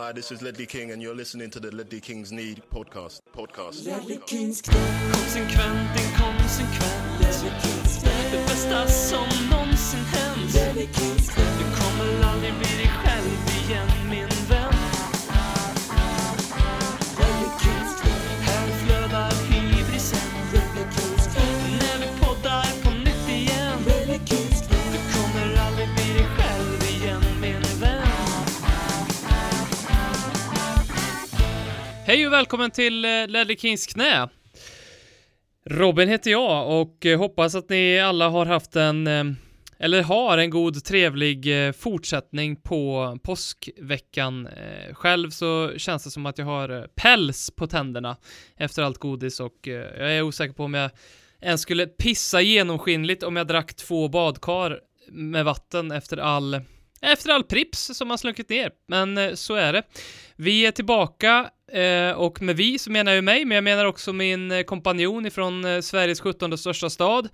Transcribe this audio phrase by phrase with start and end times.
[0.00, 3.20] Hi, this is Ledley King, and you're listening to the Ledley Kings Need podcast.
[3.36, 3.84] Podcast.
[5.12, 7.20] Konsekvent, inkonsekvent
[8.30, 10.52] Det bästa som någonsin hänt.
[11.58, 13.28] Du kommer aldrig bli dig själv
[13.64, 14.59] igen min vän
[32.10, 34.28] Hej och välkommen till eh, Ledley Kings knä.
[35.66, 39.24] Robin heter jag och eh, hoppas att ni alla har haft en, eh,
[39.78, 44.48] eller har en god trevlig fortsättning på påskveckan.
[44.92, 48.16] Själv så känns det som att jag har päls på tänderna
[48.56, 50.90] efter allt godis och jag är osäker på om jag
[51.40, 56.60] ens skulle pissa genomskinligt om jag drack två badkar med vatten efter all
[57.02, 58.70] efter all prips som har slunkit ner.
[58.88, 59.82] Men eh, så är det.
[60.36, 64.12] Vi är tillbaka eh, och med vi så menar jag mig, men jag menar också
[64.12, 67.28] min eh, kompanjon ifrån Sveriges 17 största stad.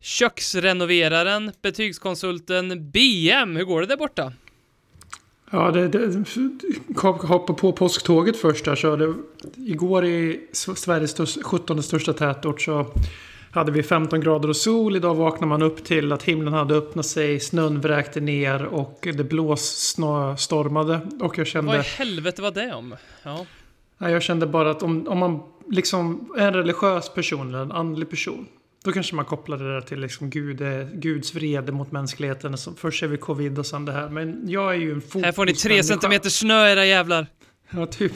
[0.00, 3.56] Köksrenoveraren, betygskonsulten BM.
[3.56, 4.32] Hur går det där borta?
[5.50, 6.24] Ja, det, det,
[7.04, 8.74] hoppa på påsktåget först där.
[8.74, 9.14] Så det,
[9.56, 12.86] igår i Sveriges största, 17 största tätort så
[13.56, 14.96] hade vi 15 grader och sol.
[14.96, 19.24] Idag vaknar man upp till att himlen hade öppnat sig, snön vräkte ner och det
[19.24, 21.00] blåsstormade.
[21.20, 21.72] Och jag kände...
[21.72, 22.96] Vad i helvete var det om?
[23.22, 23.46] Ja.
[23.98, 28.10] Jag kände bara att om, om man liksom är en religiös person eller en andlig
[28.10, 28.46] person.
[28.84, 32.56] Då kanske man kopplar det där till liksom Gud, eh, Guds vrede mot mänskligheten.
[32.76, 34.08] Först är vi covid och sen det här.
[34.08, 35.26] Men jag är ju en fotbollsmänniska.
[35.26, 37.26] Här får ni tre centimeter snö era jävlar.
[37.70, 38.12] Ja, typ.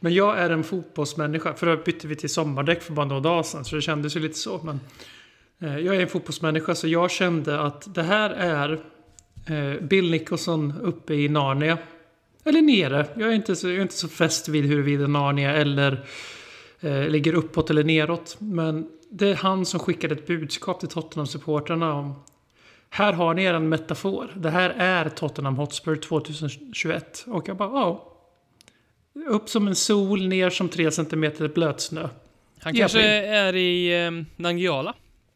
[0.00, 1.54] Men jag är en fotbollsmänniska.
[1.54, 3.64] För då bytte vi till sommardäck för bara några dagar sedan.
[3.64, 4.60] Så det kändes ju lite så.
[4.64, 4.80] Men
[5.60, 6.74] eh, jag är en fotbollsmänniska.
[6.74, 8.84] Så jag kände att det här är
[9.46, 11.78] eh, Bill Nicholson uppe i Narnia.
[12.44, 13.06] Eller nere.
[13.14, 16.06] Jag är inte så, jag är inte så fäst vid huruvida Narnia eller
[16.80, 18.36] eh, ligger uppåt eller neråt.
[18.38, 22.14] Men det är han som skickade ett budskap till Tottenham-supportrarna om
[22.94, 24.32] här har ni er en metafor.
[24.36, 27.24] Det här är Tottenham Hotspur 2021.
[27.26, 28.11] Och jag bara, ja.
[29.28, 32.08] Upp som en sol, ner som tre centimeter blötsnö.
[32.60, 34.94] Han kanske är i eh, Nangijala.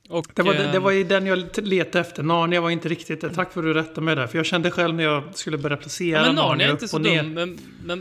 [0.08, 2.22] Och, Det var, det, det eh, var ju den jag letade efter.
[2.22, 3.30] Narnia var inte riktigt det.
[3.30, 4.26] Tack för att du rättade mig där.
[4.26, 6.88] För jag kände själv när jag skulle börja placera Ja, men Narnia Narnia är inte
[6.88, 7.22] så ner.
[7.22, 7.58] dum, men,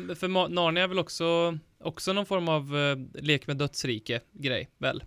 [0.08, 4.70] men för Narnia är väl också, också någon form av eh, lek med dödsrike grej,
[4.78, 5.04] väl?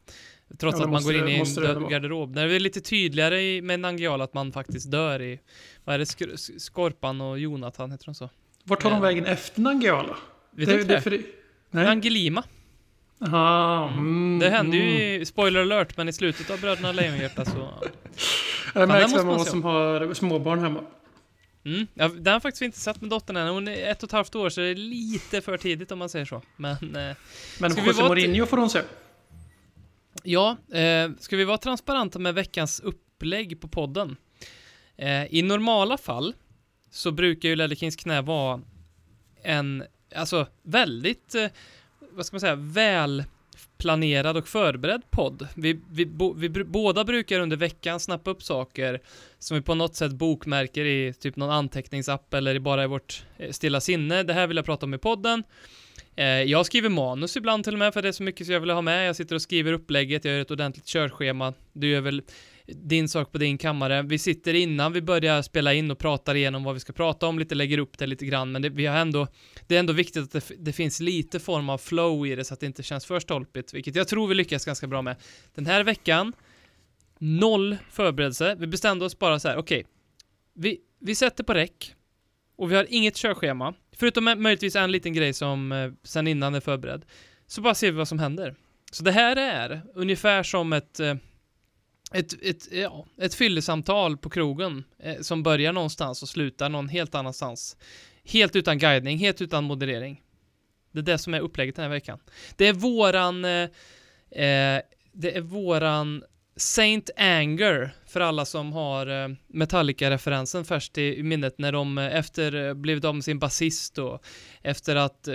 [0.59, 2.35] Trots Ja, att man går in i en död garderob.
[2.35, 5.41] När det är lite tydligare i, med Nangijala att man faktiskt dör i,
[5.85, 8.31] vad är det, Sk- Sk- Skorpan och Jonathan, heter de så?
[8.65, 10.17] Vart tar de vägen efter Nangijala?
[10.58, 11.00] Vet det, du inte det?
[11.00, 11.22] för?
[11.70, 11.86] Nej.
[11.86, 12.44] Angelima.
[13.20, 14.88] Aha, mm, Det hände mm.
[14.88, 17.74] ju spoiler alert, men i slutet av Bröderna Lejonhjärta så...
[18.74, 20.80] Det märks vem av oss som har småbarn hemma.
[21.64, 21.86] Mm.
[21.94, 23.48] Ja, den har faktiskt inte sett med dottern än.
[23.48, 26.08] Hon är ett och ett halvt år, så det är lite för tidigt om man
[26.08, 26.42] säger så.
[26.56, 26.96] Men...
[26.96, 27.16] Eh,
[27.58, 28.80] Men José vara Mourinho får hon se.
[30.22, 34.16] Ja, eh, ska vi vara transparenta med veckans upplägg på podden?
[34.96, 36.34] Eh, I normala fall
[36.90, 38.60] så brukar ju Ledley Kings knä vara
[39.42, 41.46] en, alltså väldigt, eh,
[42.10, 43.24] vad ska man säga, väl
[43.78, 45.48] planerad och förberedd podd.
[45.54, 49.00] Vi, vi, bo, vi br- båda brukar under veckan snappa upp saker
[49.38, 53.50] som vi på något sätt bokmärker i typ någon anteckningsapp eller bara i vårt eh,
[53.50, 54.22] stilla sinne.
[54.22, 55.42] Det här vill jag prata om i podden.
[56.16, 58.60] Eh, jag skriver manus ibland till och med för det är så mycket som jag
[58.60, 59.08] vill ha med.
[59.08, 61.54] Jag sitter och skriver upplägget, jag gör ett ordentligt körschema.
[61.72, 62.22] Du gör väl
[62.69, 64.03] din sak på din kammare.
[64.03, 67.39] Vi sitter innan vi börjar spela in och pratar igenom vad vi ska prata om,
[67.39, 69.27] lite lägger upp det lite grann, men det, vi har ändå,
[69.67, 72.55] det är ändå viktigt att det, det finns lite form av flow i det så
[72.55, 75.17] att det inte känns för stolpigt, vilket jag tror vi lyckas ganska bra med.
[75.55, 76.33] Den här veckan,
[77.19, 78.56] noll förberedelse.
[78.59, 79.87] Vi bestämde oss bara så här, okej,
[80.55, 81.95] vi, vi sätter på räck
[82.56, 86.61] och vi har inget körschema, förutom möjligtvis en liten grej som eh, sen innan är
[86.61, 87.05] förberedd.
[87.47, 88.55] Så bara ser vi vad som händer.
[88.93, 91.15] Så det här är ungefär som ett eh,
[92.12, 96.88] ett, ett, eh, ja, ett fyllesamtal på krogen eh, som börjar någonstans och slutar någon
[96.88, 97.76] helt annanstans.
[98.24, 100.22] Helt utan guidning, helt utan moderering.
[100.93, 102.19] Det är det som är upplägget den här veckan.
[102.56, 103.69] Det är våran, eh,
[104.31, 104.82] eh
[105.12, 106.25] det är våran
[106.58, 112.55] Saint Anger för alla som har eh, Metallica-referensen färskt i, minnet när de eh, efter
[112.69, 114.22] eh, blivit av med sin basist och
[114.62, 115.28] efter att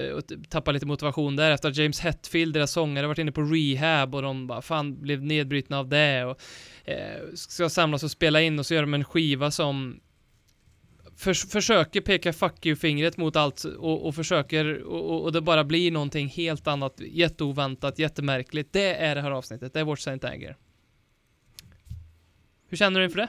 [0.50, 4.22] tappa lite motivation där, efter att James Hetfield, deras sångare, varit inne på rehab och
[4.22, 6.40] de bara fan blev nedbrytna av det och
[6.86, 10.00] eh, ska samlas och spela in och så gör de en skiva som
[11.18, 15.92] för, försöker peka fuck you-fingret mot allt och, och försöker och- och det bara blir
[15.92, 18.74] någonting helt annat, jätteoväntat, jättemärkligt.
[18.74, 20.58] Det är det här avsnittet, det är vårt Saint Anger.
[22.74, 23.28] Hur känner du inför det?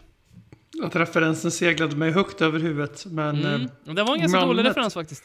[0.86, 3.06] Att referensen seglade mig högt över huvudet.
[3.06, 3.62] Men Mm.
[3.86, 5.24] eh, Det var en ganska namnet- dålig referens faktiskt.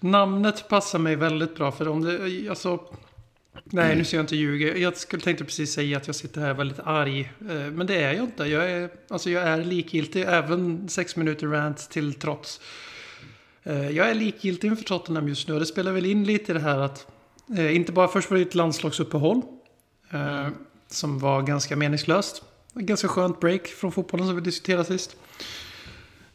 [0.00, 2.80] namnet passar mig väldigt bra för om det, alltså,
[3.64, 4.76] nej nu ska jag inte ljuga.
[4.76, 7.20] Jag skulle tänkte precis säga att jag sitter här väldigt arg.
[7.40, 8.44] Eh, Men det är jag inte.
[8.44, 12.60] Jag är, alltså jag är likgiltig, även sex minuter rant till trots.
[13.62, 16.60] Eh, Jag är likgiltig inför Tottenham just nu det spelar väl in lite i det
[16.60, 17.06] här att
[17.58, 19.42] inte bara först var det ett landslagsuppehåll
[20.10, 20.48] eh,
[20.88, 22.42] som var ganska meningslöst.
[22.76, 25.16] Ett ganska skönt break från fotbollen som vi diskuterade sist.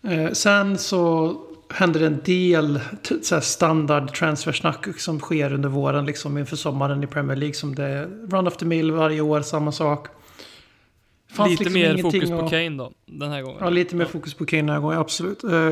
[0.01, 1.35] Eh, sen så
[1.69, 7.03] händer det en del t- så standard transfersnack som sker under våren liksom inför sommaren
[7.03, 7.53] i Premier League.
[7.53, 10.07] Som det är run of the mill varje år, samma sak.
[11.31, 13.57] Fanns Lite liksom mer fokus på Kane då, den här gången.
[13.61, 15.43] Ja, lite mer fokus på Kane den här gången, absolut.
[15.43, 15.71] Eh,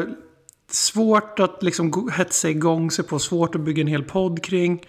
[0.72, 4.86] svårt att liksom hetsa igång sig på, svårt att bygga en hel podd kring.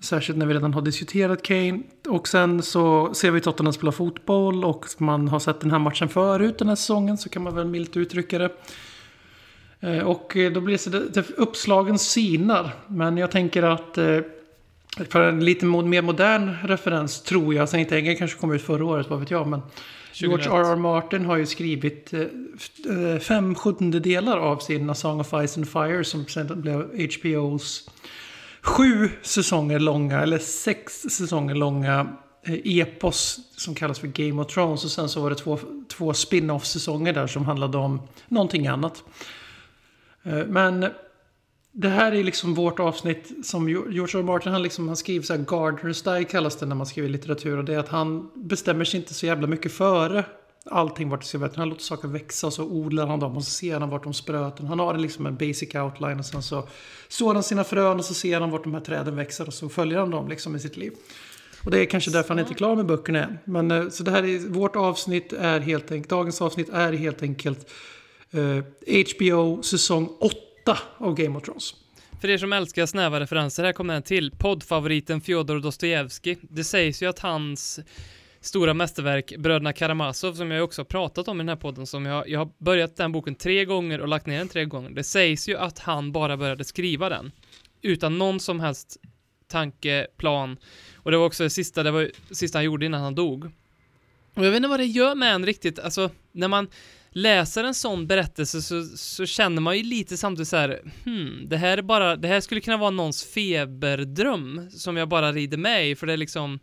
[0.00, 1.82] Särskilt när vi redan har diskuterat Kane.
[2.08, 6.08] Och sen så ser vi Tottenham spela fotboll och man har sett den här matchen
[6.08, 8.50] förut den här säsongen så kan man väl milt uttrycka det.
[9.80, 12.70] Eh, Och då blir det så det, uppslagen sinar.
[12.86, 14.18] Men jag tänker att eh,
[15.10, 18.84] för en lite mer modern referens tror jag, sen inte Engel kanske kom ut förra
[18.84, 19.62] året, vad vet jag, men
[20.12, 20.66] George 2001.
[20.66, 20.76] R.R.
[20.76, 26.04] Martin har ju skrivit eh, fem sjundedelar av sin A Song of Ice and Fire
[26.04, 27.90] som sen blev HBOs
[28.66, 32.16] sju säsonger långa, eller sex säsonger långa
[32.46, 34.84] eh, epos som kallas för Game of Thrones.
[34.84, 35.58] Och sen så var det två,
[35.88, 39.04] två spin-off säsonger där som handlade om någonting annat.
[40.22, 40.86] Eh, men
[41.72, 44.18] det här är liksom vårt avsnitt som George R.
[44.18, 44.22] R.
[44.22, 47.58] Martin han, liksom, han skriver så här Gardner style kallas det när man skriver litteratur.
[47.58, 50.24] Och det är att han bestämmer sig inte så jävla mycket före
[50.70, 51.50] allting vart det ska vara.
[51.56, 54.14] Han låter saker växa och så odlar han dem och så ser han vart de
[54.14, 54.66] spröten.
[54.66, 56.68] Han har liksom en basic outline och sen så
[57.08, 59.68] sår han sina frön och så ser han vart de här träden växer och så
[59.68, 60.92] följer han dem liksom i sitt liv.
[61.64, 63.38] Och det är kanske därför han inte är klar med böckerna än.
[63.44, 67.22] Men eh, så det här är, vårt avsnitt är helt enkelt, dagens avsnitt är helt
[67.22, 67.70] enkelt
[68.30, 68.64] eh,
[69.16, 71.74] HBO säsong 8 av Game of Thrones.
[72.20, 74.30] För er som älskar snäva referenser, här kommer en till.
[74.30, 76.38] Poddfavoriten Fjodor Dostojevskij.
[76.40, 77.80] Det sägs ju att hans
[78.46, 82.06] stora mästerverk Bröderna Karamazov, som jag också har pratat om i den här podden, som
[82.06, 84.90] jag, jag har börjat den boken tre gånger och lagt ner den tre gånger.
[84.90, 87.32] Det sägs ju att han bara började skriva den
[87.82, 88.96] utan någon som helst
[89.48, 90.56] tanke, plan.
[90.94, 93.44] Och det var också det sista, det var det sista han gjorde innan han dog.
[94.34, 96.68] Och jag vet inte vad det gör med en riktigt, alltså när man
[97.10, 101.56] läser en sån berättelse så, så känner man ju lite samtidigt så här, hmm, det
[101.56, 105.90] här är bara, det här skulle kunna vara någons feberdröm som jag bara rider med
[105.90, 106.58] i, för det är liksom,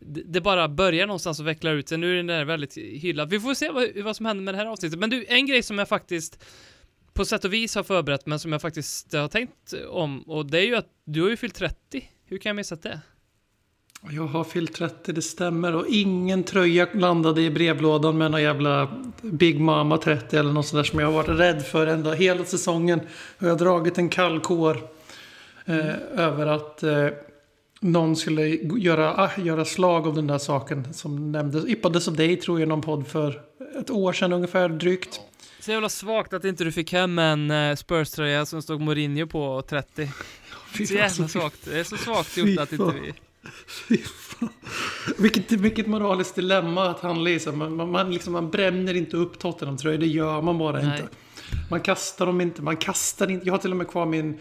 [0.00, 1.98] det, bara börjar någonstans och vecklar ut sig.
[1.98, 3.30] Nu är den där väldigt hyllad.
[3.30, 4.98] Vi får se vad, vad som händer med det här avsnittet.
[4.98, 6.44] Men du, en grej som jag faktiskt
[7.12, 10.58] på sätt och vis har förberett, men som jag faktiskt har tänkt om, och det
[10.58, 12.10] är ju att du har ju fyllt 30.
[12.24, 13.00] Hur kan jag missa det?
[14.10, 15.74] Jag har fyllt 30, det stämmer.
[15.74, 18.88] Och ingen tröja landade i brevlådan med någon jävla
[19.22, 22.44] Big Mama 30 eller något sånt där som jag har varit rädd för ända hela
[22.44, 23.00] säsongen.
[23.38, 24.88] Och jag har dragit en kall kår
[25.64, 27.08] eh, över att eh,
[27.80, 31.64] någon skulle göra, ah, göra slag av den där saken som nämndes.
[31.64, 33.42] Yppades av dig tror jag i någon podd för
[33.80, 35.20] ett år sedan ungefär drygt.
[35.60, 39.62] Så jävla svagt att inte du fick hem en uh, Spurs-tröja som stod Mourinho på
[39.68, 40.08] 30.
[40.72, 41.64] Fy Så jävla svagt.
[41.64, 43.14] Det är så svagt gjort att inte vi...
[43.88, 44.48] Fy fan.
[45.18, 47.40] Vilket, vilket moraliskt dilemma att handla i.
[47.52, 51.00] Man, man, man, liksom, man bränner inte upp Tottenham-tröjor, det gör man bara Nej.
[51.00, 51.08] inte.
[51.70, 53.46] Man kastar dem inte, man kastar inte.
[53.46, 54.38] Jag har till och med kvar min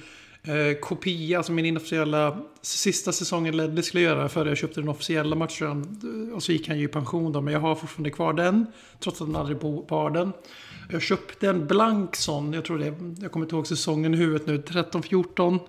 [0.47, 5.35] eh, kopia, alltså min inofficiella sista säsongen Ledley skulle göra före jag köpte den officiella
[5.35, 5.99] matchen.
[6.35, 8.65] Och så gick han ju i pension då, men jag har fortfarande kvar den.
[8.99, 10.31] Trots att han aldrig bar den.
[10.91, 14.47] Jag köpte en blank sån, jag tror det, jag kommer inte ihåg säsongen i huvudet
[14.47, 15.59] nu, 13-14.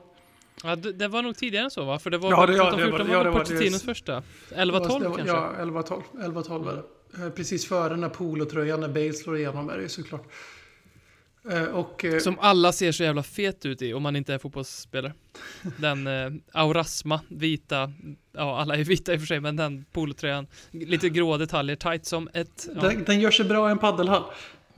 [0.65, 1.99] Ja, det, det var nog tidigare än så va?
[1.99, 3.79] För det var Ja, det- ja, 13, det var- 14 ja, var det var- det-
[3.85, 4.23] första?
[4.49, 5.35] Det 11, var- 12 det var- kanske?
[5.37, 6.03] Ja, 11-12.
[6.21, 7.31] 11-12 var det.
[7.31, 10.25] Precis före den här polotröjan när Bale slår igenom är det ju såklart.
[11.51, 12.05] Eh, Och...
[12.05, 15.13] eh, Som alla ser så jävla fet ut i om man inte är fotbollsspelare.
[15.77, 17.93] Den eh, Aurasma, vita,
[18.37, 22.07] ja alla är vita i och för sig, men den polotröjan, lite grå detaljer, tight
[22.07, 22.69] som ett...
[22.75, 22.81] Ja.
[22.81, 24.23] Den, den gör sig bra i en paddelhall.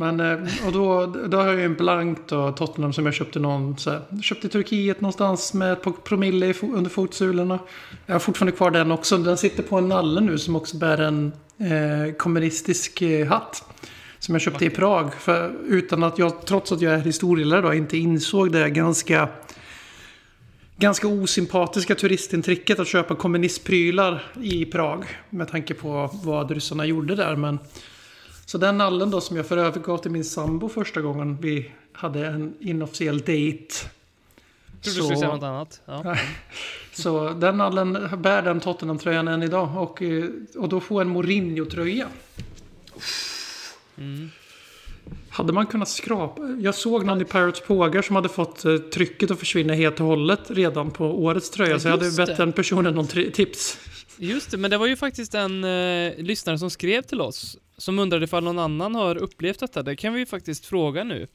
[0.00, 3.38] Men, eh, och då, då har jag ju en blank då, Tottenham som jag köpte
[3.38, 7.58] någon, så här, köpte i Turkiet någonstans med ett par promille under fotsulorna.
[8.06, 9.18] Jag har fortfarande kvar den också.
[9.18, 13.64] Den sitter på en nalle nu som också bär en eh, kommunistisk eh, hatt.
[14.18, 15.14] Som jag köpte i Prag.
[15.14, 19.28] För, utan att jag, trots att jag är historielärare då, inte insåg det ganska
[20.78, 25.04] ganska osympatiska turistintrycket att köpa kommunistprylar i Prag.
[25.30, 27.36] Med tanke på vad ryssarna gjorde där.
[27.36, 27.58] Men,
[28.46, 31.72] så den nallen då som jag för övrigt gav till min sambo första gången vi
[31.92, 33.74] hade en inofficiell date.
[34.82, 35.80] Trodde du skulle säga något annat.
[35.84, 36.16] Ja.
[36.92, 39.76] Så den nallen bär den Tottenham-tröjan än idag.
[39.76, 40.02] Och,
[40.56, 42.06] och då få en Mourinho-tröja.
[43.98, 44.30] Mm.
[45.30, 46.42] Hade man kunnat skrapa?
[46.60, 50.06] Jag såg någon i Pirates Pågar som hade fått eh, trycket att försvinna helt och
[50.06, 51.70] hållet redan på årets tröja.
[51.70, 52.34] Ja, så jag hade bett det.
[52.34, 53.78] den personen någon tri- tips.
[54.18, 57.98] Just det, men det var ju faktiskt en eh, lyssnare som skrev till oss som
[57.98, 59.82] undrade ifall någon annan har upplevt detta.
[59.82, 61.26] Det kan vi ju faktiskt fråga nu.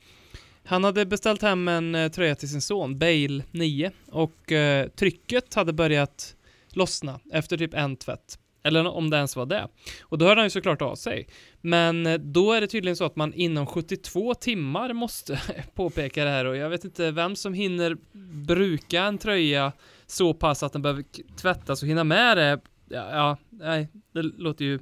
[0.65, 5.53] Han hade beställt hem en eh, tröja till sin son, Bale 9, och eh, trycket
[5.53, 6.35] hade börjat
[6.73, 8.39] lossna efter typ en tvätt.
[8.63, 9.67] Eller om det ens var det.
[10.01, 11.27] Och då hörde han ju såklart av sig.
[11.61, 15.41] Men eh, då är det tydligen så att man inom 72 timmar måste
[15.73, 17.97] påpeka det här och jag vet inte vem som hinner
[18.45, 19.71] bruka en tröja
[20.07, 21.03] så pass att den behöver
[21.37, 22.61] tvättas och hinna med det.
[22.89, 24.79] Ja, ja nej, det låter ju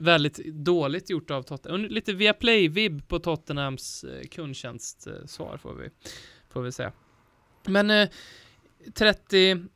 [0.00, 1.84] väldigt dåligt gjort av Tottenham.
[1.84, 5.88] Lite via play-vibb på Tottenhams eh, kundtjänstsvar eh, får vi,
[6.50, 6.92] får vi säga.
[7.66, 8.08] Men
[8.94, 9.66] 30,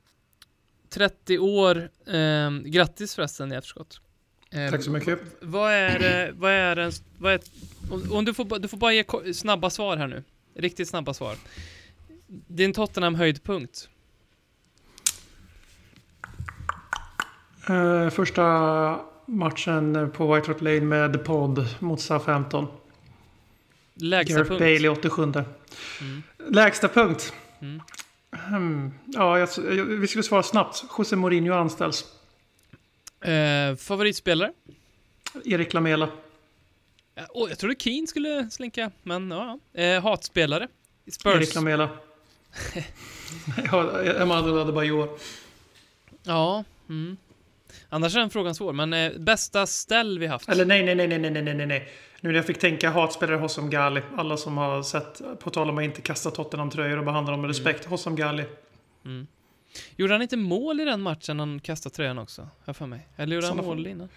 [0.91, 4.01] 30 år, eh, grattis förresten i efterskott.
[4.51, 5.21] Eh, Tack så mycket.
[5.41, 7.41] Vad är, vad är en, vad är,
[7.91, 10.25] om, om du får, du får bara ge snabba svar här nu.
[10.55, 11.37] Riktigt snabba svar.
[12.47, 13.89] Din Tottenham höjdpunkt.
[17.69, 18.43] Eh, första
[19.27, 22.67] matchen på White Hart Lane med The Pod mot Southampton.
[23.95, 24.61] Lägsta Gareth punkt.
[24.61, 25.23] Bailey 87.
[25.23, 26.23] Mm.
[26.51, 27.33] Lägsta punkt.
[27.61, 27.81] Mm.
[28.37, 28.95] Hmm.
[29.07, 30.85] Ja, jag, jag, vi skulle svara snabbt.
[30.99, 32.05] José Mourinho anställs.
[33.21, 34.53] Eh, favoritspelare?
[35.45, 36.09] Erik Lamela.
[37.31, 39.59] Åh, jag trodde Keen skulle slinka, men ja.
[39.83, 40.69] Eh, hatspelare?
[41.11, 41.35] Spurs?
[41.35, 41.89] Erik Lamela.
[43.71, 45.19] ja, Amadou Adebayor.
[46.23, 46.65] Ja.
[46.89, 47.17] Mm.
[47.89, 50.49] Annars är den frågan svår, men eh, bästa ställ vi haft?
[50.49, 51.89] Eller nej, nej, nej, nej, nej, nej, nej, nej.
[52.21, 54.03] Nu när jag fick tänka hatspelare Hossam Gali.
[54.17, 57.49] Alla som har sett, på tal om att inte kasta Tottenham-tröjor och behandla dem med
[57.49, 57.85] respekt.
[57.85, 58.45] Hossam Gali.
[59.05, 59.27] Mm.
[59.97, 62.49] Gjorde han inte mål i den matchen han kastade tröjan också?
[62.65, 63.09] Jag för mig.
[63.17, 63.87] Eller gjorde han mål fall.
[63.87, 64.09] innan?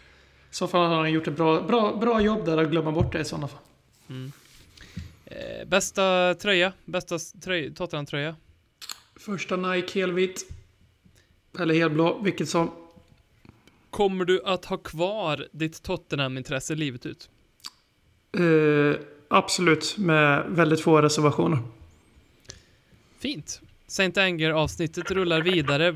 [0.52, 3.14] I så fall har han gjort ett bra, bra, bra jobb där att glömma bort
[3.14, 3.60] det i sådana fall.
[4.10, 4.32] Mm.
[5.26, 6.74] Eh, bästa tröja?
[6.86, 8.36] Bästa tröj, Tottenham-tröja?
[9.16, 10.50] Första Nike helvit.
[11.60, 12.72] Eller helblå, vilket som.
[13.90, 17.30] Kommer du att ha kvar ditt Tottenham-intresse livet ut?
[18.38, 21.60] Eh, absolut, med väldigt få reservationer.
[23.20, 23.62] Fint.
[23.88, 25.96] Saint Anger-avsnittet rullar vidare.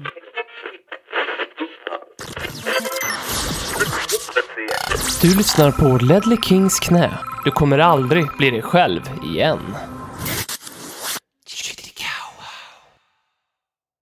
[5.22, 7.18] Du lyssnar på Ledley Kings knä.
[7.46, 9.60] Du kommer aldrig bli dig själv igen.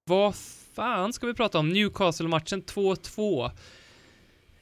[0.06, 0.36] Vad
[0.76, 1.70] fan ska vi prata om?
[1.70, 3.52] Newcastle-matchen 2-2.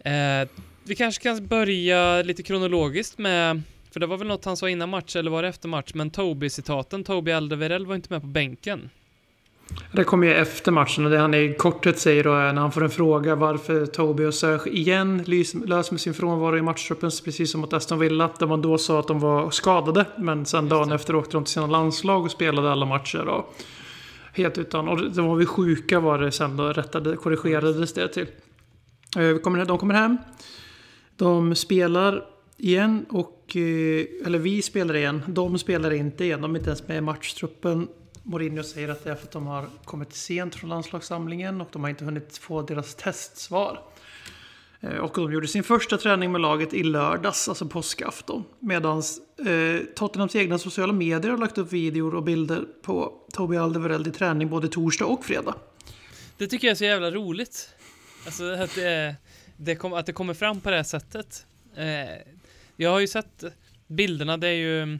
[0.05, 0.47] Eh,
[0.83, 4.89] vi kanske kan börja lite kronologiskt med, för det var väl något han sa innan
[4.89, 7.03] match, eller var det efter match, men Toby-citaten.
[7.03, 8.89] Toby Alderweireld var inte med på bänken.
[9.91, 12.71] Det kommer ju efter matchen och det han i korthet säger då är när han
[12.71, 15.23] får en fråga varför Toby och Serge igen
[15.65, 18.29] lös med sin frånvaro i matchtruppen precis som mot Aston Villa.
[18.39, 21.53] Där man då sa att de var skadade men sen dagen efter åkte de till
[21.53, 23.27] sina landslag och spelade alla matcher.
[23.27, 23.55] Och
[24.33, 28.27] helt utan, och de var vi sjuka var det sen då rättade, korrigerades det till.
[29.17, 30.17] Eh, kommer, de kommer hem.
[31.15, 32.25] De spelar
[32.57, 33.55] igen och...
[33.55, 35.23] Eh, eller vi spelar igen.
[35.27, 36.41] De spelar inte igen.
[36.41, 37.87] De är inte ens med i matchtruppen.
[38.23, 41.81] Mourinho säger att det är för att de har kommit sent från landslagssamlingen och de
[41.81, 43.79] har inte hunnit få deras testsvar.
[44.79, 48.43] Eh, och de gjorde sin första träning med laget i lördags, alltså påskafton.
[48.59, 48.97] Medan
[49.45, 54.11] eh, Tottenhams egna sociala medier har lagt upp videor och bilder på Toby Alderweireld i
[54.11, 55.55] träning både torsdag och fredag.
[56.37, 57.69] Det tycker jag är så jävla roligt.
[58.25, 59.15] Alltså att det,
[59.57, 61.45] det kom, att det kommer fram på det här sättet.
[61.75, 62.17] Eh,
[62.75, 63.43] jag har ju sett
[63.88, 64.99] bilderna, det är ju mm,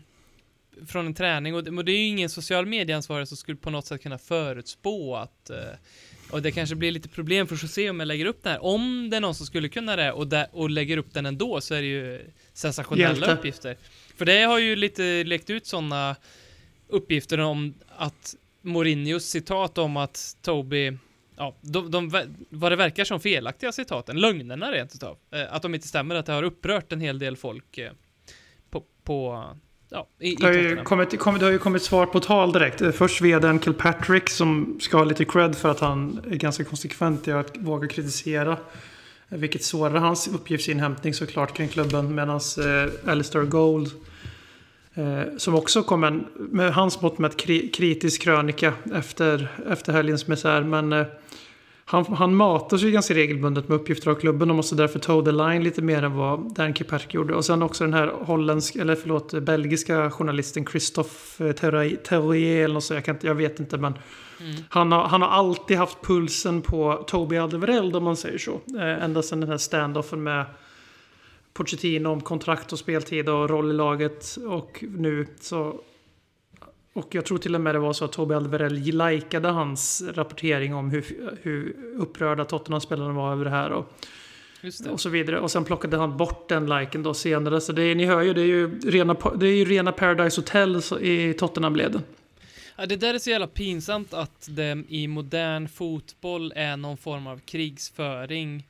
[0.88, 3.70] från en träning och det, men det är ju ingen social medieansvarig som skulle på
[3.70, 5.58] något sätt kunna förutspå att eh,
[6.32, 8.64] och det kanske blir lite problem för José om jag lägger upp den här.
[8.64, 11.62] Om det är någon som skulle kunna det och, där, och lägger upp den ändå
[11.62, 13.34] så är det ju sensationella Hjälte.
[13.34, 13.78] uppgifter.
[14.16, 16.16] För det har ju lite läckt ut sådana
[16.88, 20.98] uppgifter om att Mourinhos citat om att Toby
[21.40, 22.12] Ja, de, de,
[22.50, 25.18] vad det verkar som felaktiga citaten, lögnerna rent utav.
[25.32, 27.92] Eh, att de inte stämmer, att det har upprört en hel del folk eh,
[28.70, 29.46] på, på,
[29.90, 32.82] ja, i, Det har, ju kommit, kommit, det har ju kommit svar på tal direkt.
[32.82, 37.28] Eh, Först vdn Kilpatrick som ska ha lite cred för att han är ganska konsekvent
[37.28, 38.58] i att våga kritisera.
[39.28, 42.16] Vilket sårar hans uppgiftsinhämtning såklart kring klubben.
[42.16, 43.92] Medan eh, Alistair Gold
[45.38, 50.62] som också kom en, med hans mått med kri, kritisk krönika efter, efter helgens misär.
[50.62, 51.06] Men eh,
[51.86, 55.32] han, han matas ju ganska regelbundet med uppgifter av klubben och måste därför toe the
[55.32, 57.36] line lite mer än vad Dan Kilpatrick gjorde.
[57.36, 63.06] Och sen också den här holländsk, eller förlåt, belgiska journalisten Christophe Terrier eller så, jag,
[63.06, 63.94] kan inte, jag vet inte men
[64.42, 64.56] Mm.
[64.70, 68.62] han, har, han har alltid haft pulsen på Toby Alderweireld om man säger så.
[68.78, 70.46] Eh, ända sedan den här standoffen med
[71.60, 74.38] Pochettino om kontrakt och speltid och roll i laget.
[74.48, 75.82] Och nu så...
[76.94, 80.74] Och jag tror till och med det var så att Toby Alderweireld likade hans rapportering
[80.74, 83.70] om hur, hur upprörda Tottenham-spelarna var över det här.
[83.70, 83.94] Och,
[84.90, 85.40] och så vidare.
[85.40, 87.62] Och sen plockade han bort den liken då senare.
[87.62, 90.42] Så det är, ni hör ju, det är ju rena, det är ju rena Paradise
[90.42, 92.02] Hotel i Tottenham-leden.
[92.78, 97.28] Ja, det där är så jävla pinsamt att det i modern fotboll är någon form
[97.28, 98.68] av krigsföring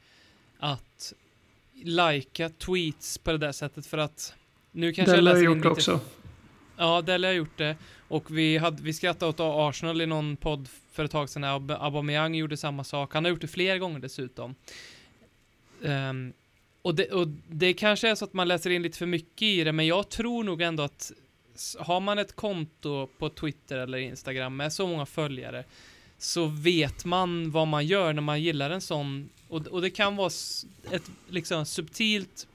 [0.60, 0.88] att
[1.83, 4.33] lajka tweets på det där sättet för att
[4.71, 6.00] nu kanske jag Det har läser jag in gjort lite också.
[6.77, 7.75] Ja, Dele har gjort det.
[8.07, 11.41] Och vi, hade, vi skrattade åt Arsenal i någon podd för ett tag sedan.
[11.41, 13.13] när Ab- Aubameyang gjorde samma sak.
[13.13, 14.55] Han har gjort det fler gånger dessutom.
[15.86, 16.33] Ehm,
[16.81, 19.63] och, det, och det kanske är så att man läser in lite för mycket i
[19.63, 21.12] det, men jag tror nog ändå att
[21.79, 25.63] har man ett konto på Twitter eller Instagram med så många följare
[26.17, 30.15] så vet man vad man gör när man gillar en sån och, och det kan
[30.15, 30.32] vara
[30.91, 32.48] ett liksom subtilt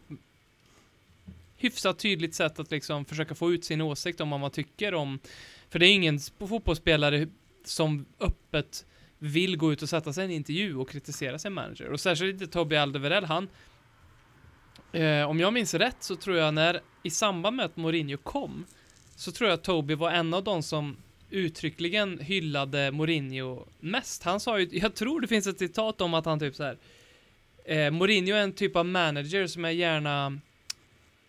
[1.56, 5.18] hyfsat tydligt sätt att liksom försöka få ut sin åsikt om vad man tycker om.
[5.68, 7.28] För det är ingen fotbollsspelare
[7.64, 8.86] som öppet
[9.18, 11.88] vill gå ut och sätta sig i en intervju och kritisera sin manager.
[11.88, 13.48] Och särskilt inte Tobbe Aldeverell, han
[14.92, 18.66] eh, om jag minns rätt så tror jag när i samband med att Mourinho kom
[19.16, 20.96] så tror jag att Toby var en av de som
[21.30, 24.22] uttryckligen hyllade Mourinho mest.
[24.22, 26.76] Han sa ju, jag tror det finns ett citat om att han typ så här.
[27.64, 30.40] Eh, Mourinho är en typ av manager som jag gärna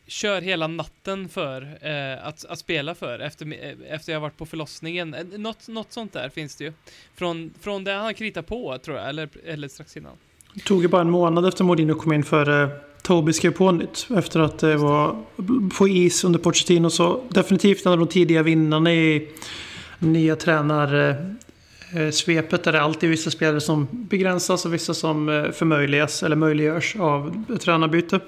[0.07, 4.45] kör hela natten för eh, att, att spela för efter, eh, efter jag varit på
[4.45, 5.13] förlossningen.
[5.13, 6.73] Eh, Något, något sånt där finns det ju.
[7.15, 10.11] Från, från det han kritar på tror jag, eller, eller strax innan.
[10.53, 12.69] Det tog ju bara en månad efter Mourinho kom in för eh,
[13.01, 14.07] Toby skrev på nytt.
[14.15, 15.15] Efter att det var
[15.77, 16.89] på is under Pochettino.
[16.89, 19.27] Så definitivt en av de tidiga vinnarna i
[19.99, 22.63] nya tränarsvepet.
[22.63, 26.95] Där det alltid är vissa spelare som begränsas och vissa som eh, förmöjligas eller möjliggörs
[26.95, 28.19] av tränarbyte.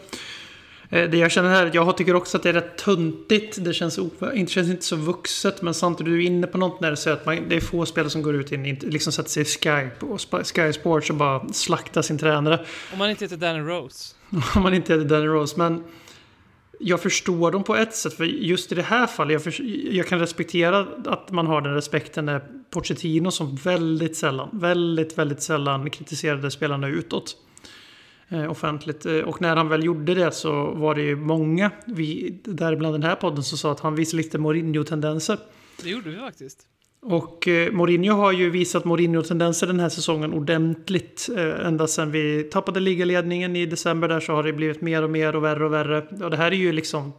[0.89, 3.57] Eh, Det jag känner här, jag tycker också att det är rätt tuntigt.
[3.65, 5.62] Det känns, inte, känns inte så vuxet.
[5.62, 7.86] Men samtidigt, du är inne på något när du säger att man, det är få
[7.86, 11.15] spelare som går ut in, liksom sätter sig i Skype och Sp- Sky Sports och
[11.15, 12.65] bara slaktar sin tränare.
[12.93, 14.15] Om man inte heter Danny Rose.
[14.56, 15.53] Om man inte heter Danny Rose.
[15.58, 15.84] Men
[16.80, 18.13] jag förstår dem på ett sätt.
[18.13, 19.63] För just i det här fallet, jag, för,
[19.96, 25.42] jag kan respektera att man har den respekten när Pochettino som väldigt sällan, väldigt, väldigt
[25.42, 27.38] sällan kritiserade spelarna utåt.
[28.30, 29.06] Eh, offentligt.
[29.06, 33.04] Eh, och när han väl gjorde det så var det ju många, vi, däribland den
[33.04, 35.38] här podden, som sa att han visar lite Mourinho-tendenser.
[35.84, 36.68] Det gjorde vi faktiskt.
[36.99, 41.29] Och eh, Mourinho har ju visat Mourinho-tendenser den här säsongen ordentligt.
[41.38, 45.10] Eh, ända sedan vi tappade ligaledningen i december där så har det blivit mer och
[45.10, 46.01] mer och värre och värre.
[46.23, 47.13] Och det här är ju liksom...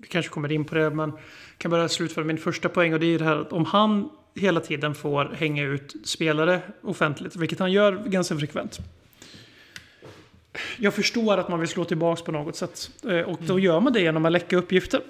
[0.00, 1.12] Vi kanske kommer in på det, men
[1.58, 2.94] kan bara slutföra min första poäng.
[2.94, 6.60] Och det är ju det här att om han hela tiden får hänga ut spelare
[6.82, 8.78] offentligt, vilket han gör ganska frekvent.
[10.78, 12.90] Jag förstår att man vill slå tillbaka på något sätt.
[13.08, 15.00] Eh, Och då gör man det genom att läcka uppgifter.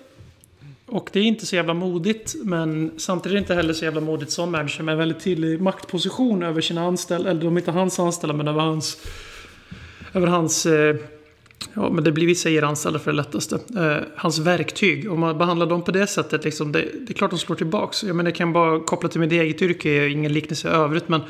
[0.86, 4.00] Och det är inte så jävla modigt, men samtidigt är det inte heller så jävla
[4.00, 7.30] modigt som manager med en väldigt tydlig maktposition över sina anställda.
[7.30, 8.98] Eller de är inte hans anställda, men över hans...
[10.12, 10.66] Över hans...
[10.66, 10.96] Eh,
[11.74, 13.58] ja, men det blir vissa er anställda för det lättaste.
[13.76, 15.12] Eh, hans verktyg.
[15.12, 18.04] Om man behandlar dem på det sättet, liksom, det, det är klart de slår tillbaks.
[18.04, 21.08] Jag menar, jag kan bara koppla till mitt eget yrke, jag ingen liknelse i övrigt,
[21.08, 21.20] men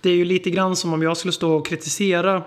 [0.00, 2.42] det är ju lite grann som om jag skulle stå och kritisera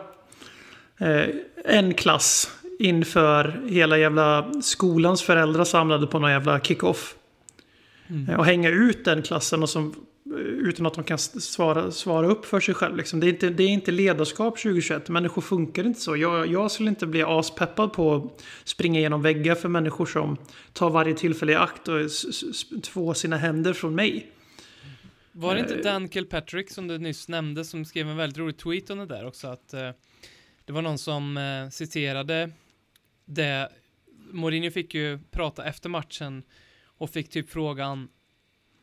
[0.97, 1.25] eh,
[1.65, 7.15] en klass inför hela jävla skolans föräldrar samlade på någon jävla kick-off.
[8.09, 8.39] Mm.
[8.39, 9.93] Och hänga ut den klassen och som,
[10.25, 12.97] eh, utan att de kan svara, svara upp för sig själv.
[12.97, 13.19] Liksom.
[13.19, 15.09] Det, är inte, det är inte ledarskap 2021.
[15.09, 16.17] Människor funkar inte så.
[16.17, 20.37] Jag, jag skulle inte bli aspeppad på att springa genom väggar för människor som
[20.73, 24.31] tar varje tillfälle i akt och s- s- s- två sina händer från mig.
[25.31, 28.57] Var det inte Eh, Dan Kilpatrick som du nyss nämnde som skrev en väldigt rolig
[28.57, 29.89] tweet om det där också att eh,
[30.65, 32.51] det var någon som eh, citerade
[33.27, 33.69] det
[34.31, 36.43] Mourinho fick ju prata efter matchen
[36.85, 38.09] och fick typ frågan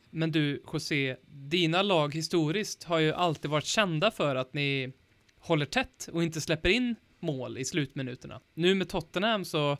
[0.09, 4.93] men du José, dina lag historiskt har ju alltid varit kända för att ni
[5.39, 8.41] håller tätt och inte släpper in mål i slutminuterna.
[8.53, 9.77] Nu med Tottenham så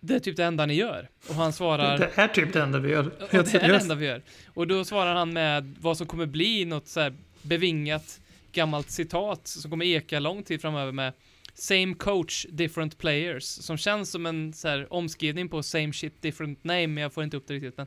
[0.00, 1.08] det är typ det enda ni gör.
[1.28, 3.10] Och han svarar Det är typ det enda vi gör.
[3.30, 4.22] det är det enda vi gör.
[4.46, 8.20] Och då svarar han med vad som kommer bli något så här bevingat
[8.52, 11.12] gammalt citat som kommer eka lång tid framöver med
[11.54, 13.44] Same coach, different players.
[13.44, 17.24] Som känns som en så här omskrivning på same shit, different name, men jag får
[17.24, 17.76] inte upp det riktigt.
[17.76, 17.86] Men.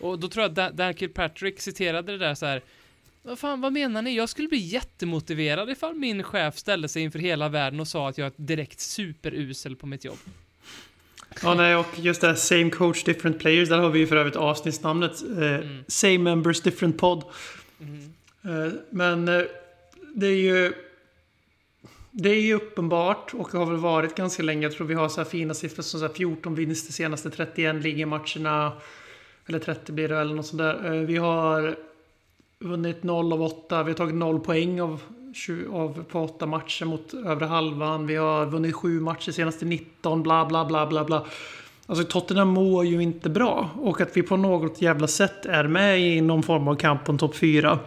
[0.00, 2.62] Och då tror jag att Dan- Dan Kilpatrick citerade det där så här.
[3.22, 4.16] Vad fan, vad menar ni?
[4.16, 8.18] Jag skulle bli jättemotiverad ifall min chef ställde sig inför hela världen och sa att
[8.18, 10.18] jag är direkt superusel på mitt jobb.
[11.42, 13.68] Ja, nej, och just det här same coach, different players.
[13.68, 15.22] Där har vi ju för övrigt avsnittsnamnet.
[15.22, 15.84] Eh, Mm.
[15.88, 17.24] Same members, different pod.
[17.78, 18.14] Mhm.
[18.44, 19.42] Eh, men eh,
[20.14, 20.72] det är ju
[22.16, 24.62] det är ju uppenbart och har väl varit ganska länge.
[24.62, 27.82] Jag tror vi har så här fina siffror som så här 14 vinster senaste 31
[27.82, 28.72] ligamatcherna.
[29.46, 30.92] Eller 30 blir det eller något sånt där.
[30.92, 31.76] Eh, vi har
[32.58, 33.82] vunnit 0 av 8.
[33.82, 35.00] Vi har tagit 0 poäng av,
[35.34, 38.06] 20, av på 8 matcher mot övre halvan.
[38.06, 40.22] Vi har vunnit 7 matcher senaste 19.
[40.22, 41.26] Bla bla bla bla bla.
[41.86, 43.70] Alltså Tottenham mår ju inte bra.
[43.76, 47.18] Och att vi på något jävla sätt är med i någon form av kamp om
[47.18, 47.78] topp 4.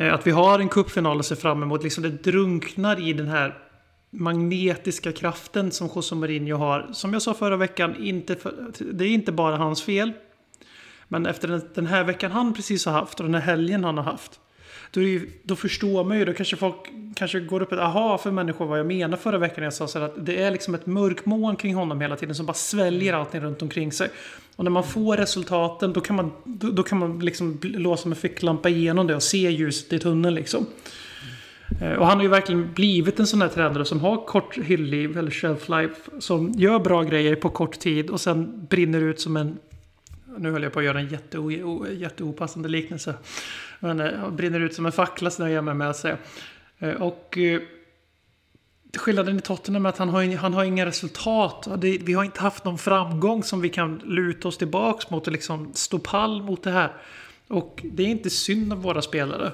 [0.00, 1.82] Eh, att vi har en cupfinal att se fram emot.
[1.82, 3.58] Liksom det drunknar i den här
[4.10, 6.88] magnetiska kraften som José Mourinho har.
[6.92, 10.12] Som jag sa förra veckan, inte för, det är inte bara hans fel.
[11.08, 14.04] Men efter den här veckan han precis har haft och den här helgen han har
[14.04, 14.40] haft.
[14.90, 16.76] Då, ju, då förstår man ju, då kanske folk
[17.16, 19.56] kanske går upp ett aha för människor vad jag menar förra veckan.
[19.56, 22.34] när Jag sa så här att det är liksom ett mörkmoln kring honom hela tiden
[22.34, 24.08] som bara sväljer allting runt omkring sig.
[24.56, 28.18] Och när man får resultaten då kan man, då, då kan man liksom låsa med
[28.18, 30.66] ficklampa igenom det och se ljuset i tunneln liksom.
[31.80, 31.98] Mm.
[31.98, 35.30] Och han har ju verkligen blivit en sån här tränare som har kort hyllliv eller
[35.30, 35.94] shelf life.
[36.18, 39.58] Som gör bra grejer på kort tid och sen brinner ut som en
[40.38, 43.14] nu höll jag på att göra en jätteo, jätteopassande liknelse.
[43.80, 46.18] Men eh, jag brinner ut som en fackla snöar jag mig med att säga.
[46.78, 47.60] Eh, och eh,
[48.98, 51.68] skillnaden i Tottenham är att han har, han har inga resultat.
[51.80, 55.70] Vi har inte haft någon framgång som vi kan luta oss tillbaks mot och liksom
[55.74, 56.92] stå pall mot det här.
[57.48, 59.52] Och det är inte synd om våra spelare.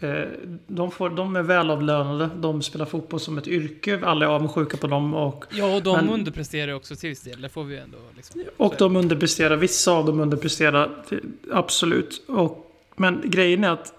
[0.00, 0.28] Eh,
[0.66, 4.86] de, får, de är välavlönade, de spelar fotboll som ett yrke, alla är avundsjuka på
[4.86, 5.14] dem.
[5.14, 8.44] Och, ja, och de men, underpresterar också till viss del, det får vi ändå liksom,
[8.56, 11.04] Och de underpresterar, vissa av dem underpresterar,
[11.52, 12.22] absolut.
[12.28, 13.92] Och, men grejen är att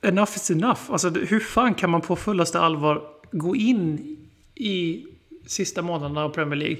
[0.00, 0.80] enough is enough.
[0.88, 4.16] Alltså hur fan kan man på fullaste allvar gå in
[4.54, 5.06] i
[5.46, 6.78] sista månaderna av Premier League,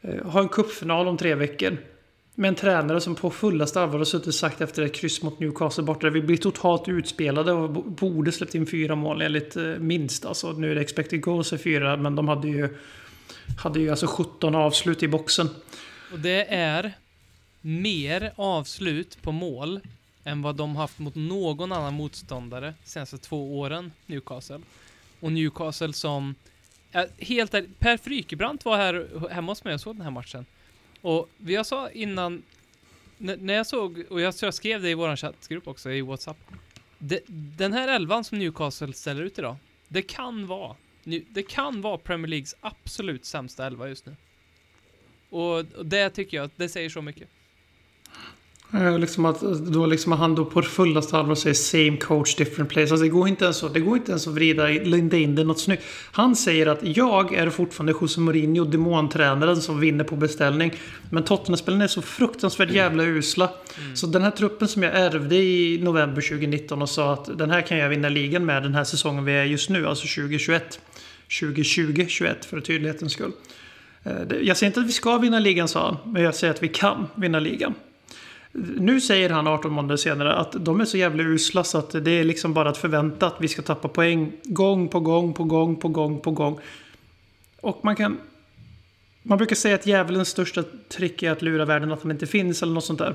[0.00, 1.76] eh, ha en cupfinal om tre veckor,
[2.38, 5.40] med en tränare som på fullaste allvar har suttit och sagt efter ett kryss mot
[5.40, 6.00] Newcastle borta.
[6.00, 10.24] där Vi blir totalt utspelade och borde släppt in fyra mål enligt eh, minst.
[10.24, 12.76] Alltså, nu är det expected goals är fyra, men de hade ju,
[13.58, 15.48] hade ju alltså 17 avslut i boxen.
[16.12, 16.92] Och det är
[17.60, 19.80] mer avslut på mål
[20.24, 24.60] än vad de haft mot någon annan motståndare senaste två åren, Newcastle.
[25.20, 26.34] Och Newcastle som...
[27.18, 30.46] Helt ärligt, Per Frykebrant var här hemma hos mig och såg den här matchen.
[31.00, 32.42] Och jag sa innan,
[33.18, 36.36] när jag såg, och jag, jag skrev det i vår chattgrupp också i WhatsApp.
[36.98, 37.20] Det,
[37.56, 39.56] den här elvan som Newcastle ställer ut idag,
[39.88, 40.76] det kan vara,
[41.28, 44.16] det kan vara Premier Leagues absolut sämsta elva just nu.
[45.30, 47.28] Och, och det tycker jag, det säger så mycket.
[48.98, 52.92] Liksom att då liksom han då på fullaste allvar säger same coach different place.
[52.92, 55.60] Alltså det går inte ens, det går inte ens att vrida, linda in det något
[55.60, 55.82] snyggt.
[56.12, 60.72] Han säger att jag är fortfarande José Mourinho, demontränaren som vinner på beställning.
[61.10, 63.50] Men Tottenham-spelarna är så fruktansvärt jävla usla.
[63.78, 63.96] Mm.
[63.96, 67.60] Så den här truppen som jag ärvde i november 2019 och sa att den här
[67.60, 70.80] kan jag vinna ligan med den här säsongen vi är just nu, alltså 2021.
[71.28, 73.32] 2020-21 för tydlighetens skull.
[74.02, 76.62] Eh, jag säger inte att vi ska vinna ligan sa han, men jag säger att
[76.62, 77.74] vi kan vinna ligan.
[78.52, 82.10] Nu säger han 18 månader senare att de är så jävla usla så att det
[82.10, 85.76] är liksom bara att förvänta att vi ska tappa poäng gång på gång på gång
[85.76, 86.58] på gång på gång.
[87.60, 88.18] Och man kan...
[89.22, 92.62] Man brukar säga att djävulens största trick är att lura världen att han inte finns
[92.62, 93.14] eller något sånt där.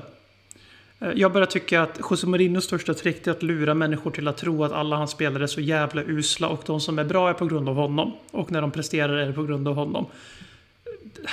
[1.00, 4.36] Eh, jag börjar tycka att José Mourinhos största trick är att lura människor till att
[4.36, 7.34] tro att alla hans spelare är så jävla usla och de som är bra är
[7.34, 8.12] på grund av honom.
[8.30, 10.06] Och när de presterar är det på grund av honom.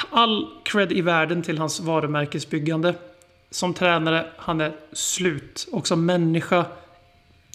[0.10, 2.96] All cred i världen till hans varumärkesbyggande
[3.52, 5.68] som tränare, han är slut.
[5.72, 6.66] Och som människa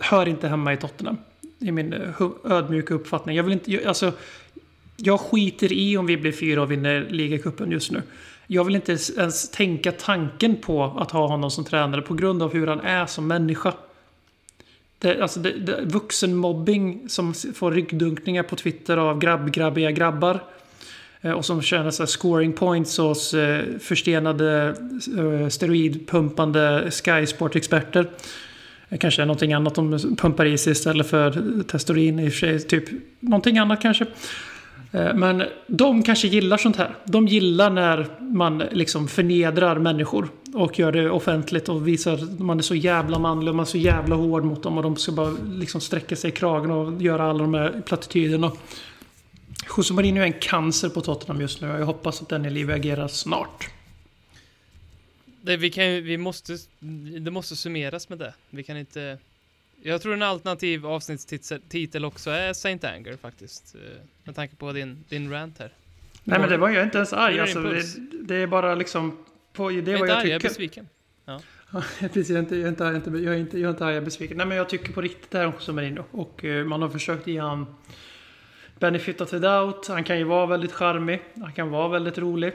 [0.01, 1.17] hör inte hemma i Tottenham.
[1.59, 3.37] Det är min eh, ödmjuka uppfattning.
[3.37, 4.13] Jag vill inte, alltså,
[4.97, 8.03] jag skiter i om vi blir fyra och vinner ligacupen just nu.
[8.47, 12.53] Jag vill inte ens tänka tanken på att ha honom som tränare på grund av
[12.53, 13.73] hur han är som människa.
[14.99, 20.41] Det, alltså det, det, vuxenmobbing som får ryggdunkningar på Twitter av grabb-grabbiga grabbar.
[21.27, 24.75] Eh, och som tjänar så scoring points hos eh, förstenade
[25.19, 28.07] eh, steroidpumpande Sky Sport-experter.
[29.01, 31.31] Kanske är någonting annat de pumpar i sig istället för
[31.63, 32.61] testosteron i och för sig.
[32.61, 32.85] Typ
[33.21, 34.07] någonting annat kanske.
[34.91, 36.95] Men de kanske gillar sånt här.
[37.05, 40.29] De gillar när man liksom förnedrar människor.
[40.55, 43.69] Och gör det offentligt och visar att man är så jävla manlig och man är
[43.69, 44.77] så jävla hård mot dem.
[44.77, 48.53] Och de ska bara liksom sträcka sig i kragen och göra alla de här plattityderna.
[49.77, 52.51] José Mourinho är en cancer på Tottenham just nu och jag hoppas att den i
[52.51, 53.71] liv agerar snart.
[55.43, 56.57] Det, vi kan, vi måste,
[57.21, 58.35] det måste summeras med det.
[58.51, 59.19] Vi kan inte...
[59.83, 63.75] Jag tror en alternativ avsnittstitel också är Saint Anger faktiskt.
[63.75, 63.81] Eh,
[64.25, 65.71] med tanke på din, din rant här.
[66.25, 67.41] Nej men det var jag inte ens arg.
[67.41, 67.83] Alltså, det,
[68.23, 69.25] det, är bara liksom...
[69.53, 70.33] På, det är vad jag tycker.
[70.33, 70.89] Jag är besviken.
[71.25, 71.41] Ja.
[72.01, 73.71] Precis, jag är inte, jag är inte, jag är inte, jag är inte, jag är
[73.71, 74.37] inte arg, jag är besviken.
[74.37, 76.05] Nej men jag tycker på riktigt det här om José Marino.
[76.11, 77.67] Och uh, man har försökt ge han
[78.81, 79.89] benefit of the doubt.
[79.89, 81.23] Han kan ju vara väldigt charmig.
[81.41, 82.53] Han kan vara väldigt rolig.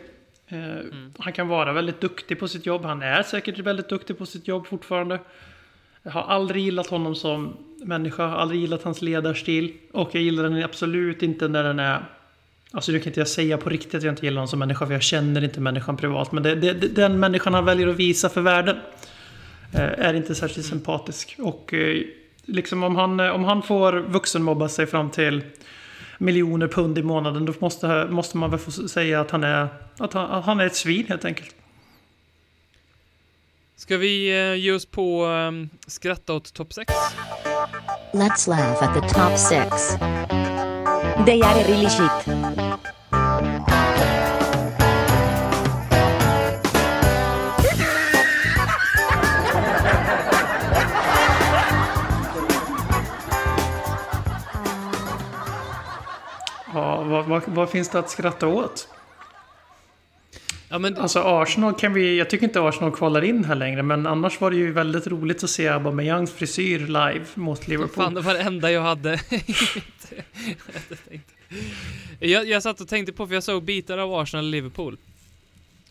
[0.47, 1.13] Eh, Mm.
[1.19, 2.85] Han kan vara väldigt duktig på sitt jobb.
[2.85, 5.19] Han är säkert väldigt duktig på sitt jobb fortfarande.
[6.03, 8.23] Jag har aldrig gillat honom som människa.
[8.25, 9.73] Aldrig gillat hans ledarstil.
[9.91, 12.05] Och jag gillar den absolut inte när den är...
[12.71, 14.85] Alltså nu kan inte jag säga på riktigt att jag inte gillar honom som människa.
[14.85, 16.31] För jag känner inte människan privat.
[16.31, 18.77] Men det, det, den människan han väljer att visa för världen.
[19.73, 21.35] eh, Är inte särskilt sympatisk.
[21.39, 22.01] Och eh,
[22.45, 25.41] liksom om han, om han får vuxenmobba sig fram till
[26.21, 27.45] miljoner pund i månaden.
[27.45, 30.65] Då måste, måste man väl få säga att han är, att han, att han är
[30.65, 31.55] ett svin helt enkelt.
[33.75, 36.93] Ska vi eh, ge oss på um, skratta åt topp 6?
[38.13, 39.97] Let's laugh at the top six.
[41.25, 42.35] They are really shit.
[56.73, 58.87] Ja, vad, vad, vad finns det att skratta åt?
[60.69, 62.17] Ja, men Alltså Arsenal kan vi...
[62.17, 63.83] Jag tycker inte Arsenal kvalar in här längre.
[63.83, 68.03] Men annars var det ju väldigt roligt att se Aubameyangs frisyr live mot Liverpool.
[68.03, 69.19] fan, det var det enda jag hade.
[72.19, 74.97] jag, jag satt och tänkte på, för jag såg bitar av Arsenal och Liverpool.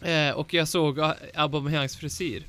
[0.00, 2.42] Eh, och jag såg A- Aubameyangs frisyr.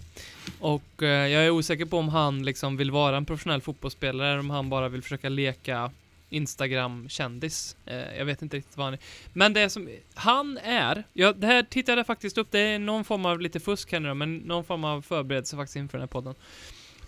[0.60, 4.40] Och eh, jag är osäker på om han liksom vill vara en professionell fotbollsspelare eller
[4.40, 5.92] om han bara vill försöka leka
[6.32, 7.76] Instagram-kändis.
[7.86, 9.00] Eh, jag vet inte riktigt vad han är.
[9.34, 13.04] Men det som han är, ja, det här tittade jag faktiskt upp, det är någon
[13.04, 16.02] form av lite fusk här nu då, men någon form av förberedelse faktiskt inför den
[16.02, 16.36] här podden.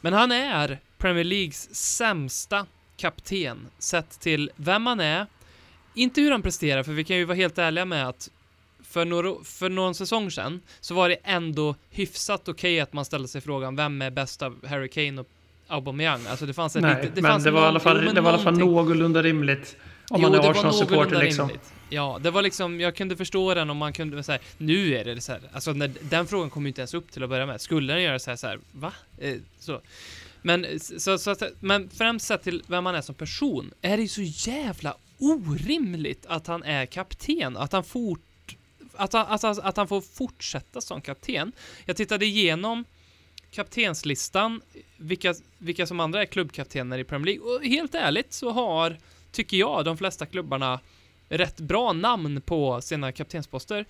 [0.02, 2.66] Men han är Premier Leagues sämsta
[2.98, 5.28] kapten sett till vem han är,
[5.94, 8.30] inte hur han presterar, för vi kan ju vara helt ärliga med att
[8.84, 13.28] för, några, för någon säsong sedan så var det ändå hyfsat okej att man ställde
[13.28, 15.28] sig frågan vem är bäst av Harry Kane och
[15.68, 16.22] Aubameyang?
[16.28, 18.04] Alltså det fanns ett Nej, lite, det men fanns det var, i alla någon- fall,
[18.08, 19.76] jo, det var i alla fall någorlunda rimligt.
[20.10, 21.48] Om Jo, man är Arsenal-supporter liksom.
[21.48, 21.74] rimligt.
[21.90, 25.22] Ja, det var liksom, jag kunde förstå den om man kunde säga nu är det
[25.22, 27.62] så här, alltså när, den frågan kom ju inte ens upp till att börja med.
[27.62, 28.94] Skulle den göra så här, så här va?
[29.18, 29.82] Eh, så.
[30.42, 34.04] Men, så, så, att- men främst sett till vem han är som person, är det
[34.04, 38.20] ju så jävla orimligt att han är kapten, att han fort
[38.96, 41.52] att han, att, han, att han får fortsätta som kapten.
[41.86, 42.86] Jag tittade igenom
[43.54, 44.62] kaptenslistan,
[44.98, 48.98] vilka, vilka som andra är klubbkaptener i Premier League, och helt ärligt så har,
[49.32, 50.80] tycker jag, de flesta klubbarna
[51.30, 53.86] rätt bra namn på sina kaptensposter.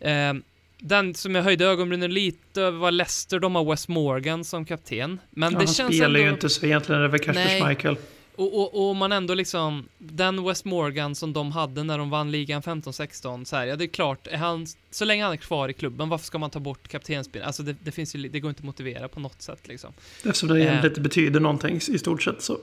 [0.00, 0.34] Eh,
[0.78, 5.20] den som jag höjde ögonbrynen lite över var Leicester, de har Wes Morgan som kapten.
[5.30, 6.18] Men Ja, det han känns spelar ändå...
[6.18, 7.60] ju inte så egentligen är det väl Kasper.
[7.60, 7.96] Schmeichel.
[8.42, 12.30] Och, och, och man ändå liksom, den West Morgan som de hade när de vann
[12.30, 15.68] ligan 15-16, så här, ja det är klart, är han, så länge han är kvar
[15.68, 17.46] i klubben, varför ska man ta bort kaptensbilen?
[17.46, 19.92] Alltså det, det finns ju, det går inte att motivera på något sätt liksom.
[20.24, 20.60] Eftersom det Eh.
[20.60, 22.58] egentligen inte betyder någonting i stort sett så.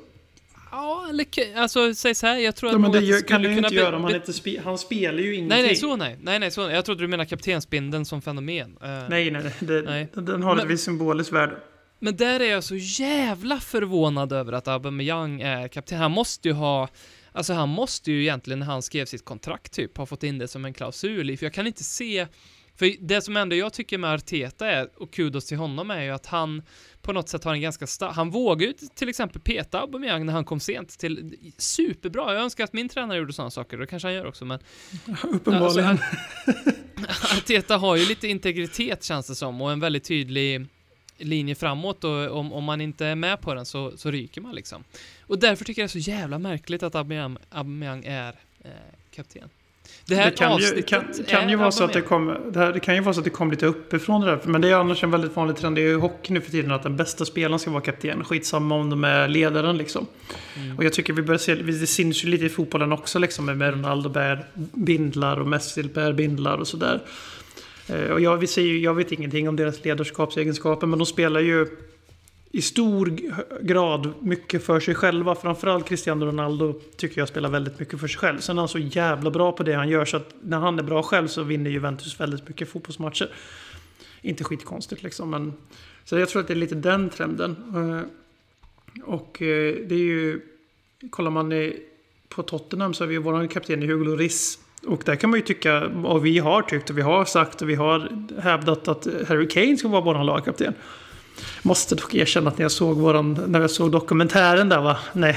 [0.72, 1.26] Ja, eller
[1.58, 3.96] alltså säg så här, jag tror Ja, att men det gör, kan du inte göra
[3.96, 5.48] om han inte spe, Han spelar ju ingenting.
[5.48, 6.18] Nej, nej, så nej.
[6.22, 6.76] Nej, nej, så nej.
[6.76, 8.78] Jag trodde du menade kaptensbindeln som fenomen.
[8.82, 9.54] Eh, Nej, nej, nej.
[9.60, 10.08] Det, Nej.
[10.14, 11.56] Den har Men- ett visst symboliskt värde.
[12.00, 15.98] Men där är jag så jävla förvånad över att Aubameyang är kapten.
[15.98, 16.90] Han måste ju ha,
[17.32, 20.48] alltså han måste ju egentligen när han skrev sitt kontrakt typ ha fått in det
[20.48, 22.28] som en klausul i, för jag kan inte se,
[22.76, 26.10] för det som ändå jag tycker med Arteta är, och kudos till honom är ju
[26.10, 26.62] att han
[27.02, 30.34] på något sätt har en ganska stark, han vågar ju till exempel peta Aubameyang när
[30.34, 34.08] han kom sent till, superbra, jag önskar att min tränare gjorde sådana saker, det kanske
[34.08, 34.60] han gör också, men
[35.24, 35.90] Uppenbarligen.
[35.90, 40.68] Alltså, Arteta har ju lite integritet känns det som och en väldigt tydlig
[41.20, 44.56] linje framåt och om, om man inte är med på den så, så ryker man
[44.56, 44.84] liksom.
[45.22, 48.72] Och därför tycker jag det är så jävla märkligt att Aubameyang, Aubameyang är eh,
[49.16, 49.50] kapten.
[50.06, 52.74] Det här det kan ju, kan, kan ju vara så att det kom, det, här,
[52.74, 54.40] det kan ju vara så att det kom lite uppifrån det där.
[54.44, 55.76] Men det är annars en väldigt vanlig trend.
[55.76, 58.24] Det är ju hockey nu för tiden att den bästa spelaren ska vara kapten.
[58.24, 60.08] Skitsamma om de är ledaren liksom.
[60.58, 60.78] Mm.
[60.78, 63.46] Och jag tycker vi börjar se, det syns ju lite i fotbollen också liksom.
[63.46, 67.00] Med Ronaldo bär bindlar och Messi bär bindlar och sådär.
[67.90, 70.88] Eh, och jag, vi jag vet ingenting om deras ledarskapsegenskaper.
[70.88, 71.68] Men de spelar ju
[72.52, 73.20] i stor
[73.62, 75.36] grad mycket för sig själva.
[75.36, 78.40] Framförallt Cristiano Ronaldo tycker jag spelar väldigt mycket för sig själv.
[78.40, 80.84] Sen är han så jävla bra på det han gör så att när han är
[80.84, 83.30] bra själv så vinner Juventus väldigt mycket fotbollsmatcher.
[84.22, 85.54] Inte skitkonstigt liksom men...
[86.06, 87.56] Så jag tror att det är lite den trenden.
[87.76, 90.42] Eh, och eh, det är ju...
[91.10, 91.74] Kollar man
[92.30, 94.60] på Tottenham så har vi ju vår kapten i Hugo Lloris.
[94.86, 97.70] Och där kan man ju tycka, och vi har tyckt och vi har sagt och
[97.70, 98.10] vi har
[98.42, 100.74] hävdat att Harry Kane ska vara vår lagkapten.
[101.62, 105.36] Måste dock erkänna att när jag såg, våran, när jag såg dokumentären där va, när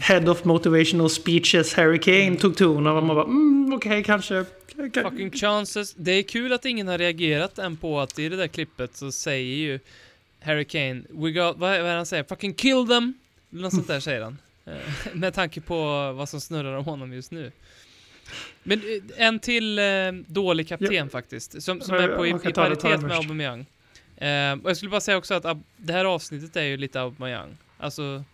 [0.00, 4.44] Head of Motivational Speeches Harry Kane tog ton och man bara mm, okej kanske.
[4.76, 5.94] Fucking chances.
[5.94, 9.12] Det är kul att ingen har reagerat än på att i det där klippet så
[9.12, 9.78] säger ju
[10.40, 12.24] Harry Kane, we got, vad är vad är det han säger?
[12.24, 13.14] Fucking kill them!
[13.50, 14.38] Något sånt där säger han.
[14.68, 15.76] Eh, med tanke på
[16.12, 17.52] vad som snurrar om honom just nu.
[18.62, 19.84] Men eh, en till eh,
[20.26, 21.08] dålig kapten Ja.
[21.08, 23.12] faktiskt, som, som är på i, i paritet med.
[23.12, 23.66] Aubameyang.
[24.16, 27.00] Eh, och jag skulle bara säga också att Ab- det här avsnittet är ju lite
[27.00, 27.56] Aubameyang.
[27.78, 28.24] Alltså,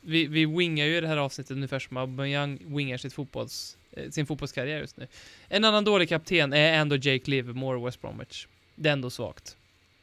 [0.00, 4.26] vi, vi wingar ju det här avsnittet ungefär som Aubameyang wingar sitt fotbolls, eh, sin
[4.26, 5.06] fotbollskarriär just nu.
[5.48, 8.46] En annan dålig kapten är ändå Jake Livermore, West Bromwich.
[8.74, 9.56] Det är ändå svagt.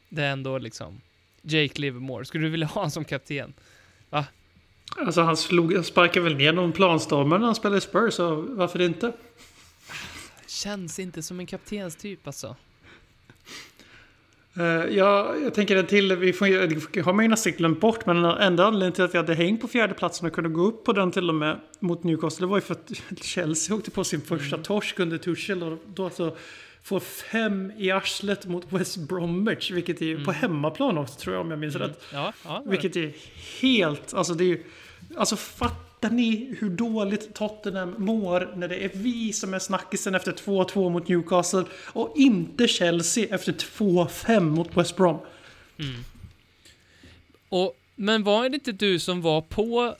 [0.10, 1.02] Det är ändå liksom
[1.42, 2.26] Jake Livermore.
[2.26, 3.54] Skulle du vilja ha honom som kapten?
[5.00, 8.82] Alltså han slog, sparkade väl ner någon planstormare när han spelade i Spurs, så varför
[8.82, 9.14] inte?
[10.48, 12.56] Känns inte som en kaptenstyp alltså.
[14.60, 14.66] Uh,
[14.98, 18.38] ja, jag tänker en till, vi får, har man ju nästan glömt bort, men den
[18.38, 20.94] enda anledningen till att vi hade hängt på fjärde platsen och kunde gå upp på
[20.94, 24.22] den till och med mot Newcastle, det var ju för att Chelsea åkte på sin
[24.22, 26.36] första torsk under Tuchel och då alltså
[26.84, 31.42] får fem i arslet mot West Bromwich, vilket är ju på hemmaplan också tror jag
[31.42, 32.04] om jag minns rätt.
[32.14, 32.64] Ja, ja.
[32.66, 33.14] Vilket är
[33.62, 34.64] helt, alltså det är ju,
[35.16, 40.32] alltså fattar ni hur dåligt Tottenham mår när det är vi som är snackisen efter
[40.32, 45.20] 2-2 mot Newcastle och inte Chelsea efter 2-5 mot West Brom.
[45.80, 46.04] Mm.
[47.50, 49.96] Och, men var det inte du som var på...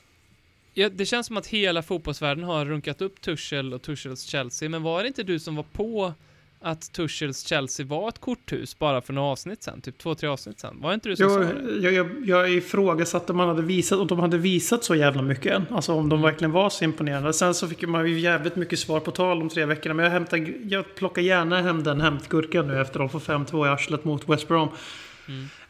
[0.74, 4.82] Ja, det känns som att hela fotbollsvärlden har runkat upp Tuchel och Tuchels Chelsea, men
[4.82, 6.12] var det inte du som var på
[6.60, 9.80] att Tuchels Chelsea var ett korthus bara för några avsnitt sen?
[9.80, 10.80] Typ två, tre avsnitt sen?
[10.80, 11.80] Var det inte du som sa Jag, det?
[11.80, 15.52] jag, jag, jag ifrågasatte om man hade visat, och de hade visat så jävla mycket
[15.52, 15.64] än.
[15.70, 17.32] Alltså om de verkligen var så imponerande.
[17.32, 19.94] Sen så fick man ju jävligt mycket svar på tal om tre veckorna.
[19.94, 23.66] Men jag, hämtar, jag plockar gärna hem den hämtgurkan nu efter att de får 5-2
[23.66, 24.68] i arslet mot West Brom.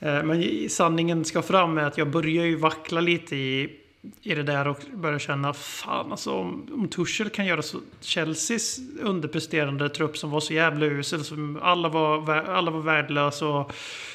[0.01, 3.70] Eh, Men sanningen ska fram med att jag börjar ju vackla lite i,
[4.22, 8.78] i det där och börjar känna fan alltså om, om Tuchel kan göra så Chelseas
[9.00, 13.72] underpresterande trupp som var så jävla usel som alla var, alla var värdelösa och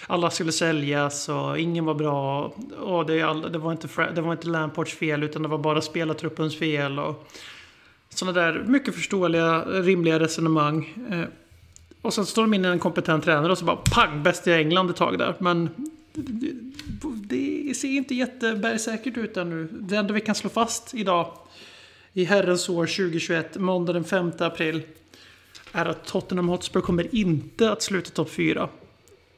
[0.08, 4.32] alla skulle säljas och ingen var bra och det, all, det, var inte, det var
[4.32, 7.30] inte Lamports fel utan det var bara spelartruppens fel och
[8.10, 10.94] sådana där mycket förståeliga, rimliga resonemang.
[11.12, 11.24] Eh,
[12.02, 14.52] och sen står de in i en kompetent tränare och så bara pang, bäst i
[14.54, 15.36] England ett tag där.
[15.40, 15.70] Men
[16.14, 16.52] det,
[17.24, 19.68] det ser inte jättebergsäkert ut ännu.
[19.72, 21.38] Det enda vi kan slå fast idag
[22.14, 24.82] i herrens år 2021, måndag den 5 april,
[25.72, 28.70] är att Tottenham Hotspur kommer inte att sluta topp 4.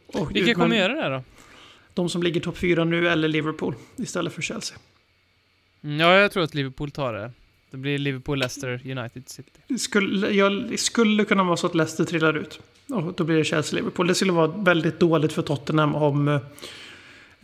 [0.08, 1.24] Och, Vilka kommer göra det då?
[1.94, 4.78] De som ligger topp 4 nu eller Liverpool istället för Chelsea.
[5.84, 7.32] Mm, Ja, jag tror att Liverpool tar det.
[7.72, 9.78] Det blir Liverpool, Leicester, United, City.
[9.78, 12.60] Skulle, jag skulle kunna vara så att Leicester trillar ut.
[12.90, 14.08] Och då blir det Chelsea-Liverpool.
[14.08, 16.40] Det skulle vara väldigt dåligt för Tottenham om,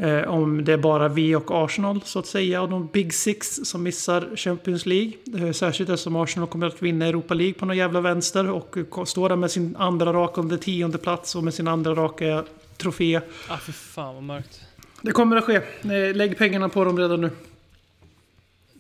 [0.02, 2.62] eh, om det är bara vi och Arsenal så att säga.
[2.62, 5.12] Och de Big Six som missar Champions League.
[5.36, 8.50] Eh, särskilt eftersom Arsenal kommer att vinna Europa League på någon jävla vänster.
[8.50, 11.96] Och eh, står där med sin andra raka under tionde plats och med sin andra
[11.96, 12.44] raka
[12.78, 13.22] trofé.
[13.48, 14.62] Ah, för fan vad mörkt.
[15.02, 15.56] Det kommer att ske.
[15.56, 17.30] Eh, Lägg pengarna på dem redan nu.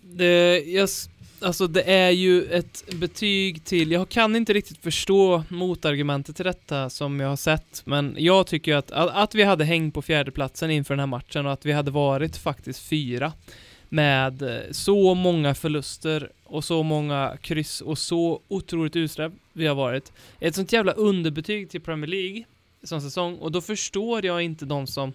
[0.01, 0.89] Det, jag,
[1.43, 6.89] alltså det är ju ett betyg till, jag kan inte riktigt förstå motargumentet till detta
[6.89, 10.71] som jag har sett, men jag tycker ju att, att, vi hade hängt på fjärdeplatsen
[10.71, 13.33] inför den här matchen och att vi hade varit faktiskt fyra
[13.89, 19.75] med eh, så många förluster och så många kryss och så otroligt usla vi har
[19.75, 20.11] varit.
[20.39, 22.43] Ett sånt jävla underbetyg till Premier League
[22.83, 25.13] som säsong och då förstår jag inte de som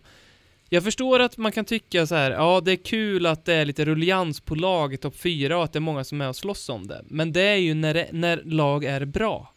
[0.69, 3.65] jag förstår att man kan tycka så här, ja det är kul att det är
[3.65, 6.37] lite rullians på lag i topp 4 och att det är många som är och
[6.37, 7.05] slåss om det.
[7.09, 9.53] Men det är ju när, det, när lag är bra.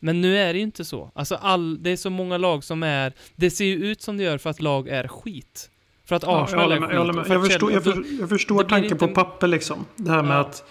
[0.00, 1.10] Men nu är det ju inte så.
[1.14, 4.22] Alltså all, det är så många lag som är, det ser ju ut som det
[4.24, 5.70] gör för att lag är skit.
[6.04, 7.28] För att Ja, jag Arsenal är skit.
[7.28, 9.84] Jag, förstår, jag, för, jag förstår tanken inte- på papper liksom.
[9.96, 10.40] Det här med Ja.
[10.40, 10.64] att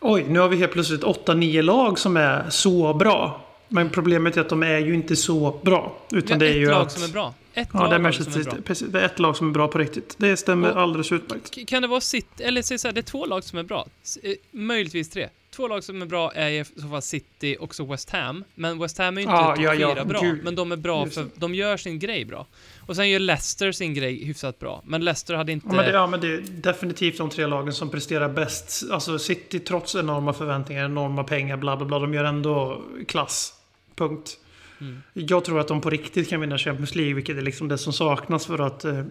[0.00, 3.40] oj, nu har vi helt plötsligt 8-9 lag som är så bra.
[3.68, 5.96] Men problemet är att de är ju inte så bra.
[6.12, 6.92] Utan har det är ett ju lag att...
[6.92, 7.34] som är bra.
[7.56, 8.32] Ett Ja, lag det är, Manchester.
[8.32, 8.56] City.
[8.64, 10.14] Precis, det är ett lag som är bra på riktigt.
[10.18, 11.68] Det stämmer Och- alldeles utmärkt.
[11.68, 13.86] Kan det vara City, eller så här, det är två lag som är bra.
[14.22, 15.28] Eh, möjligtvis tre.
[15.50, 18.44] Två lag som är bra är i så fall City och så West Ham.
[18.54, 20.44] Men West Ham är ju inte topp ja, ja, bra, gud.
[20.44, 21.30] men de är bra Just för, det.
[21.34, 22.46] de gör sin grej bra.
[22.86, 24.82] Och sen gör Leicester sin grej hyfsat bra.
[24.86, 25.66] Men Leicester hade inte...
[25.70, 28.90] Ja men, det, ja, men det är definitivt de tre lagen som presterar bäst.
[28.90, 31.98] Alltså City trots enorma förväntningar, enorma pengar, bla bla bla.
[31.98, 33.52] De gör ändå klass.
[33.94, 34.38] Punkt.
[34.78, 35.02] Mm.
[35.12, 37.92] Jag tror att de på riktigt kan vinna Champions League, vilket är liksom det som
[37.92, 39.04] saknas för att eh,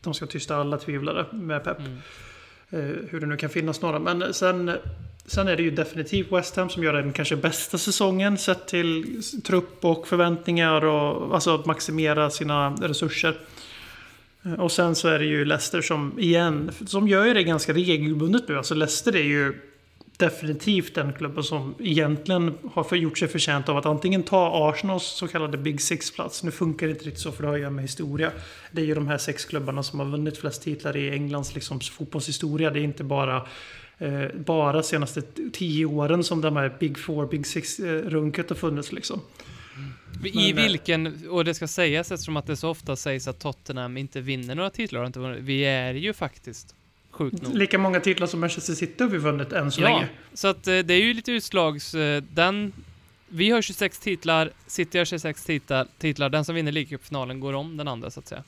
[0.00, 1.78] de ska tysta alla tvivlare med Pep.
[1.78, 1.98] Mm.
[2.70, 3.98] Eh, hur det nu kan finnas några.
[3.98, 4.76] Men sen,
[5.26, 9.22] sen är det ju definitivt West Ham som gör den kanske bästa säsongen sett till
[9.44, 13.34] trupp och förväntningar och alltså att maximera sina resurser.
[14.44, 17.72] Eh, Och sen så är det ju Leicester som igen, som gör ju det ganska
[17.72, 18.56] regelbundet nu.
[18.56, 19.54] Alltså Leicester är ju
[20.16, 25.04] definitivt den klubben som egentligen har för, gjort sig förtjänt av att antingen ta Arsenals
[25.04, 26.42] så kallade Big Six-plats.
[26.42, 28.32] Nu funkar det inte riktigt så för det har att göra med historia.
[28.72, 31.80] Det är ju de här sex klubbarna som har vunnit flest titlar i Englands liksom,
[31.80, 32.70] fotbollshistoria.
[32.70, 33.46] Det är inte bara
[33.98, 39.20] eh, bara senaste tio åren som de här Big Four, Big Six-runket har funnits liksom.
[40.24, 43.38] I Men, eh, vilken, och det ska sägas eftersom att det så ofta sägs att
[43.38, 46.74] Tottenham inte vinner några titlar, vi är ju faktiskt
[47.14, 47.54] sjukt nog.
[47.58, 50.08] Lika många titlar som Manchester City har vi vunnit än så Ja, länge.
[50.34, 51.94] så att eh, det är ju lite utslags...
[51.94, 52.72] eh, Den...
[53.28, 56.28] Vi har 26 titlar, City har 26 titlar, titlar.
[56.28, 58.42] Den som vinner ligacupfinalen går om den andra så att säga.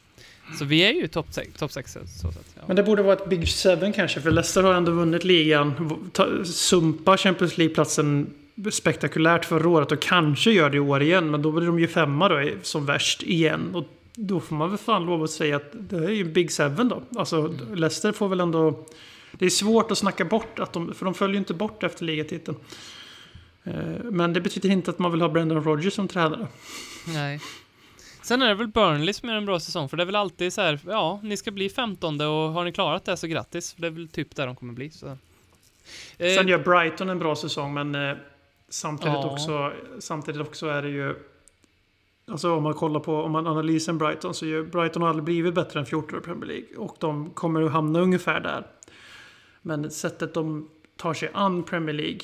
[0.59, 2.47] Så vi är ju topp 6, top sex, så sätt.
[2.55, 2.63] Ja.
[2.67, 5.73] Men det borde vara ett Big Seven kanske, för Leicester har ändå vunnit ligan.
[6.45, 8.35] Sumpa Champions League-platsen
[8.71, 11.31] spektakulärt förra året och kanske gör det i år igen.
[11.31, 13.71] Men då blir de ju femma då som värst igen.
[13.75, 13.85] Och
[14.17, 17.03] då får man väl fan lov att säga att det är ju Big Seven då.
[17.17, 18.87] Alltså Leicester får väl ändå...
[19.33, 22.05] Det är svårt att snacka bort, att de, för de följer ju inte bort efter
[22.05, 22.57] ligatiteln.
[23.65, 26.47] Eh, Men det betyder inte att man vill ha Brendan Rodgers som tränare.
[27.07, 27.41] Nej.
[28.23, 30.53] Sen är det väl Burnley som är en bra säsong, för det är väl alltid
[30.53, 33.75] så här, ja, ni ska bli 15 och har ni klarat det så grattis.
[33.79, 34.91] Det är väl typ där de kommer bli.
[34.91, 35.07] Så.
[36.19, 38.17] Eh, Sen gör Brighton en bra säsong, men eh,
[38.69, 39.31] samtidigt, Ja.
[39.31, 41.15] också, samtidigt också är det ju...
[42.31, 45.55] Alltså om man kollar på, om man analyserar Brighton så gör Brighton har aldrig blivit
[45.55, 46.77] bättre än 14 i Premier League.
[46.77, 48.67] Och de kommer att hamna ungefär där.
[49.63, 52.21] Men sättet de tar sig an Premier League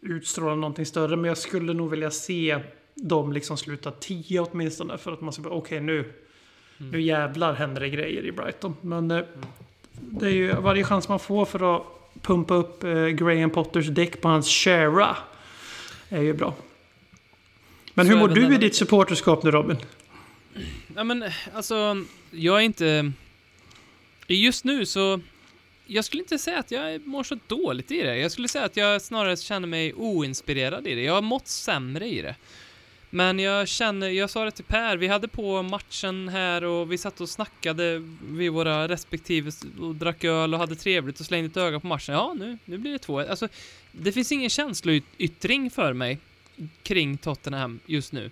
[0.00, 1.16] utstrålar någonting större.
[1.16, 2.58] Men jag skulle nog vilja se
[2.94, 4.98] dem liksom sluta 10 åtminstone.
[4.98, 6.12] För att man ska bara, okej nu,
[6.78, 8.76] nu jävlar händer det grejer i Brighton.
[8.80, 9.24] Men eh,
[9.92, 11.82] det är ju varje chans man får för att
[12.22, 15.16] pumpa upp eh, Graham Potters däck på hans Shara.
[16.08, 16.54] Är ju bra.
[17.94, 19.76] Men hur mår du i ditt supporterskap nu Robin?
[20.96, 21.24] Ja men
[21.54, 23.12] alltså, jag är inte...
[24.26, 25.20] Just nu så...
[25.86, 28.16] Jag skulle inte säga att jag mår så dåligt i det.
[28.16, 31.02] Jag skulle säga att jag snarare känner mig oinspirerad i det.
[31.02, 32.34] Jag har mått sämre i det.
[33.10, 36.98] Men jag känner, jag sa det till Per, vi hade på matchen här och vi
[36.98, 41.56] satt och snackade vid våra respektive och drack öl och hade trevligt och slängde ett
[41.56, 42.14] öga på matchen.
[42.14, 43.20] Ja, nu, nu blir det två.
[43.20, 43.48] Alltså,
[43.92, 46.18] det finns ingen känsloyttring för mig
[46.82, 48.30] kring Tottenham just nu.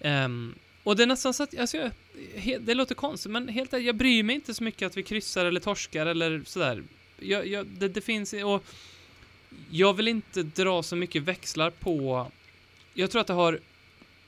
[0.00, 1.90] Um, och det är nästan så att, alltså, jag,
[2.34, 5.02] he, det låter konstigt, men helt ärligt, jag bryr mig inte så mycket att vi
[5.02, 6.82] kryssar eller torskar eller sådär.
[7.18, 8.64] Jag, jag, det, det finns, och
[9.70, 12.26] jag vill inte dra så mycket växlar på,
[12.94, 13.58] jag tror att det har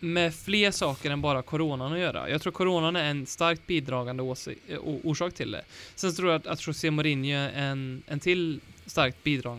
[0.00, 2.30] med fler saker än bara coronan att göra.
[2.30, 4.22] Jag tror coronan är en starkt bidragande
[4.68, 5.62] eh, orsak till det.
[5.94, 9.58] Sen tror jag att, att José Mourinho är en, en till starkt bidrag,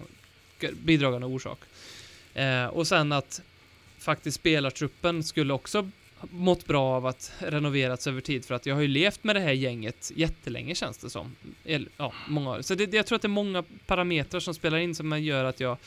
[0.84, 1.60] bidragande orsak.
[2.34, 3.42] Eh, och sen att
[4.06, 5.90] faktiskt spelartruppen skulle också
[6.32, 9.40] mått bra av att renoverats över tid för att jag har ju levt med det
[9.40, 11.36] här gänget jättelänge känns det som.
[11.98, 12.62] Ja, många år.
[12.62, 15.60] Så det, jag tror att det är många parametrar som spelar in som gör att
[15.60, 15.78] jag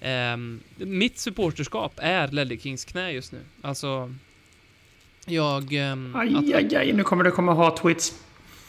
[0.00, 3.38] ehm, mitt supporterskap är Ledley Kings knä just nu.
[3.62, 4.14] Alltså
[5.26, 5.72] jag...
[5.72, 8.14] ehm, Aj, att- aj, aj, nu kommer det komma hat-tweets.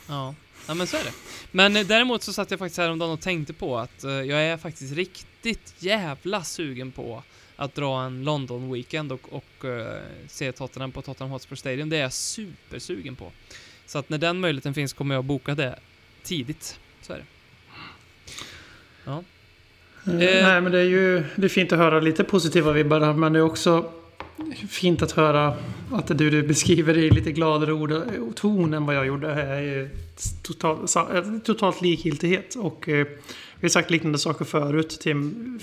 [0.10, 0.36] Ja,
[0.68, 1.14] ja men så är det.
[1.52, 4.58] Men eh, däremot så satt jag faktiskt häromdagen och tänkte på att eh, jag är
[4.58, 7.24] faktiskt riktigt jävla sugen på
[7.64, 11.90] att dra en London-weekend och, och eh, se Tottenham på Tottenham Hotspur Stadium.
[11.90, 13.32] Det är jag supersugen på.
[13.86, 15.80] Så att när den möjligheten finns kommer jag boka det
[16.24, 16.80] tidigt.
[17.02, 17.26] Så är det.
[19.06, 19.12] Ja.
[19.18, 19.24] Eh,
[20.08, 20.48] Eh.
[20.48, 23.34] Nej, men det är ju det är fint att höra lite positiva vibbar där, men
[23.34, 23.92] det är också
[24.70, 25.56] fint att höra
[25.92, 29.28] att du, du beskriver det i lite gladare ord och ton än vad jag gjorde.
[29.28, 29.90] Det är
[30.42, 30.78] total,
[31.16, 32.56] eh, totalt likgiltighet.
[32.56, 33.08] Och eh,
[33.64, 35.16] vi har sagt liknande saker förut till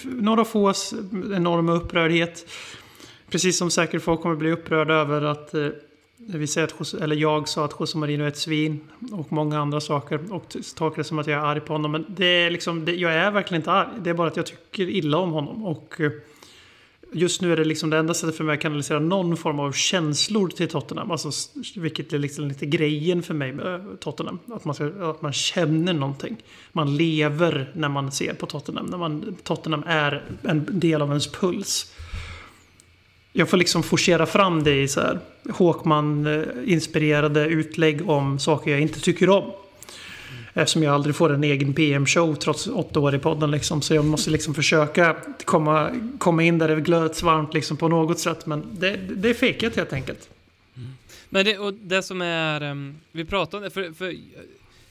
[0.05, 0.95] några fås
[1.35, 2.47] enorma upprördhet.
[3.31, 5.69] Precis som säkert folk kommer bli upprörda över att eh,
[6.17, 8.81] vi säger att, eller jag sa att José Marino är ett svin
[9.13, 11.93] och många andra saker och tolkar det som att jag är arg på honom.
[11.93, 13.89] Men det är liksom, det, jag är verkligen inte arg.
[14.01, 15.65] Det är bara att jag tycker illa om honom.
[15.65, 16.11] Och eh,
[17.13, 19.73] just nu är det liksom det enda sättet för mig att kanalisera någon form av
[19.73, 21.11] känslor till Tottenham.
[21.11, 21.31] Alltså,
[21.77, 24.39] vilket är liksom lite grejen för mig med eh, Tottenham.
[24.53, 26.37] Att man, ska, att man känner någonting.
[26.73, 28.87] Man lever när man ser på Tottenham.
[28.87, 31.93] När man, Tottenham är en del av ens puls.
[33.33, 38.81] Jag får liksom forcera fram det i så här Håkman-inspirerade eh, utlägg om saker jag
[38.81, 39.53] inte tycker om.
[40.55, 43.51] Eftersom jag aldrig får en egen PM-show trots åtta år i podden.
[43.51, 43.83] Liksom.
[43.83, 48.19] Så jag måste liksom försöka komma, komma in där det glöts varmt liksom, på något
[48.19, 48.47] sätt.
[48.47, 50.29] Men det, det är fejkat helt enkelt.
[50.77, 50.93] Mm.
[51.29, 54.15] Men det, och det som är, ehm, vi pratade om det, för, för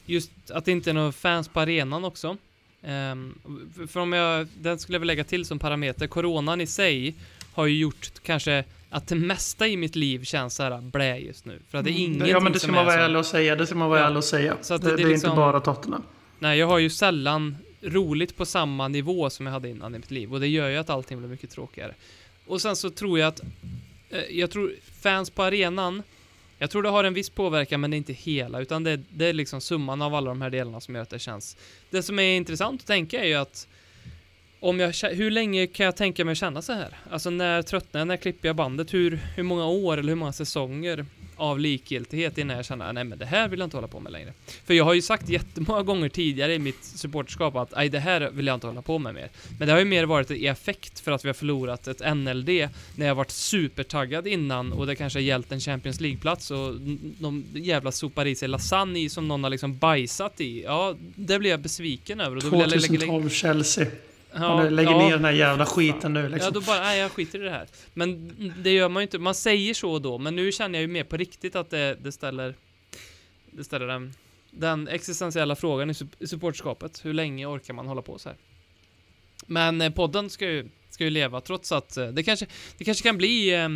[0.06, 2.38] just att det inte är några fans på arenan också.
[2.84, 3.40] Um,
[3.76, 7.16] för, för om jag, den skulle jag väl lägga till som parameter, coronan i sig
[7.54, 11.46] har ju gjort kanske att det mesta i mitt liv känns så här blä just
[11.46, 11.60] nu.
[11.70, 12.30] För att det är ingenting Mm.
[12.30, 13.56] Ja men det ska som man vara ärlig och säga.
[13.56, 14.06] Det ska man vara Ja.
[14.06, 14.58] ärlig och säga.
[14.62, 16.04] Så att det, det- det, det är liksom- inte bara Tottenham.
[16.40, 20.12] Nej, jag har ju sällan roligt på samma nivå som jag hade innan i mitt
[20.12, 21.94] liv och det gör ju att allting blir mycket tråkigare.
[22.48, 23.42] Och sen så tror jag att,
[24.10, 26.04] eh, jag tror fans på arenan,
[26.58, 29.26] jag tror det har en viss påverkan men det är inte hela, utan det, det
[29.26, 31.58] är liksom summan av alla de här delarna som gör att det känns.
[31.90, 33.68] Det som är intressant att tänka är ju att
[34.60, 36.90] om jag, hur länge kan jag tänka mig att känna så här?
[37.12, 38.08] Alltså när tröttnar jag?
[38.08, 38.94] När klipper jag bandet?
[38.94, 41.06] Hur, hur många år eller hur många säsonger
[41.40, 44.12] av likgiltighet innan jag känner nej men det här vill jag inte hålla på med
[44.12, 44.34] längre.
[44.66, 48.30] För jag har ju sagt jättemånga gånger tidigare i mitt supporterskap att nej det här
[48.32, 49.30] vill jag inte hålla på med mer.
[49.60, 52.50] Men det har ju mer varit i effekt för att vi har förlorat ett NLD
[52.96, 56.74] när jag varit supertaggad innan och det kanske har gällt en Champions League-plats och
[57.20, 60.64] de jävla sopar i sig lasagne som någon har liksom bajsat i.
[60.64, 63.88] Ja, det blir jag besviken över och då vill jag lägga, 2012 Chelsea.
[64.34, 64.98] Ja, Man lägger ja.
[64.98, 66.54] ner den här jävla skiten nu Ja, liksom.
[66.54, 67.68] då bara, nej jag skiter i det här.
[67.94, 70.88] Men det gör man ju inte, man säger så då, men nu känner jag ju
[70.88, 72.56] mer på riktigt att det, det ställer,
[73.52, 74.14] det ställer den,
[74.52, 77.06] den existentiella frågan i, i supporterskapet.
[77.06, 78.38] Hur länge orkar man hålla på så här?
[79.48, 82.46] Men eh, podden ska ju, ska ju leva trots att eh, det kanske,
[82.78, 83.70] det kanske kan bli eh,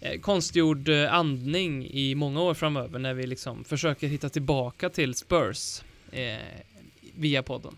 [0.00, 5.14] eh, konstgjord eh, andning i många år framöver när vi liksom försöker hitta tillbaka till
[5.14, 5.82] Spurs
[6.12, 6.36] eh,
[7.14, 7.76] via podden.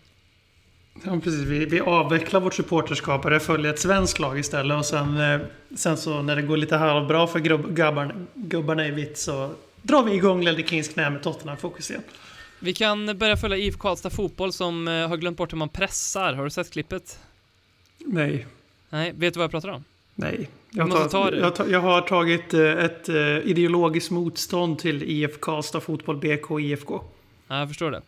[1.03, 1.41] Ja, precis.
[1.41, 4.77] Vi, vi avvecklar vårt supporterskap och det följer ett svenskt lag istället.
[4.77, 5.39] Och sen, eh,
[5.75, 10.13] sen så när det går lite halvbra för gubbarna, gubbarna i vitt så drar vi
[10.13, 12.03] igång Ledley Kings knä med Tottenham-fokus igen.
[12.59, 16.33] Vi kan börja följa IF Karlstad Fotboll som eh, har glömt bort hur man pressar.
[16.33, 17.19] Har du sett klippet?
[17.97, 18.47] Nej.
[18.89, 19.83] Nej, vet du vad jag pratar om?
[20.15, 20.49] Nej.
[20.71, 23.09] Jag, tar, ta jag, tar, jag har tagit eh, ett
[23.43, 27.01] ideologiskt motstånd till IF Karlstad Fotboll BK IFK.
[27.47, 28.01] Ja, jag förstår det.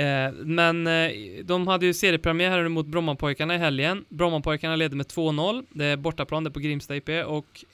[0.00, 1.10] Eh, men eh,
[1.44, 4.04] de hade ju seriepremiär här mot Brommapojkarna i helgen.
[4.08, 5.66] Brommapojkarna leder med 2-0.
[5.70, 7.64] Det är bortaplan, det är på Grimsta IP och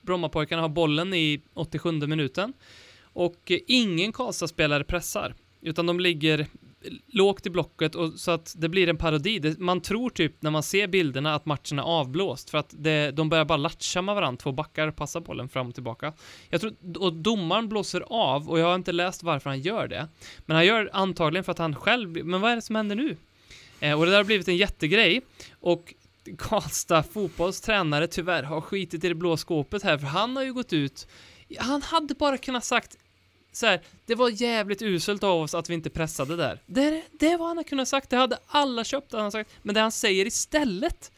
[0.00, 2.52] Brommapojkarna har bollen i 87 minuten.
[3.02, 6.46] Och eh, ingen Karlstad-spelare pressar, utan de ligger
[7.06, 9.38] lågt i blocket och så att det blir en parodi.
[9.38, 13.10] Det, man tror typ när man ser bilderna att matchen är avblåst för att det,
[13.10, 16.12] de börjar bara latcha med varandra, två backar passar bollen fram och tillbaka.
[16.48, 20.08] Jag tror, och domaren blåser av och jag har inte läst varför han gör det.
[20.46, 23.16] Men han gör antagligen för att han själv, men vad är det som händer nu?
[23.80, 25.20] Eh, och det där har blivit en jättegrej
[25.60, 25.94] och
[26.38, 30.52] Karlstad fotbolls tränare tyvärr har skitit i det blå skåpet här för han har ju
[30.52, 31.06] gått ut
[31.58, 32.96] han hade bara kunnat sagt
[33.56, 36.60] så här, det var jävligt uselt av oss att vi inte pressade där.
[36.66, 39.50] Det, det var han hade kunnat sagt, det hade alla köpt, han sagt.
[39.62, 41.12] Men det han säger istället,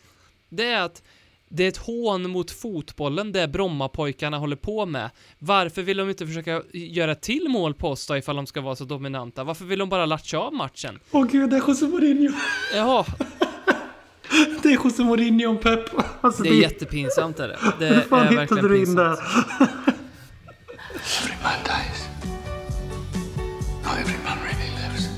[0.49, 1.03] det är att
[1.49, 5.11] det är ett hån mot fotbollen det Brommapojkarna håller på med.
[5.39, 8.77] Varför vill de inte försöka göra till mål på oss då ifall de ska vara
[8.77, 9.45] så dominanta?
[9.45, 10.99] Varför vill de bara latcha av matchen?
[11.11, 12.33] Åh gud, det är José Mourinho.
[12.75, 13.05] Jaha,
[14.63, 15.81] Det är José Mourinho och Pep.
[16.21, 17.59] Alltså, det är jättepinsamt är det.
[17.79, 19.19] Det Hur fan är hittade verkligen du in pinsamt.
[21.65, 22.06] där?
[23.97, 25.09] Not every man really lives.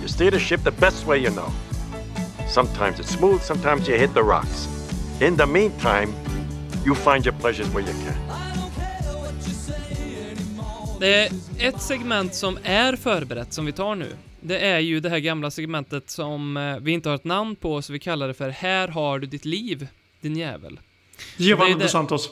[0.00, 1.50] You steer the ship the best way you know.
[2.48, 4.68] Sometimes it's smooth, sometimes you hit the rocks.
[5.20, 6.12] In the meantime,
[6.84, 8.16] you find your pleasures where you can.
[11.00, 14.16] Det är ett segment som är förberett som vi tar nu.
[14.40, 17.82] Det är ju det här gamla segmentet som eh, vi inte har ett namn på
[17.82, 19.88] så vi kallar det för Här har du ditt liv,
[20.20, 20.80] din jävel.
[21.36, 22.30] Giovanni det- dos Santos.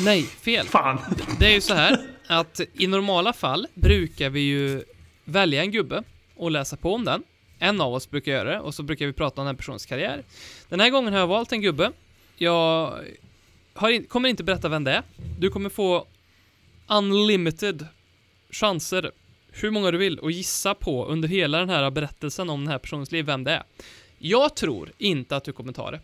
[0.00, 0.66] Nej, fel.
[0.66, 0.98] Fan.
[1.38, 4.84] Det är ju så här att i normala fall brukar vi ju
[5.24, 6.02] välja en gubbe
[6.36, 7.22] och läsa på om den.
[7.58, 10.22] En av oss brukar göra det och så brukar vi prata om den personens karriär.
[10.68, 11.92] Den här gången har jag valt en gubbe.
[12.36, 12.94] Jag
[13.90, 15.02] in, kommer inte berätta vem det är.
[15.38, 16.06] Du kommer få
[16.88, 17.86] unlimited
[18.50, 19.10] chanser,
[19.50, 22.78] hur många du vill, och gissa på under hela den här berättelsen om den här
[22.78, 23.62] personens liv vem det är.
[24.18, 26.00] Jag tror inte att du kommer ta det.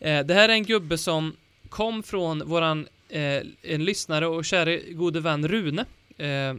[0.00, 1.36] Eh, det här är en gubbe som
[1.74, 5.84] kom från våran eh, en lyssnare och käre gode vän Rune.
[6.16, 6.54] Eh,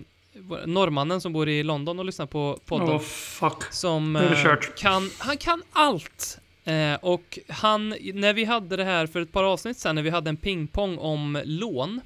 [0.66, 2.90] norrmannen som bor i London och lyssnar på podden.
[2.90, 3.64] Åh fuck.
[3.72, 6.40] som eh, kan, han kan allt.
[6.64, 10.10] Eh, och han, när vi hade det här för ett par avsnitt sedan, när vi
[10.10, 12.02] hade en pingpong om lån,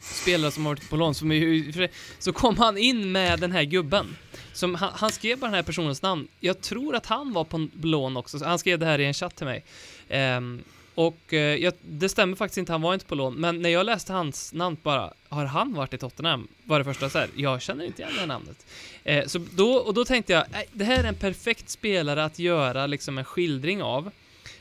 [0.00, 3.62] spelare som har varit på lån, som är, så kom han in med den här
[3.64, 4.16] gubben.
[4.52, 6.28] Som, han, han skrev bara den här personens namn.
[6.40, 9.14] Jag tror att han var på lån också, så han skrev det här i en
[9.14, 9.64] chatt till mig.
[10.08, 10.62] Ehm,
[10.98, 13.86] och eh, jag, det stämmer faktiskt inte, han var inte på lån, men när jag
[13.86, 16.48] läste hans namn bara, har han varit i Tottenham?
[16.64, 18.66] Var det första så här, jag känner inte igen det här namnet.
[19.04, 22.38] Eh, så då, och då tänkte jag, äh, det här är en perfekt spelare att
[22.38, 24.10] göra liksom en skildring av.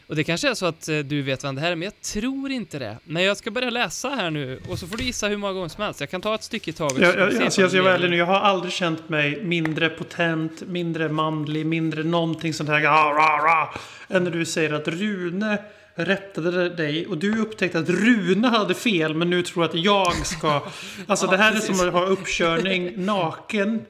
[0.07, 2.01] Och det kanske är så att eh, du vet vem det här är, men jag
[2.01, 2.97] tror inte det.
[3.03, 5.69] Men jag ska börja läsa här nu, och så får du gissa hur många gånger
[5.69, 5.99] som helst.
[5.99, 7.01] Jag kan ta ett stycke i taget.
[7.01, 10.61] Jag, jag, alltså, jag ska vara ärlig nu, jag har aldrig känt mig mindre potent,
[10.67, 12.85] mindre manlig, mindre någonting sånt här.
[12.85, 13.77] Ah, rah, rah,
[14.09, 15.57] än när du säger att Rune
[16.05, 20.47] rättade dig och du upptäckte att Rune hade fel men nu tror att jag ska...
[21.07, 21.69] Alltså Ja, det här precis.
[21.69, 23.85] är som att ha uppkörning naken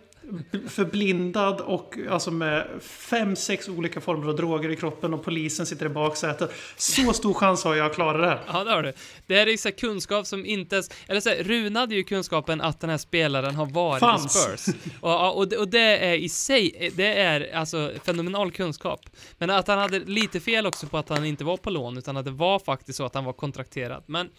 [0.69, 5.86] förblindad och alltså med fem, sex olika former av droger i kroppen och polisen sitter
[5.86, 6.51] i baksätet.
[6.78, 8.39] Så stor chans har jag att klara det här.
[8.47, 8.93] Ja, det har du.
[9.28, 10.89] Det här är så här kunskap som inte ens...
[11.07, 14.36] Eller så här, Rune hade ju kunskapen att den här spelaren har varit Fanns.
[14.36, 14.75] i Spurs.
[15.01, 18.99] Och, och, det- och det är i sig, det är alltså fenomenal kunskap.
[19.38, 22.17] Men att han hade lite fel också på att han inte var på lån, utan
[22.17, 24.03] att det var faktiskt så att han var kontrakterad.
[24.07, 24.30] Men...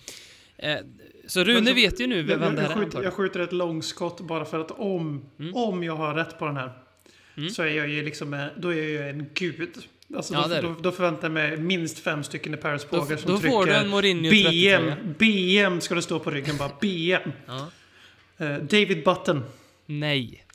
[0.63, 0.77] Eh,
[1.29, 3.05] så Rune så- vet ju nu vem jag, det här jag, är skjuter, antagligen.
[3.05, 5.55] jag skjuter ett långskott bara för att om, Mm.
[5.55, 6.71] om jag har rätt på den här
[7.53, 9.71] så är jag ju liksom, då är jag en gud.
[10.17, 12.97] Alltså Ja, då, är då, då förväntar jag mig minst fem stycken i Paris Då,
[13.01, 14.83] Bågar som då trycker får du en Mourinho BM.
[14.87, 16.71] 30 BM ska det stå på ryggen bara.
[16.81, 17.33] BM.
[17.47, 17.71] Ja.
[18.39, 19.45] Eh, David Button.
[19.87, 20.45] Nej.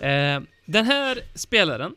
[0.00, 1.94] Eh, den här spelaren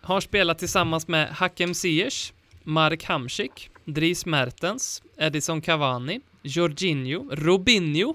[0.00, 2.32] har spelat tillsammans med Hakem Ziyech,
[2.62, 8.14] Mark Hamsik, Dries Mertens, Edison Cavani, Jorginho, Robinho,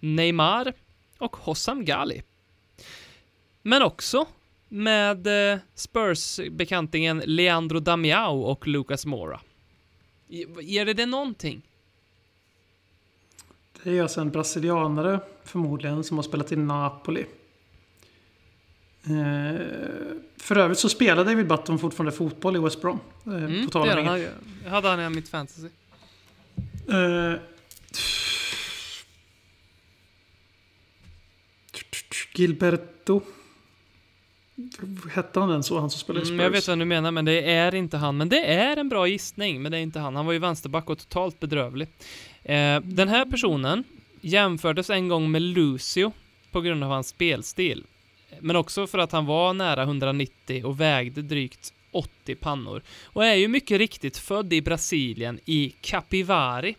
[0.00, 0.72] Neymar
[1.18, 2.22] och Hossam Ghali.
[3.62, 4.26] Men också
[4.68, 9.40] med eh, Spurs-bekantingen Leandro Damiao och Lucas Mora.
[10.62, 11.62] Ger det det någonting?
[13.82, 17.26] Det är alltså en brasilianare förmodligen som har spelat i Napoli.
[19.10, 19.60] Eh,
[20.36, 23.00] för övrigt så spelar David Button fortfarande fotboll i West Brom.
[23.26, 24.20] Eh, Mm, på tal om han.
[24.64, 25.68] Jag hade han i mitt fantasy.
[26.88, 27.34] Eh,
[32.34, 33.20] Gilberto.
[35.14, 36.32] Hette han den så, han som spelade i Spurs?
[36.32, 38.16] Mm, jag vet vad du menar, men det är inte han.
[38.16, 40.16] Men det är en bra gissning, men det är inte han.
[40.16, 41.88] Han var ju vänsterback och totalt bedrövlig.
[42.42, 43.84] Eh, den här personen
[44.20, 46.12] jämfördes en gång med Lucio
[46.52, 47.84] på grund av hans spelstil.
[48.40, 52.82] Men också för att han var nära 190 och vägde drygt 80 pannor.
[53.04, 56.76] Och är ju mycket riktigt född i Brasilien, i Capivari.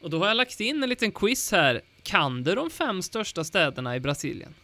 [0.00, 1.80] Och då har jag lagt in en liten quiz här.
[2.02, 4.54] Kan du de fem största städerna i Brasilien?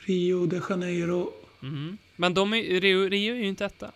[0.00, 1.32] Rio de Janeiro.
[1.60, 1.98] Mhm.
[2.16, 3.90] Men de är, Rio, Rio är ju inte detta.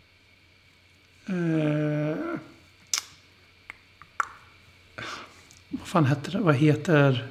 [1.26, 2.16] Eh,
[5.68, 6.39] vad fan hette det?
[6.39, 7.26] Vad heter...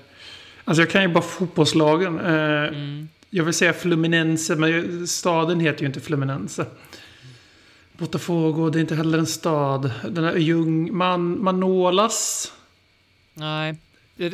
[0.64, 2.20] Alltså jag kan ju bara fotbollslagen.
[2.20, 3.10] Eh, Mm.
[3.30, 6.66] Jag vill säga Fluminense, men staden heter ju inte Fluminense.
[7.98, 9.92] Botafogo, det är inte heller en stad.
[10.10, 10.98] Den här Ljung...
[10.98, 12.52] Man, Manolas.
[13.34, 13.76] Nej.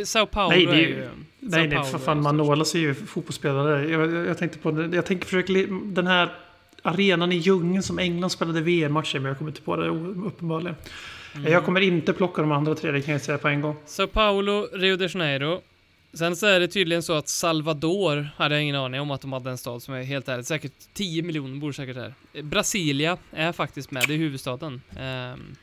[0.06, 2.22] Sao Paulo Nej, det är ju- Nej, nej, för fan.
[2.22, 3.90] Manolas är ju fotbollsspelare.
[3.90, 4.90] Jag, jag, tänkte på.
[4.94, 5.54] Jag tänker försöka...
[5.84, 6.34] Den här
[6.82, 9.88] arenan i djungeln som England spelade VM-matcher men jag kommer inte på det
[10.28, 10.76] uppenbarligen.
[11.36, 11.52] Mm.
[11.52, 13.76] Jag kommer inte plocka de andra tre, det kan jag säga på en gång.
[13.86, 15.62] Sao Paulo, Rio de Janeiro.
[16.16, 19.34] Sen så är det tydligen så att Salvador, hade jag ingen aning om att de
[19.34, 22.14] hade en stad som är helt ärligt, säkert 10 miljoner bor säkert här.
[22.34, 24.82] Eh, Brasilia är faktiskt med, det är huvudstaden.
[25.00, 25.56] Um,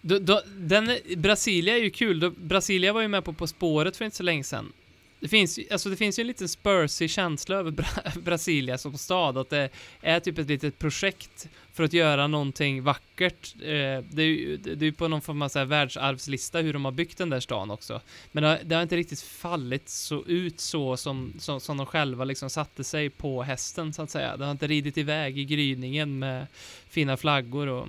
[0.00, 3.96] då, då, den, Brasilia är ju kul, då, Brasilia var ju med på På spåret
[3.96, 4.72] för inte så länge sedan.
[5.20, 7.86] Det finns, ju- alltså det finns ju en liten spursig känsla över Bra
[8.22, 9.68] Brasilia som stad, att det
[10.00, 13.54] är typ ett litet projekt för att göra någonting vackert.
[13.60, 16.84] Eh, det är ju det är på någon form av så här världsarvslista hur de
[16.84, 18.00] har byggt den där stan också.
[18.32, 21.86] Men det har, det har inte riktigt fallit så ut så som, som, som de
[21.86, 24.36] själva liksom satte sig på hästen så att säga.
[24.36, 26.46] Det har inte ridit iväg i gryningen med
[26.88, 27.88] fina flaggor och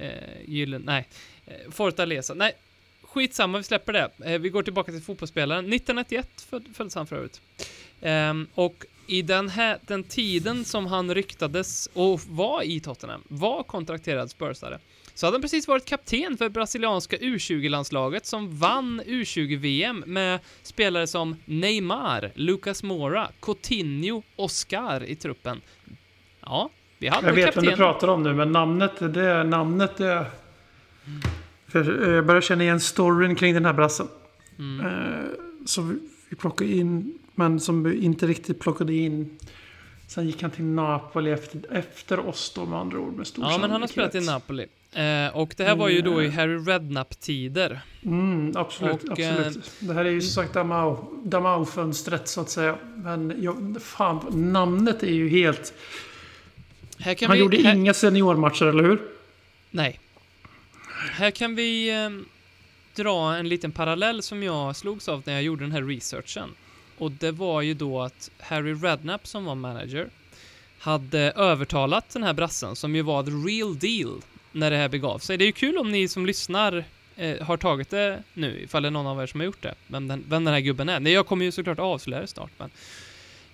[0.00, 1.08] eh, gyllen, nej,
[1.46, 2.52] eh, Fortaleza, nej,
[3.02, 4.10] skitsamma, vi släpper det.
[4.24, 5.64] Eh, vi går tillbaka till fotbollsspelaren.
[5.64, 7.40] 1991 föd- föddes han för övrigt.
[8.00, 13.62] Um, och i den, här, den tiden som han ryktades och var i Tottenham, var
[13.62, 14.78] kontrakterad Spursare,
[15.14, 21.36] så hade han precis varit kapten för brasilianska U20-landslaget som vann U20-VM med spelare som
[21.44, 25.60] Neymar, Lucas Moura, Coutinho, Oscar i truppen.
[26.40, 27.64] Ja, vi hade Jag vet vem kapten.
[27.64, 30.26] du pratar om nu, men namnet, det namnet det...
[31.68, 34.08] För eh, jag börjar känna igen storyn kring den här brassen.
[34.58, 34.86] Mm.
[34.86, 35.24] Eh,
[35.66, 35.98] Så vi,
[36.28, 39.38] vi plockade in, men som inte riktigt plockade in.
[40.06, 43.58] Sen gick han till Napoli efter, efter oss då med andra ord med stor Ja,
[43.58, 44.66] men han har spelat i Napoli.
[44.92, 47.80] Eh, och det här var ju då i Harry Redknapp-tider.
[48.02, 49.70] Mm, absolut, Och, eh, absolut.
[49.78, 52.76] Det här är ju som sagt Damau, Damau-fönstret så att säga.
[52.96, 55.74] Men jag, fan, namnet är ju helt...
[56.98, 59.02] Han vi, gjorde här, inga seniormatcher, eller hur?
[59.70, 60.00] Nej.
[61.12, 62.24] Här kan vi ehm,
[62.94, 66.48] dra en liten parallell som jag slogs av när jag gjorde den här researchen.
[67.02, 70.08] Och det var ju då att Harry Redknapp som var manager
[70.78, 74.22] hade övertalat den här brassen som ju var the real deal
[74.52, 75.38] när det här begav sig.
[75.38, 76.84] Det är ju kul om ni som lyssnar
[77.16, 79.74] eh, har tagit det nu, ifall det är någon av er som har gjort det.
[79.86, 81.00] Vem den, vem den här gubben är.
[81.00, 82.70] Nej, jag kommer ju såklart avslöja det snart, men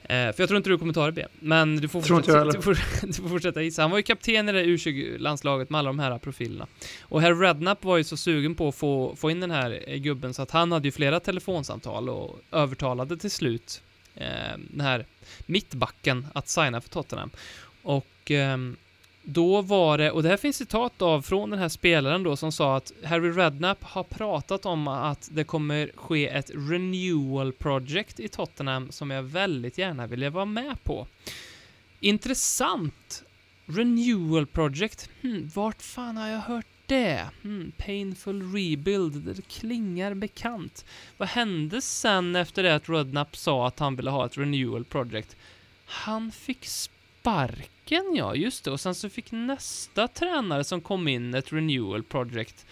[0.09, 1.27] för jag tror inte du kommer ta det B.
[1.41, 3.83] Men du får, fortsätta, du, får, du får fortsätta gissa.
[3.83, 6.67] Han var ju kapten i det U20-landslaget med alla de här profilerna.
[7.03, 9.97] Och herr Redknapp var ju så sugen på att få, få in den här eh,
[9.97, 13.83] gubben så att han hade ju flera telefonsamtal och övertalade till slut
[14.15, 15.07] eh, den här
[15.47, 17.31] mittbacken att signa för Tottenham.
[17.83, 18.77] Och ehm,
[19.31, 22.53] då var det, och det här finns citat av från den här spelaren då som
[22.53, 28.29] sa att Harry Redknapp har pratat om att det kommer ske ett renewal project i
[28.29, 31.07] Tottenham som jag väldigt gärna ville vara med på.
[32.01, 33.25] Intressant!
[33.67, 35.11] Renewal project.
[35.21, 37.27] Hmm, vart fan har jag hört det?
[37.43, 39.15] Hmm, painful rebuild.
[39.15, 40.85] Det klingar bekant.
[41.17, 45.37] Vad hände sen efter det att Redknapp sa att han ville ha ett renewal project?
[45.85, 46.67] Han fick
[47.89, 48.71] Häcken ja, just det.
[48.71, 52.67] Och sen så fick nästa tränare som kom in ett renewal project.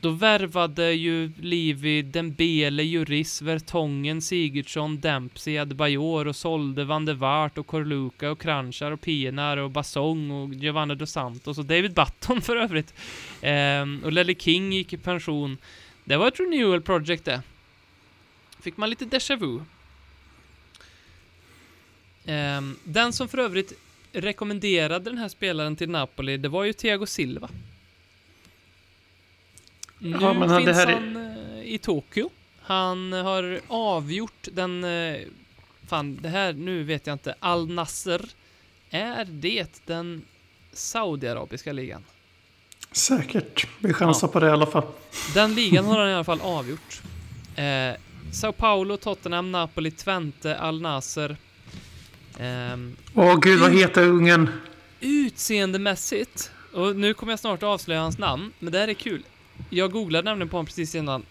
[0.00, 7.58] Då värvade ju Livi Dembele, Juris, Vertongen, Sigurdsson, Dempsey, Adebayor och sålde Van de Vart
[7.58, 12.40] och Korluka och Kranchar och Pienaar och Basong och Giovanni Dos Santos och David Button
[12.40, 12.94] för övrigt.
[13.42, 15.58] Ehm, och Lelle King gick i pension.
[16.04, 17.42] Det var ett renewal project det.
[18.60, 19.60] Fick man lite déjà vu.
[22.26, 23.72] Um, den som för övrigt
[24.12, 27.48] rekommenderade den här spelaren till Napoli, det var ju Thiago Silva.
[29.98, 31.16] Nu Ja, men han- finns det här är- han
[31.58, 32.30] eh, i Tokyo.
[32.60, 34.84] Han har avgjort den...
[34.84, 35.16] eh,
[35.86, 37.34] Fan, det här, nu vet jag inte.
[37.40, 38.28] Al Nasser.
[38.90, 40.22] Är det den
[40.72, 42.04] Saudiarabiska ligan?
[42.92, 43.66] Säkert.
[43.78, 44.86] Vi chansar på det i alla fall.
[45.34, 47.02] Den ligan har han i alla fall avgjort.
[47.56, 47.92] Eh,
[48.32, 51.36] Sao Paulo, Tottenham, Napoli, Twente, Al Nasser.
[52.38, 54.50] Ehm, Åh gud, vad heter ungen?
[55.00, 59.22] utseendemässigt, och nu kommer jag snart att avslöja hans namn, men det här är kul.
[59.70, 61.22] Jag googlade nämligen på honom precis innan.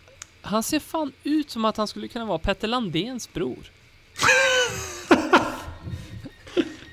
[0.41, 3.57] Han ser fan ut som att han skulle kunna vara Petter Landéns bror.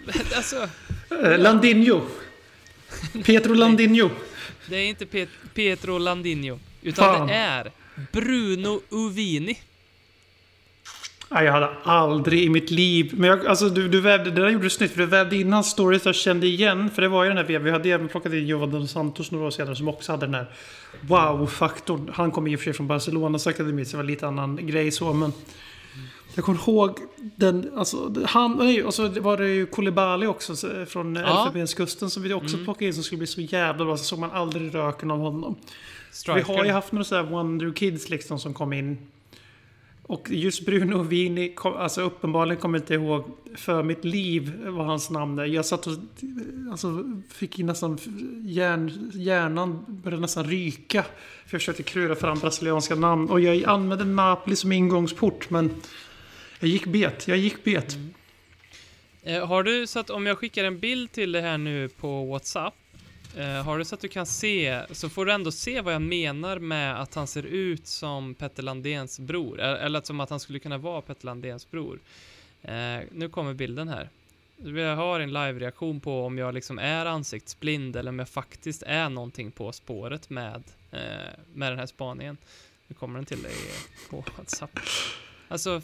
[0.36, 0.68] alltså,
[1.10, 2.00] Eh, Landinho.
[3.24, 4.10] Pietro Landinho.
[4.68, 7.26] det är inte Pet Pietro Landinho, utan Fan.
[7.26, 7.72] det är
[8.12, 9.58] Bruno Uvini.
[11.30, 13.10] Nej, jag hade aldrig i mitt liv...
[13.16, 15.52] Men jag, alltså, du, du vävde, det där gjorde du snyggt, för du vävde in
[15.52, 16.90] hans stories jag kände igen.
[16.90, 17.64] För det var ju den här vevan.
[17.64, 20.34] Vi hade även plockat in Jovan dos Santos några år senare som också hade den
[20.34, 20.46] här
[21.00, 22.10] wow-faktorn.
[22.14, 24.90] Han kom i och för sig från Barcelonas akademi, så det var lite annan grej
[24.90, 25.12] så.
[25.12, 25.32] Men
[26.34, 26.98] jag kommer ihåg
[27.36, 27.70] den...
[27.76, 28.56] Alltså, han...
[28.58, 31.40] Nej, och så var det ju Koulibaly också så- från Ja.
[31.46, 33.96] Elfenbenskusten som vi också plockade in som skulle bli så jävla bra.
[33.96, 35.56] Så såg man aldrig röken av honom.
[36.12, 36.52] Striker.
[36.52, 38.98] Vi har ju haft några sådana här Wonder Kids liksom som kom in.
[40.08, 43.24] Och just Bruno Vini, alltså uppenbarligen kommer jag inte ihåg
[43.56, 45.44] för mitt liv vad hans namn är.
[45.44, 45.92] Jag satt och
[46.70, 47.98] alltså, fick nästan
[48.44, 51.02] hjärn, hjärnan började nästan ryka.
[51.02, 53.30] För jag försökte klura fram brasilianska namn.
[53.30, 55.70] Och jag använde Napoli som ingångsport men
[56.60, 57.28] jag gick bet.
[57.28, 57.94] Jag gick bet.
[57.94, 58.14] Mm.
[59.22, 62.24] Eh, har du så att om jag skickar en bild till dig här nu på
[62.24, 62.74] WhatsApp,
[63.38, 66.02] Eh, har du så att du kan se, så får du ändå se vad jag
[66.02, 70.40] menar med att han ser ut som Petter Landéns bror, eh, eller som att han
[70.40, 71.98] skulle kunna vara Petter Landéns bror.
[72.62, 74.08] Eh, nu kommer bilden här.
[74.56, 79.08] Jag har en live-reaktion på om jag liksom är ansiktsblind eller om jag faktiskt är
[79.08, 80.98] någonting på spåret med, eh,
[81.54, 82.36] med den här spaningen.
[82.86, 83.54] Nu kommer den till dig
[84.10, 84.78] på WhatsApp.
[85.48, 85.82] Alltså,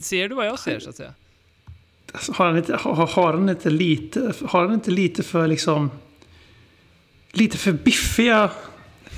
[0.00, 1.14] ser du vad jag ser så att säga?
[2.12, 5.90] Alltså, har, han inte, har, har han inte lite, har han inte lite för liksom...
[7.32, 8.50] Lite för biffiga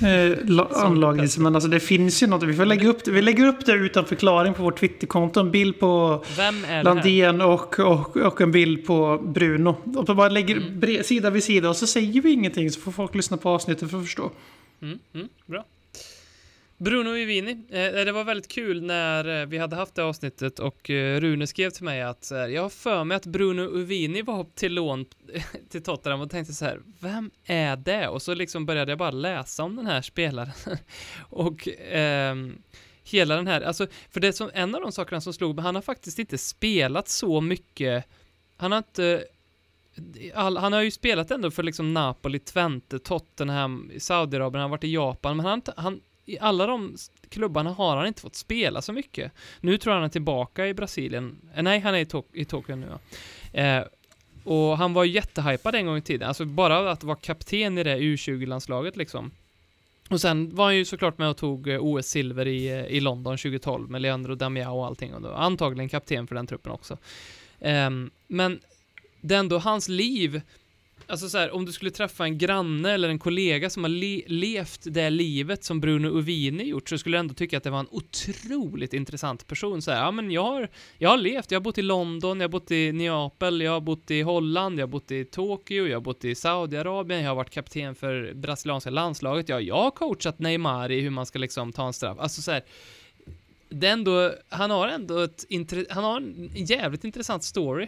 [0.01, 1.43] eh, la- anlag i sig.
[1.43, 2.43] Men alltså det finns ju något.
[2.43, 5.39] Vi får lägga upp det, vi lägger upp det utan förklaring på vårt Twitterkonto.
[5.39, 6.23] En bild på?
[6.83, 9.75] Landén och, och, och en bild på Bruno.
[9.97, 11.03] Och bara lägger Mm.
[11.03, 13.97] sida vid sida och så säger vi ingenting så får folk lyssna på avsnittet för
[13.97, 14.31] att förstå.
[14.81, 15.65] Mm, mm, bra.
[16.77, 20.59] Bruno Vivini, eh, eh, det var väldigt kul när eh, vi hade haft det avsnittet
[20.59, 24.45] och eh, Rune skrev till mig att jag har för mig att Bruno Uvini var
[24.55, 25.05] till lån
[25.69, 28.07] till Tottenham och tänkte så här, vem är det?
[28.07, 30.53] Och så liksom började jag bara läsa om den här spelaren.
[31.29, 32.35] och eh,
[33.03, 35.75] hela den här, alltså, för det som, en av de sakerna som slog mig, han
[35.75, 38.05] har faktiskt inte spelat så mycket,
[38.57, 39.25] han har inte
[40.33, 44.83] All, han har ju spelat ändå för liksom Napoli, Twente, Tottenham, Saudiarabien, han har varit
[44.83, 46.95] i Japan, men han, han, i alla de
[47.29, 49.31] klubbarna har han inte fått spela så mycket.
[49.61, 51.35] Nu tror jag han är tillbaka i Brasilien.
[51.55, 52.99] Eh, nej, han är i, Tok- i Tokyo nu ja.
[53.59, 53.83] Eh,
[54.43, 57.97] och han var jättehypad en gång i tiden, alltså bara att vara kapten i det
[57.97, 59.31] U20-landslaget liksom.
[60.09, 63.37] Och sen var han ju såklart med och tog eh, OS-silver i, eh, i London
[63.37, 66.97] 2012 med Leandro Damiao och allting och då antagligen kapten för den truppen också.
[67.59, 67.89] Eh,
[68.27, 68.59] men
[69.21, 70.41] det är ändå hans liv,
[71.07, 74.21] alltså så här, om du skulle träffa en granne eller en kollega som har le
[74.27, 77.79] levt det livet som Bruno Uvini gjort, så skulle du ändå tycka att det var
[77.79, 79.81] en otroligt intressant person.
[79.81, 82.43] Så här, ja men jag har, jag har levt, jag har bott i London, jag
[82.43, 85.95] har bott i Neapel, jag har bott i Holland, jag har bott i Tokyo, jag
[85.95, 90.39] har bott i Saudiarabien, jag har varit kapten för brasilianska landslaget, ja, jag har coachat
[90.39, 92.19] Neymar i hur man ska liksom ta en straff.
[92.19, 92.63] Alltså så här,
[93.69, 95.45] det är ändå, han har ändå ett,
[95.89, 97.87] han har en jävligt intressant story.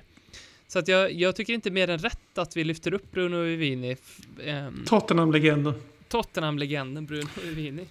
[0.68, 3.98] Så att jag, jag tycker inte mer än rätt att vi lyfter upp Bruno Vivini.
[4.46, 5.74] ehm, Tottenham-legenden.
[6.10, 7.88] Tottenham-legenden Bruno Vivini.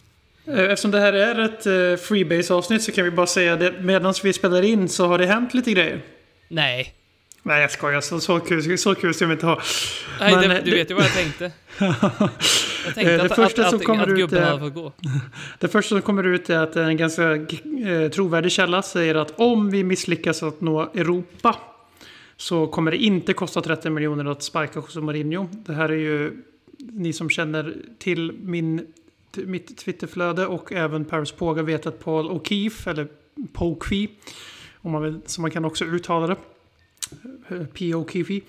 [0.47, 3.75] Eh, Eftersom det här är ett uh, freebase-avsnitt så kan vi bara säga det.
[3.81, 6.01] Medan vi spelar in så har det hänt lite grejer.
[6.49, 6.95] Nej,
[7.47, 8.01] Nej, jag skojar.
[8.01, 9.63] Så, så, kul, så kul ska vi inte ha.
[10.21, 11.53] Nej Men, det, eh, du det- vet ju vad jag tänkte.
[11.79, 11.95] Jag
[12.89, 14.93] Eh, tänkte det att, första att, som att, kommer att ut är- fått gå.
[15.59, 19.71] Det första som kommer ut är att en ganska eh, trovärdig källa säger att om
[19.71, 21.57] vi misslyckas att nå Europa
[22.37, 25.49] så kommer det inte kosta 30 miljoner att sparka José Mourinho.
[25.53, 26.43] Det här är ju
[26.79, 28.87] ni som känner till min,
[29.35, 33.09] mitt Twitterflöde och även Paris Poga vet att Paul O'Keefe, eller
[33.53, 34.09] Pokey,
[34.81, 36.37] om man vill, som man kan också uttala det,
[37.49, 37.67] P.O.
[37.75, 37.95] P.
[37.95, 38.43] O'Keefe.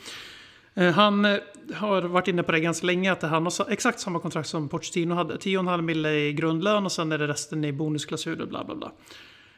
[0.73, 1.37] Eh, han eh,
[1.73, 5.15] har varit inne på det ganska länge, att han har exakt samma kontrakt som Pochettino
[5.15, 5.35] hade.
[5.35, 8.91] 10,5 mille i grundlön och sen är det resten i bonusklausuler, bla bla bla.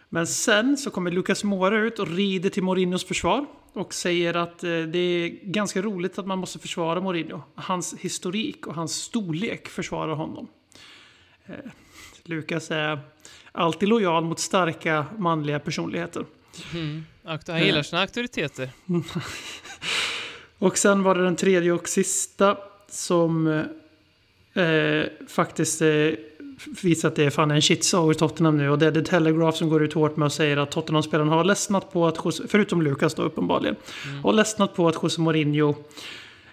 [0.10, 4.64] Men sen så kommer Lucas Moura ut och rider till Mourinhos försvar och säger att
[4.64, 7.41] eh, det är ganska roligt att man måste försvara Mourinho.
[7.55, 10.47] Hans historik och hans storlek försvarar honom.
[11.45, 11.55] Eh,
[12.24, 12.99] Lucas är
[13.51, 16.26] alltid lojal mot starka manliga personligheter.
[16.74, 17.05] Mm.
[17.47, 18.70] Han gillar sina auktoriteter.
[20.60, 23.47] Och sen var det den tredje och sista som
[24.53, 25.88] eh, faktiskt eh,
[26.66, 28.70] visar att det är fan en shitshow i Tottenham nu.
[28.70, 31.43] Och det är The Telegraph som går ut hårt med och säger att Tottenham-spelarna har
[31.43, 33.76] ledsnat på att, Jose, förutom Lukas då uppenbarligen,
[34.24, 35.76] har ledsnat på att José Mourinho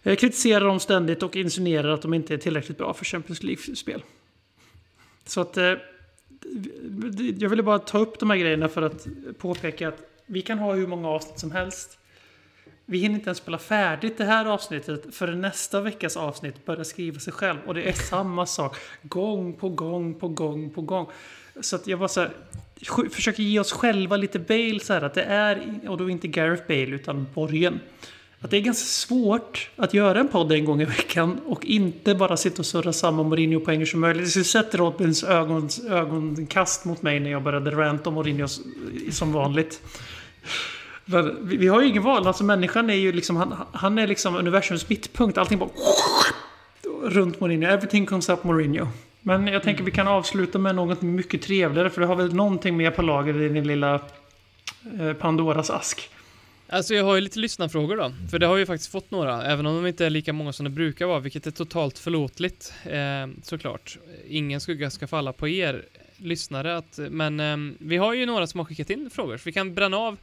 [0.02, 4.02] eh, kritiserar dem ständigt och insinuerar att de inte är tillräckligt bra för Champions League-spel.
[5.26, 5.72] Så att eh,
[7.38, 9.07] jag ville bara ta upp de här grejerna för att
[9.38, 11.98] påpeka att vi kan ha hur många avsnitt som helst.
[12.87, 17.20] Vi hinner inte ens spela färdigt det här avsnittet för nästa veckas avsnitt börjar skriva
[17.20, 17.59] sig själv.
[17.66, 18.76] Och det är samma sak.
[19.03, 21.07] Gång på gång på gång på gång.
[21.61, 22.30] Så att jag bara så här,
[23.11, 26.66] försöker ge oss själva lite bail så här att det är, och då inte Gareth
[26.68, 27.80] Bale utan Borgen.
[28.41, 32.14] Att det är ganska svårt att göra en podd en gång i veckan och inte
[32.14, 34.30] bara sitta och surra samma Mourinho-poänger som möjligt.
[34.30, 38.47] Så sätter Robins ögon, ögonkast mot mig när jag började ranta om Mourinho
[39.11, 39.82] som vanligt.
[41.05, 42.26] Vi, vi har ju ingen val.
[42.26, 45.38] Alltså människan är ju liksom, han, han är liksom universums mittpunkt.
[45.38, 45.70] Allting bara
[47.02, 47.68] runt Mourinho.
[47.68, 48.88] Everything comes up Mourinho.
[49.20, 51.90] Men jag tänker vi kan avsluta med något mycket trevligare.
[51.90, 53.94] För du har väl någonting mer på lager i din lilla
[55.00, 56.11] eh, Pandoras ask.
[56.68, 59.66] Alltså jag har ju lite lyssnarfrågor då, för det har ju faktiskt fått några, även
[59.66, 63.42] om de inte är lika många som det brukar vara, vilket är totalt förlåtligt, eh,
[63.42, 63.98] såklart.
[64.28, 65.84] Ingen skugga ska falla på er
[66.16, 69.52] lyssnare, att, men eh, vi har ju några som har skickat in frågor, så vi
[69.52, 70.16] kan bränna av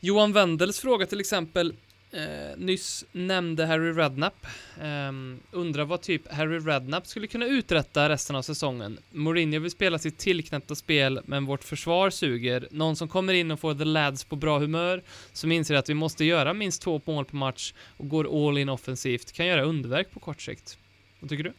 [0.00, 1.74] Johan Wendels fråga till exempel,
[2.10, 4.46] eh, nyss nämnde Harry Redknapp,
[4.80, 5.12] eh,
[5.50, 8.98] undrar vad typ Harry Redknapp skulle kunna uträtta resten av säsongen.
[9.10, 12.68] Mourinho vill spela sitt tillknäppta spel, men vårt försvar suger.
[12.70, 15.94] Någon som kommer in och får the lads på bra humör, som inser att vi
[15.94, 20.10] måste göra minst två mål per match och går all in offensivt, kan göra underverk
[20.10, 20.78] på kort sikt.
[21.20, 21.52] Vad tycker du?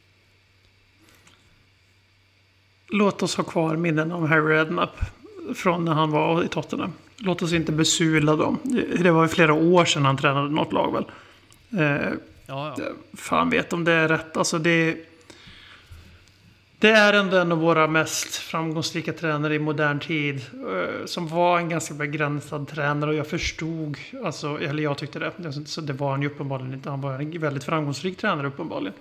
[2.87, 4.97] Låt oss ha kvar minnen om Harry Redknapp
[5.55, 6.93] från när han var i Tottenham.
[7.21, 8.59] Låt oss inte besula dem.
[8.99, 11.05] Det var ju flera år sedan han tränade något lag väl.
[11.81, 12.09] Eh,
[12.47, 12.83] Ja, ja.
[13.17, 14.37] fan vet om det är rätt.
[14.37, 14.97] Alltså det,
[16.79, 20.35] det är ändå en av våra mest framgångsrika tränare i modern tid.
[20.53, 25.31] eh, Som var en ganska begränsad tränare och jag förstod, alltså, eller jag tyckte det.
[25.65, 26.89] Så det var han ju uppenbarligen inte.
[26.89, 28.93] Han var en väldigt framgångsrik tränare uppenbarligen.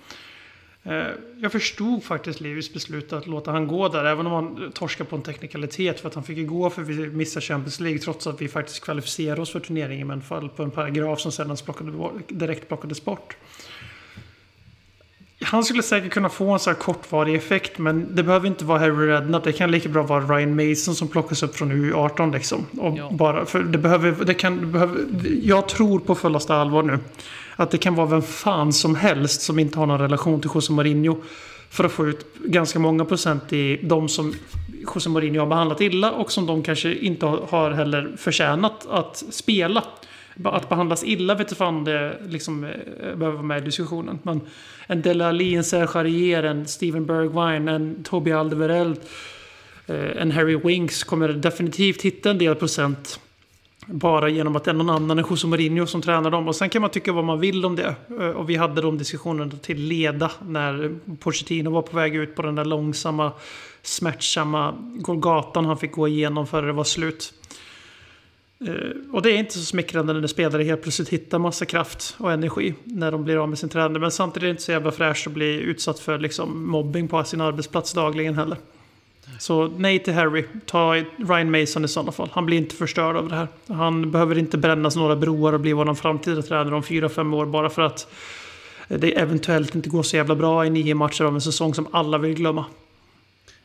[0.83, 1.07] Eh,
[1.41, 5.17] jag förstod faktiskt Levis beslut att låta han gå där, även om han torskade på
[5.17, 6.01] en teknikalitet.
[6.01, 8.81] För att han fick ju gå för vi missade Champions League trots att vi faktiskt
[8.85, 11.93] kvalificerade oss för turneringen men föll på en paragraf som sedan plockade,
[12.29, 13.37] direkt plockades bort.
[15.43, 18.79] Han skulle säkert kunna få en så här kortvarig effekt, men det behöver inte vara
[18.79, 19.45] Harry Redknapp.
[19.45, 22.67] Det kan lika bra vara Ryan Mason som plockas upp från U18 liksom.
[22.79, 23.11] Och Ja.
[23.13, 24.97] bara, för det behöver, det kan, det behöver,
[25.43, 26.99] jag tror på fullaste allvar nu
[27.57, 30.73] att det kan vara vem fan som helst som inte har någon relation till José
[30.73, 31.17] Mourinho.
[31.71, 34.35] För att få ut ganska många procent i de som
[34.95, 39.85] José Mourinho har behandlat illa och som de kanske inte har- heller förtjänat att spela.
[40.45, 42.71] Att behandlas illa vet du fan det liksom, eh,
[43.01, 44.19] behöver vara med i diskussionen.
[44.23, 44.41] Men
[44.87, 49.01] en Dele Alli, en Serge Aurier, en Steven Bergwijn, en Toby Alderweireld,
[49.87, 53.21] eh, en Harry Winks kommer definitivt hitta en del procent
[53.91, 56.49] bara genom att det är någon annan än José Mourinho som tränar dem.
[56.49, 57.95] Och sen kan man tycka vad man vill om det.
[58.21, 62.43] Eh, och vi hade de diskussionerna till leda när Pochettino var på väg ut på
[62.43, 63.33] den där långsamma,
[63.83, 67.33] smärtsamma Golgatan han fick gå igenom före det var slut.
[68.61, 72.33] Eh, och det är inte så smickrande när spelare helt plötsligt hittar massa kraft och
[72.33, 73.99] energi när de blir av med sin tränare.
[73.99, 77.25] Men samtidigt är det inte så jävla fräscht att bli utsatt för liksom mobbing på
[77.25, 78.59] sin arbetsplats dagligen heller.
[79.39, 80.45] Så nej till Harry.
[80.67, 82.29] Ta Ryan Mason i sådana fall.
[82.33, 83.49] Han blir inte förstörd av det här.
[83.67, 87.47] Han behöver inte brännas några broar och bli vår framtida tränare om fyra fem år
[87.47, 88.13] bara för att
[88.89, 92.19] det eventuellt inte går så jävla bra i nio matcher av en säsong som alla
[92.19, 92.65] vill glömma.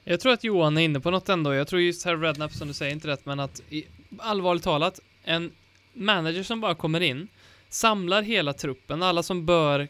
[0.03, 1.53] Jag tror att Johan är inne på något ändå.
[1.53, 3.85] Jag tror just här Rednap som du säger inte rätt, men att i,
[4.19, 5.51] allvarligt talat, en
[5.93, 7.27] manager som bara kommer in,
[7.69, 9.87] samlar hela truppen, alla som bör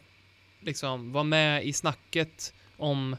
[0.60, 3.16] liksom vara med i snacket om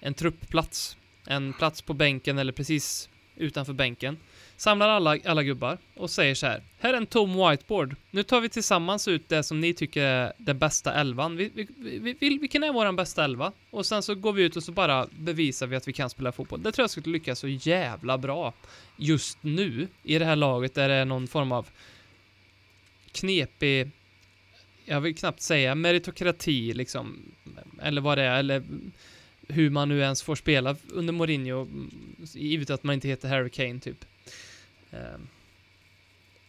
[0.00, 4.16] en truppplats, en plats på bänken eller precis utanför bänken.
[4.56, 6.62] Samlar alla, alla gubbar och säger så här.
[6.78, 7.96] Här är en tom whiteboard.
[8.10, 11.36] Nu tar vi tillsammans ut det som ni tycker är den bästa elvan.
[11.36, 13.52] Vi, vi, vi, vi, vilken är våran bästa elva?
[13.70, 16.32] Och sen så går vi ut och så bara bevisar vi att vi kan spela
[16.32, 16.62] fotboll.
[16.62, 18.52] Det tror jag skulle lyckas så jävla bra
[18.96, 21.66] just nu i det här laget där det är någon form av
[23.12, 23.90] knepig
[24.84, 27.22] jag vill knappt säga meritokrati liksom,
[27.82, 28.62] eller vad det är, eller
[29.48, 31.66] hur man nu ens får spela under Mourinho,
[32.18, 34.04] givet att man inte heter Harry Kane typ.
[34.94, 35.28] Ehm,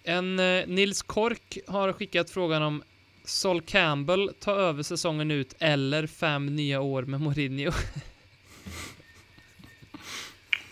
[0.04, 2.84] en eh, Nils Kork har skickat frågan om
[3.24, 7.72] Sol Campbell tar över säsongen ut eller fem nya år med Mourinho.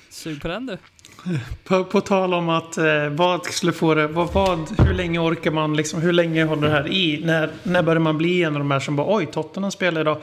[0.09, 0.77] Sug på den du.
[1.63, 5.51] På, på tal om att eh, vad skulle få det, vad, vad, hur länge orkar
[5.51, 7.21] man liksom, hur länge håller det här i?
[7.25, 10.21] När, när börjar man bli en av de här som bara oj, Tottenham spelar idag.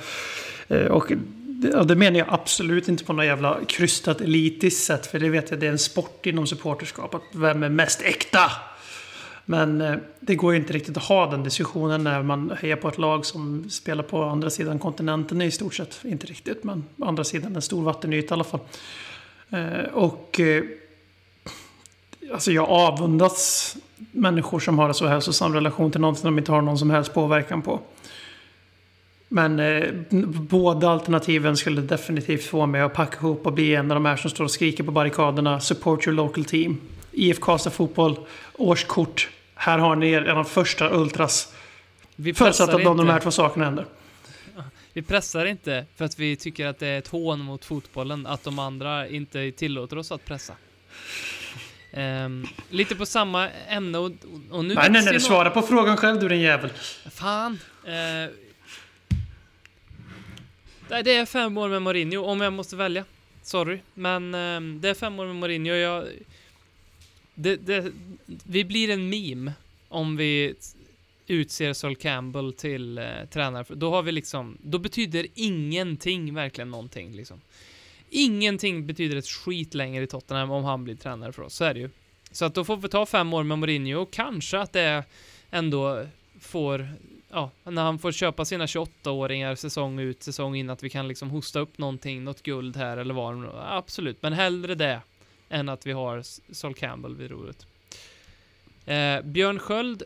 [0.69, 1.13] Eh, och
[1.63, 5.07] Ja, det menar jag absolut inte på något jävla krystat elitiskt sätt.
[5.07, 7.15] För det vet jag, det är en sport inom supporterskap.
[7.15, 8.51] Att vem är mest äkta?
[9.45, 12.89] Men eh, det går ju inte riktigt att ha den diskussionen när man hejar på
[12.89, 16.01] ett lag som spelar på andra sidan kontinenten i stort sett.
[16.05, 18.61] Inte riktigt, men på andra sidan en stor vattenyta i alla fall.
[19.51, 20.65] Eh, och eh,
[22.33, 26.63] alltså jag avundas människor som har en så hälsosam relation till någonting de inte har
[26.63, 27.81] någon som helst påverkan på.
[29.33, 29.93] Men eh,
[30.25, 34.17] båda alternativen skulle definitivt få mig att packa ihop och bli en av de här
[34.17, 35.61] som står och skriker på barrikaderna.
[35.61, 36.81] Support your local team.
[37.13, 38.17] IF Karlstad Fotboll,
[38.53, 39.29] årskort.
[39.55, 41.55] Här har ni er, de första Ultras.
[42.35, 43.87] Förutsatt att de, de här två sakerna händer.
[44.93, 48.45] Vi pressar inte för att vi tycker att det är ett hån mot fotbollen att
[48.45, 50.55] de andra inte tillåter oss att pressa.
[51.93, 54.11] Um, lite på samma ämne och,
[54.51, 54.75] och nu...
[54.75, 56.71] Nej, nej, nej, svara på frågan själv du din jävel.
[57.11, 57.59] Fan.
[57.87, 58.50] Uh,
[60.91, 63.05] Nej, det är fem år med Mourinho, om jag måste välja.
[63.43, 65.75] Sorry, men ehm, det är fem år med Mourinho.
[65.75, 66.09] Jag,
[67.35, 67.93] det, det,
[68.45, 69.53] vi blir en meme
[69.89, 70.55] om vi
[71.27, 73.65] utser Sol Campbell till eh, tränare.
[73.69, 77.41] Då har vi liksom, då betyder ingenting verkligen någonting liksom.
[78.09, 81.75] Ingenting betyder ett skit längre i Tottenham om han blir tränare för oss, så är
[81.75, 81.91] det ju.
[82.31, 85.05] Så att då får vi ta fem år med Mourinho och kanske att det
[85.51, 86.07] ändå
[86.41, 86.89] får
[87.31, 91.31] ja, när han får köpa sina 28-åringar säsong ut, säsong in, att vi kan liksom
[91.31, 95.01] hosta upp någonting, något guld här eller vad Absolut, men hellre det
[95.49, 96.23] än att vi har
[96.53, 97.67] Sol Campbell vid roret.
[98.87, 100.03] Eh, Björn Sköld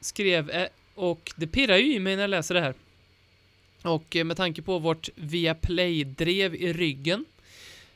[0.00, 2.74] skrev, eh, och det pirrar ju i mig när jag läser det här.
[3.82, 7.24] Och eh, med tanke på vårt Viaplay-drev i ryggen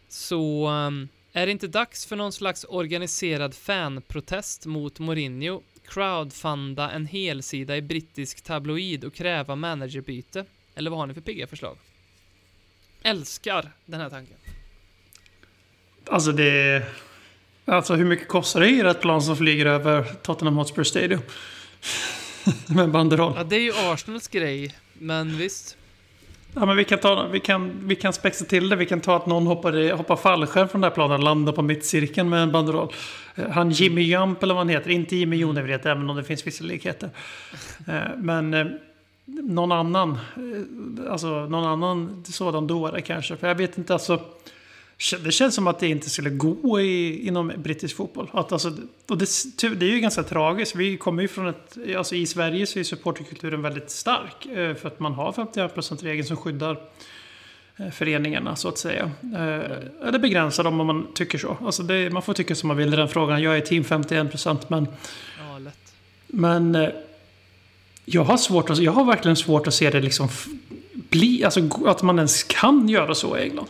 [0.08, 7.06] så eh, är det inte dags för någon slags organiserad fanprotest mot Mourinho crowdfunda en
[7.06, 10.44] helsida i brittisk tabloid och kräva managerbyte?
[10.74, 11.76] Eller vad har ni för pigga förslag?
[13.02, 14.36] Älskar den här tanken.
[16.06, 16.82] Alltså det...
[17.66, 21.20] Alltså hur mycket kostar det i ett plan som flyger över Tottenham Hotspur Stadium?
[22.66, 23.32] Med banderoll.
[23.36, 25.76] Ja, det är ju Arsenals grej, men visst.
[26.54, 28.76] Ja, men vi kan, ta, vi, kan, vi kan spexa till det.
[28.76, 31.62] Vi kan ta att någon hoppar, hoppar fallskärm från det här planet och landar på
[31.62, 32.92] mittcirkeln med en banderoll.
[33.34, 34.90] Eh, han Jimmy Jump eller vad han heter.
[34.90, 37.10] Inte Jimmy Jonevret, även om det finns vissa likheter.
[37.88, 38.66] Eh, men eh,
[39.24, 40.18] någon annan,
[41.08, 43.36] alltså någon annan sådan dåre kanske.
[43.36, 44.20] För jag vet inte, alltså.
[45.24, 48.30] Det känns som att det inte skulle gå i, inom brittisk fotboll.
[48.32, 48.68] Att alltså,
[49.08, 49.26] och det,
[49.76, 50.76] det är ju ganska tragiskt.
[50.76, 51.78] Vi kommer ju från ett...
[51.96, 54.42] Alltså I Sverige så är supporterkulturen väldigt stark.
[54.78, 56.76] För att man har 51%-regeln som skyddar eh,
[57.92, 59.10] föreningarna så att säga.
[59.34, 61.56] Eh, eller begränsar dem om man tycker så.
[61.60, 63.42] Alltså det, man får tycka som man vill i den frågan.
[63.42, 64.88] Jag är team 51% men...
[65.38, 65.94] Ja, lätt.
[66.26, 66.90] Men...
[68.06, 70.28] Jag har, svårt att, jag har verkligen svårt att se det liksom
[70.92, 71.44] bli...
[71.44, 73.68] Alltså att man ens kan göra så i England.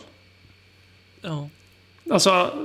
[1.21, 1.49] Ja.
[2.11, 2.59] Alltså...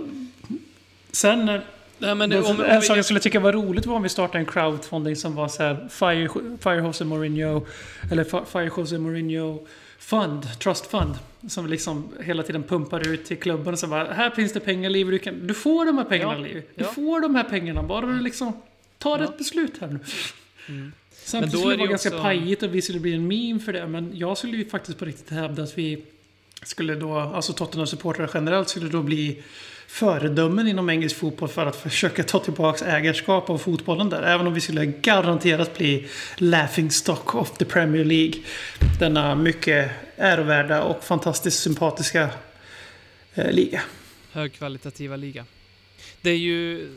[1.12, 1.48] Sen...
[1.48, 1.60] Eh,
[2.02, 4.38] Nej, men det, om, en sak jag skulle tycka var roligt var om vi startade
[4.38, 6.28] en crowdfunding som var så här Fire,
[6.62, 7.66] Fire Jose Mourinho
[8.10, 9.66] Eller Fire Jose Mourinho
[10.00, 11.14] Fund, Trust Fund
[11.48, 14.90] Som liksom hela tiden pumpar ut till klubben och så bara Här finns det pengar
[14.90, 16.38] Liv, du, kan, du får de här pengarna ja.
[16.38, 16.90] Liv Du ja.
[16.90, 18.52] får de här pengarna, bara du liksom
[18.98, 19.24] tar ja.
[19.24, 19.98] ett beslut här nu
[20.68, 20.92] mm.
[21.10, 22.22] Samtidigt skulle det vara ganska också...
[22.22, 25.04] pajigt och vi skulle bli en meme för det Men jag skulle ju faktiskt på
[25.04, 26.04] riktigt hävda att vi
[26.62, 29.42] skulle då, alltså Tottenham-supportrar generellt skulle då bli
[29.90, 34.22] föredömen inom engelsk fotboll för att försöka ta tillbaka ägarskap av fotbollen där.
[34.22, 38.34] Även om vi skulle garanterat bli laughing stock of the Premier League.
[38.98, 42.30] Denna mycket ärovärda och fantastiskt sympatiska
[43.34, 43.82] eh, liga.
[44.32, 45.44] Högkvalitativa liga.
[46.20, 46.88] Det är ju...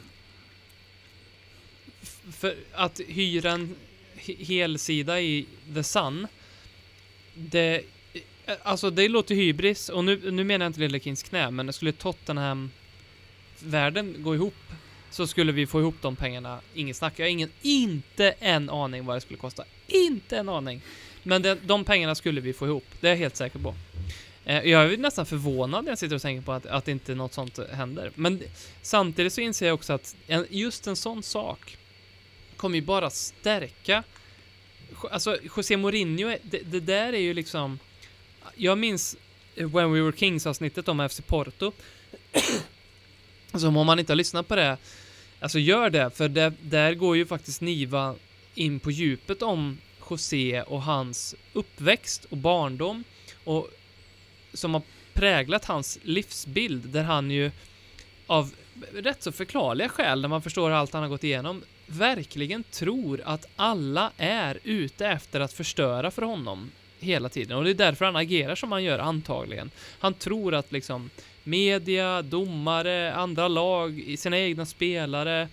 [2.31, 3.75] För att hyra en
[4.39, 6.27] helsida i The Sun.
[7.33, 7.81] Det...
[8.45, 11.73] Eh, alltså det låter hybris och nu, nu menar jag inte Lille Kings knä men
[11.73, 12.69] skulle Tottenham
[13.63, 14.55] världen gå ihop
[15.09, 16.59] så skulle vi få ihop de pengarna.
[16.73, 17.13] Ingen snack.
[17.19, 19.63] Jag har ingen, inte en aning vad det skulle kosta.
[19.87, 20.81] Inte en aning.
[21.23, 22.85] Men det, de pengarna skulle vi få ihop.
[22.99, 23.75] Det är jag helt säker på.
[24.45, 27.33] Eh, Jag är nästan förvånad när jag sitter och tänker på att, att inte något
[27.33, 28.11] sånt händer.
[28.15, 28.41] Men
[28.81, 31.77] samtidigt så inser jag också att en, just en sån sak
[32.57, 34.03] kommer ju bara stärka
[35.11, 37.79] Alltså José Mourinho, det, det där är ju liksom
[38.55, 39.17] Jag minns
[39.55, 41.71] When We Were Kings avsnittet om FC Porto
[43.53, 44.77] så om man inte har lyssnat på det
[45.43, 48.15] Alltså gör det, för det, där går ju faktiskt Niva
[48.55, 49.77] in på djupet om
[50.09, 53.03] José och hans uppväxt och barndom
[53.43, 53.69] och
[54.53, 54.81] som har
[55.13, 57.51] präglat hans livsbild där han ju
[58.27, 58.53] av
[58.93, 63.47] rätt så förklarliga skäl när man förstår allt han har gått igenom verkligen tror att
[63.55, 68.15] alla är ute efter att förstöra för honom hela tiden och det är därför han
[68.15, 69.71] agerar som han gör antagligen.
[69.99, 71.09] Han tror att liksom
[71.43, 75.47] media, domare, andra lag, sina egna spelare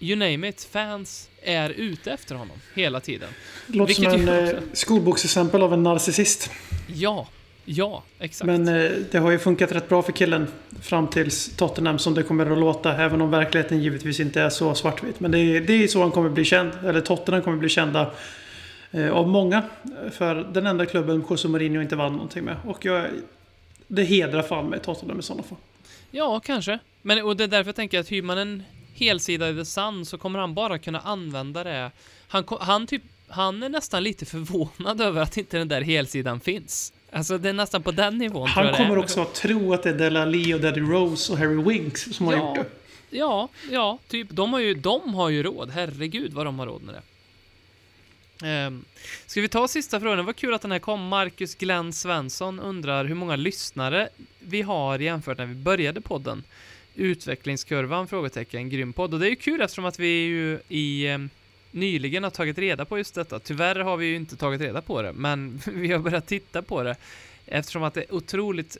[0.00, 3.28] you name it, fans är ute efter honom hela tiden.
[3.66, 6.50] Det låter som Vilket en ju eh, också- skolboksexempel av en narcissist.
[6.86, 7.28] Ja,
[7.64, 8.46] ja, exakt.
[8.46, 10.46] Men eh, det har ju funkat rätt bra för killen
[10.82, 12.96] fram tills Tottenham som det kommer att låta.
[12.96, 15.20] Även om verkligheten givetvis inte är så svartvit.
[15.20, 16.70] Men det är, det är så han kommer bli känd.
[16.86, 18.10] Eller Tottenham kommer bli kända
[18.90, 19.62] eh, av många.
[20.12, 22.56] För den enda klubben José Mourinho inte vann någonting med.
[22.64, 23.06] Och jag,
[23.90, 25.58] det hedrar fan med Tottenham i sådana fall.
[26.10, 26.78] Ja, kanske.
[27.02, 28.62] Men och det är därför jag tänker att hyr man en
[28.94, 31.90] helsida i The Sun så kommer han bara kunna använda det.
[32.28, 36.92] Han, han, typ, han är nästan lite förvånad över att inte den där helsidan finns.
[37.12, 39.94] Alltså det är nästan på den nivån Han kommer också att tro att det är
[39.94, 42.38] Della Lee och Daddy Rose och Harry Winks som har Ja.
[42.56, 42.66] gjort
[43.10, 43.16] det.
[43.18, 44.28] Ja, ja, typ.
[44.30, 45.70] De har ju, de har ju råd.
[45.70, 47.00] Herregud vad de har råd med det.
[48.42, 48.84] Um,
[49.26, 50.18] ska vi ta sista frågan?
[50.18, 51.08] Det var kul att den här kom.
[51.08, 56.44] Marcus Glenn Svensson undrar hur många lyssnare vi har jämfört när vi började podden.
[56.94, 58.08] Utvecklingskurvan?
[58.08, 58.68] Frågetecken.
[58.70, 59.14] Grym podd.
[59.14, 61.30] Och det är ju kul eftersom att vi ju i ehm,
[61.70, 63.38] nyligen har tagit reda på just detta.
[63.38, 66.82] Tyvärr har vi ju inte tagit reda på det, men vi har börjat titta på
[66.82, 66.96] det
[67.46, 68.76] eftersom att det är otroligt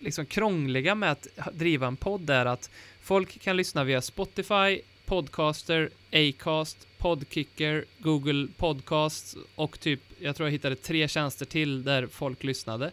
[0.00, 2.70] liksom krångliga med att driva en podd är att
[3.02, 10.52] folk kan lyssna via Spotify, Podcaster, Acast, Podkicker, Google Podcasts och typ, jag tror jag
[10.52, 12.90] hittade tre tjänster till där folk lyssnade.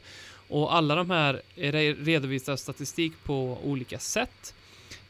[0.47, 1.41] Och alla de här
[2.03, 4.53] redovisar statistik på olika sätt.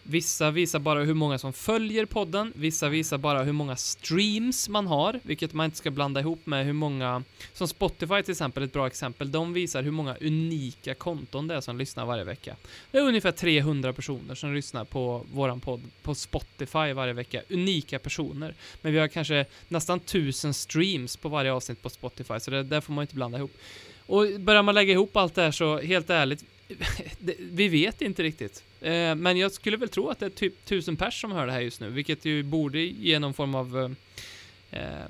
[0.08, 4.88] Vissa visar bara hur många som följer podden, vissa visar bara hur många streams man
[4.88, 8.74] har, vilket man inte ska blanda ihop med hur många, som Spotify till exempel, ett
[8.74, 12.56] bra exempel, de visar hur många unika konton det är som lyssnar varje vecka.
[12.92, 17.42] Det är ungefär 300 personer som lyssnar på våran podd på Spotify varje vecka.
[17.50, 18.54] Unika personer.
[18.82, 22.82] Men vi har kanske nästan 1000 streams på varje avsnitt på Spotify, så det där
[22.82, 23.52] får man inte blanda ihop.
[24.06, 26.44] Och börjar man lägga ihop allt det här så, helt ärligt,
[27.40, 28.64] vi vet inte riktigt.
[28.82, 31.52] Eh, men jag skulle väl tro att det är typ 1000 pers som hör det
[31.52, 33.98] här just nu, vilket ju borde ge någon form av
[34.72, 35.06] eh, eh,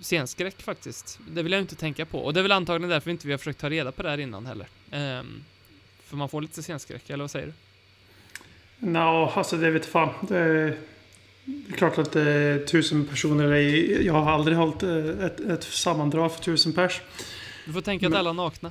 [0.00, 1.18] scenskräck faktiskt.
[1.28, 2.18] Det vill jag inte tänka på.
[2.18, 4.18] Och det är väl antagligen därför inte vi har försökt ta reda på det här
[4.20, 4.66] innan heller.
[4.90, 5.44] Ehm,
[6.04, 7.52] för man får lite scenskräck, eller vad säger du?
[8.78, 10.10] Nå, alltså det vet fan.
[10.28, 10.76] Det är,
[11.44, 14.00] det är klart att eh, tusen personer är...
[14.02, 17.00] Jag har aldrig hållit eh, ett, ett sammandrag för tusen pers.
[17.66, 18.70] Du får tänka att Men- alla är nakna.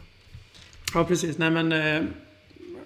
[0.94, 1.38] Ja, precis.
[1.38, 2.04] Nej, men eh,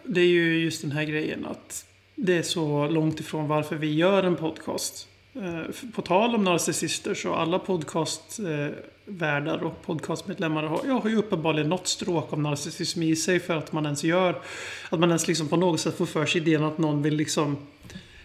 [0.04, 1.86] det är ju just den här grejen att
[2.16, 5.08] det är så långt ifrån varför vi gör en podcast.
[5.36, 5.62] Eh,
[5.96, 11.70] på tal om narcissister så alla podcastvärdar eh, och podcastmedlemmar har, ja, har ju uppenbarligen
[11.70, 14.42] något stråk av narcissism i sig för att man ens gör
[14.90, 17.58] att man ens liksom på något sätt får för sig idén att någon vill liksom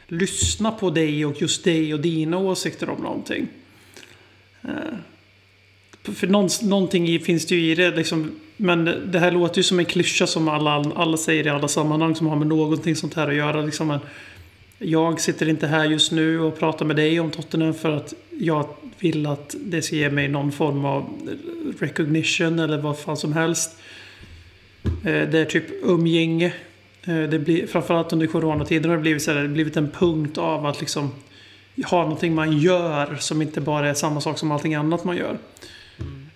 [0.06, 3.48] lyssna på dig och just dig och dina åsikter om någonting.
[6.04, 7.90] För någonst- någonting finns det ju i det.
[7.90, 11.68] Liksom, men det här låter ju som en klyscha som alla, alla säger i alla
[11.68, 13.62] sammanhang som har med någonting sånt här att göra.
[13.62, 13.98] Liksom, men
[14.78, 18.68] jag sitter inte här just nu och pratar med dig om Tottenham för att jag
[18.98, 21.04] vill att det ska ge mig någon form av
[21.78, 23.76] recognition eller vad fan som helst.
[24.84, 26.52] Eh, det är typ umgänge.
[27.04, 30.38] Eh, det blir, framförallt under coronatiden har det blivit, så här, det blivit en punkt
[30.38, 31.10] av att liksom
[31.90, 35.38] ha någonting man gör som inte bara är samma sak som allting annat man gör.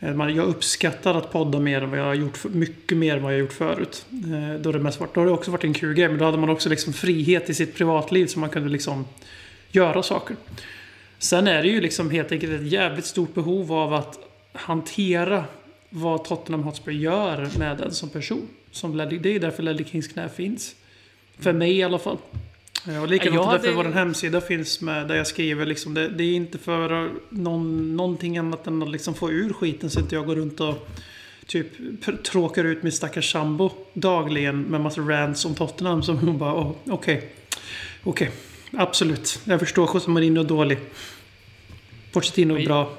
[0.01, 3.33] Eh, jag uppskattar att podda mer än vad jag har gjort, mycket mer än vad
[3.33, 4.07] jag har gjort förut.
[4.11, 6.25] Eh, då, det mest varit, då har det också varit en kul grej, men då
[6.25, 9.05] hade man också liksom frihet i sitt privatliv så man kunde liksom
[9.71, 10.37] göra saker.
[11.19, 14.19] Sen är det ju liksom helt enkelt ett jävligt stort behov av att
[14.53, 15.45] hantera
[15.91, 18.49] vad Tottenham Hotspur gör med en som person.
[18.71, 20.75] Som Ledley, det är därför Ledley Kings knä finns.
[21.39, 22.19] För mig i alla fall.
[22.89, 26.25] Eh, Och likadant hade- därför vår hemsida finns med där jag skriver liksom det, det
[26.25, 30.27] är inte för någon, någonting annat än att liksom få ur skiten så inte jag
[30.27, 30.89] går runt och
[31.47, 31.67] typ
[32.25, 36.73] tråkar ut min stackars sambo dagligen med massa rants om Tottenham som hon bara "Åh,
[36.87, 37.31] okej.
[38.05, 38.31] Okej.
[38.73, 39.41] Absolut.
[39.45, 40.79] Jag förstår José Mourinho är dålig.
[42.13, 42.93] Pochettino är bra.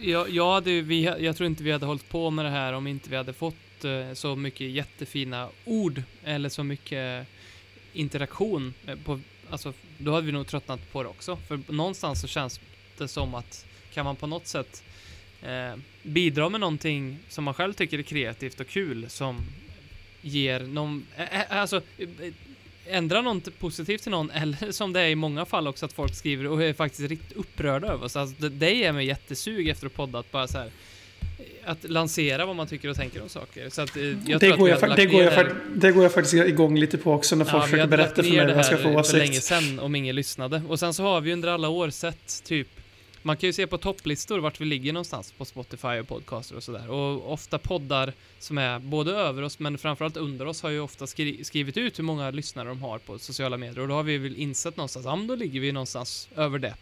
[0.00, 2.72] Jag, jag, hade, ju- vi, jag tror inte vi hade hållit på med det här
[2.72, 7.26] om inte vi hade fått eh, så mycket jättefina ord eller så mycket
[7.92, 8.74] interaktion.
[8.86, 9.20] Eh, på,
[9.50, 11.36] alltså, då hade vi nog tröttnat på det också.
[11.48, 12.60] För någonstans så känns
[12.98, 14.82] det som att kan man på något sätt
[15.42, 19.40] eh, bidra med någonting som man själv tycker är kreativt och kul som
[20.20, 21.80] ger någon, eh, eh, eh alltså
[22.86, 26.14] ändra något positivt till någon eller som det är i många fall också att folk
[26.14, 28.16] skriver och är faktiskt riktigt upprörda över oss.
[28.16, 30.70] Alltså det, det ger mig jättesug efter att podda att bara så här
[31.64, 33.70] att lansera vad man tycker och tänker om saker.
[33.70, 37.12] Så att eh, jag Det går, jag, det, går det går faktiskt igång lite på
[37.12, 39.30] också när folk Ja, vi försöker berätta för mig vad jag ska få för länge
[39.30, 39.44] åsikt.
[39.44, 40.62] sedan om ingen lyssnade.
[40.68, 42.68] Och sen så har vi under alla år sett typ
[43.24, 46.62] man kan ju se på topplistor vart vi ligger någonstans på Spotify och podcaster och
[46.62, 46.90] sådär.
[46.90, 51.06] Och ofta poddar som är både över oss men framförallt under oss har ju ofta
[51.06, 53.80] skri skrivit ut hur många lyssnare de har på sociala medier.
[53.80, 56.74] Och då har vi väl insett någonstans, ja då ligger vi någonstans över det.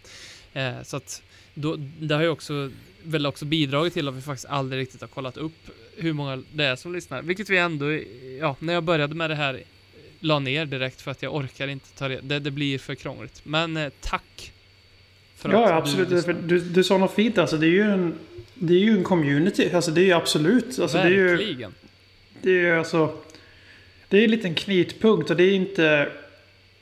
[0.52, 1.22] Eh, så att
[1.60, 2.70] då, det har ju också
[3.02, 6.64] väl också bidragit till att vi faktiskt aldrig riktigt har kollat upp hur många det
[6.64, 7.22] är som lyssnar.
[7.22, 7.86] Vilket vi ändå,
[8.40, 9.62] ja, när jag började med det här
[10.20, 12.20] la ner direkt för att jag orkar inte ta det.
[12.22, 13.40] Det, det blir för krångligt.
[13.44, 14.52] Men eh, tack.
[15.36, 16.08] för Ja, att absolut.
[16.08, 17.38] Du, För du, du sa något fint.
[17.38, 18.14] Alltså, det, är ju en,
[18.54, 19.70] det är ju en community.
[19.72, 20.78] Alltså, det är ju absolut.
[20.78, 21.74] Alltså, det är ju, Verkligen.
[22.42, 23.16] det är ju alltså...
[24.08, 26.12] Det är en liten knitpunkt och det är inte...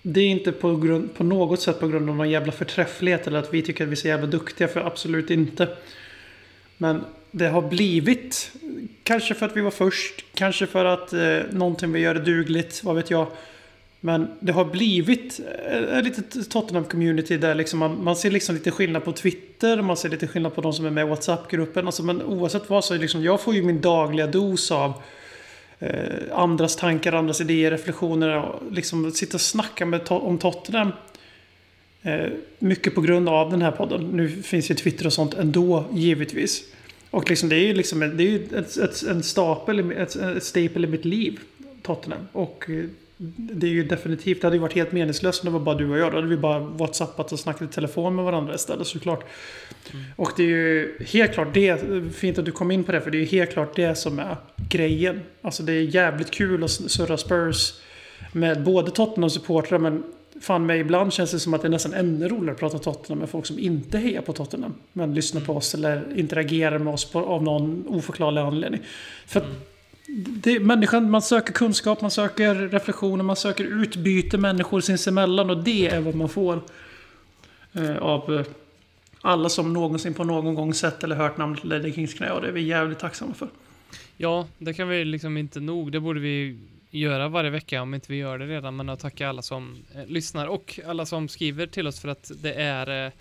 [0.02, 3.38] Det är inte på, grund, på något sätt på grund av någon jävla förträfflighet eller
[3.38, 4.68] att vi tycker att vi är så jävla duktiga.
[4.68, 5.68] För absolut inte.
[6.76, 8.52] Men det har blivit...
[9.02, 10.24] Kanske för att vi var först.
[10.34, 12.84] Kanske för att eh, någonting vi gör är dugligt.
[12.84, 13.26] Vad vet jag.
[14.00, 18.70] Men det har blivit eh, ett litet Tottenham-community där liksom man, man ser liksom lite
[18.70, 21.86] skillnad på Twitter, man ser lite skillnad på de som är med i WhatsApp-gruppen.
[21.86, 24.92] Alltså, men oavsett vad så är liksom, jag får ju min dagliga dos av
[25.78, 25.90] eh,
[26.32, 30.92] andras tankar, andras idéer, reflektioner och liksom sitta och snacka med, To- om Tottenham.
[32.02, 32.26] Eh,
[32.58, 34.02] mycket på grund av den här podden.
[34.12, 36.64] Nu finns ju Twitter och sånt ändå, givetvis.
[37.10, 40.16] Och liksom, det är ju liksom det är ju ett, ett, en stapel, i- ett,
[40.16, 41.38] ett staple i mitt liv,
[41.82, 42.20] Tottenham.
[42.32, 42.84] Och eh,
[43.20, 45.90] det är ju definitivt, det hade ju varit helt meningslöst om det var bara du
[45.90, 46.12] och jag.
[46.12, 49.24] Då hade vi bara whatsappat och snackat i telefon med varandra istället såklart.
[50.16, 51.80] Och det är ju helt klart det,
[52.14, 54.18] fint att du kom in på det, för det är ju helt klart det som
[54.18, 55.20] är grejen.
[55.42, 57.72] Alltså det är jävligt kul att surra Spurs
[58.32, 60.02] med både Tottenham-supportrar men
[60.40, 63.18] fan mig ibland känns det som att det är nästan ännu roligare att prata Tottenham
[63.18, 64.74] med folk som inte hejar på Tottenham.
[64.92, 68.80] Men lyssnar på oss eller interagerar med oss på, av någon oförklarlig anledning.
[69.26, 69.46] För att
[70.16, 75.88] det, människan, man söker kunskap, man söker reflektioner, man söker utbyte människor sinsemellan och det
[75.88, 76.60] är vad man får.
[77.72, 78.46] Eh, av eh,
[79.20, 82.48] alla som någonsin på någon gång sett eller hört namnet Ledley Kings knä och det
[82.48, 83.48] är vi jävligt tacksamma för.
[84.16, 85.92] Ja, det kan vi liksom inte nog.
[85.92, 86.58] Det borde vi
[86.90, 88.76] göra varje vecka om inte vi gör det redan.
[88.76, 92.30] Men att tacka alla som eh, lyssnar och alla som skriver till oss för att
[92.42, 93.12] det är eh,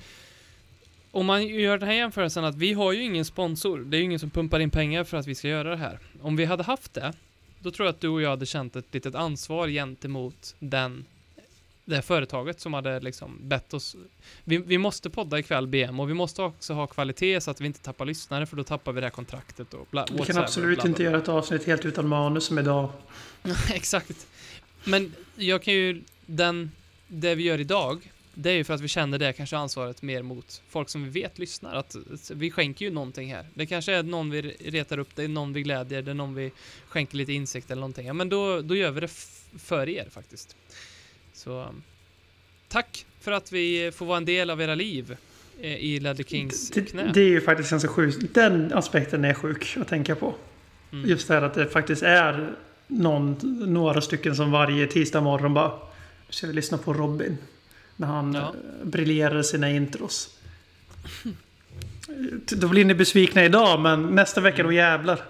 [1.11, 3.77] om man gör den här jämförelsen att vi har ju ingen sponsor.
[3.79, 5.99] Det är ju ingen som pumpar in pengar för att vi ska göra det här.
[6.21, 7.13] Om vi hade haft det,
[7.59, 11.05] då tror jag att du och jag hade känt ett litet ansvar gentemot den
[11.88, 13.95] det företaget som hade liksom bett oss.
[14.43, 17.65] Vi, vi måste podda ikväll BM och vi måste också ha kvalitet så att vi
[17.65, 20.85] inte tappar lyssnare för då tappar vi det här kontraktet och bla, Vi kan absolut
[20.85, 22.89] inte göra ett avsnitt helt utan manus som idag.
[23.73, 24.27] Exakt.
[24.84, 26.71] Men jag kan ju, den,
[27.07, 30.22] det vi gör idag, det är ju för att vi känner det kanske ansvaret mer
[30.22, 31.76] mot folk som vi vet lyssnar.
[31.76, 31.95] Att
[32.34, 33.45] vi skänker ju någonting här.
[33.53, 36.35] Det kanske är någon vi retar upp, det är någon vi glädjer, det är någon
[36.35, 36.51] vi
[36.88, 38.07] skänker lite insikt eller någonting.
[38.07, 39.07] Ja, men då, då gör vi det
[39.59, 40.55] för er faktiskt.
[41.34, 41.68] Så
[42.68, 45.18] tack för att vi får vara en del av era liv
[45.61, 47.11] eh, i Ledley Kings Det, knä.
[47.14, 48.34] det är ju faktiskt ganska sjukt.
[48.34, 50.35] Den aspekten är sjuk att tänka på.
[50.91, 51.09] Mm.
[51.09, 52.55] Just det här att det faktiskt är
[52.88, 53.35] någon,
[53.73, 55.69] några stycken som varje tisdag morgon bara
[56.27, 57.38] "Nu ska vi lyssna på Robin.
[57.98, 58.40] När han Ja.
[58.40, 58.86] ja.
[58.86, 60.30] briljerar sina intros.
[62.49, 65.22] Då blir ni besvikna idag, men nästa vecka då jävlar.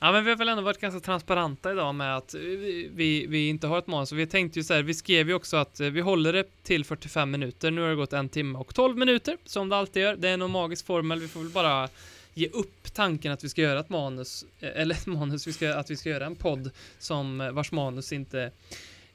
[0.00, 3.48] Ja, men vi har väl ändå varit ganska transparenta idag med att eh, vi, vi,
[3.48, 4.12] inte har ett manus.
[4.12, 6.84] Vi tänkte ju så här, vi skrev ju också att eh, vi håller det till
[6.84, 7.70] 45 minuter.
[7.70, 10.16] Nu har det gått en timme och 12 minuter, som det alltid gör.
[10.16, 11.88] Det är någon magisk formel, vi får väl bara
[12.34, 15.74] ge upp tanken att vi ska göra ett manus, eh, eller ett manus, vi ska,
[15.74, 18.50] att vi ska göra en podd som eh, vars manus inte eh,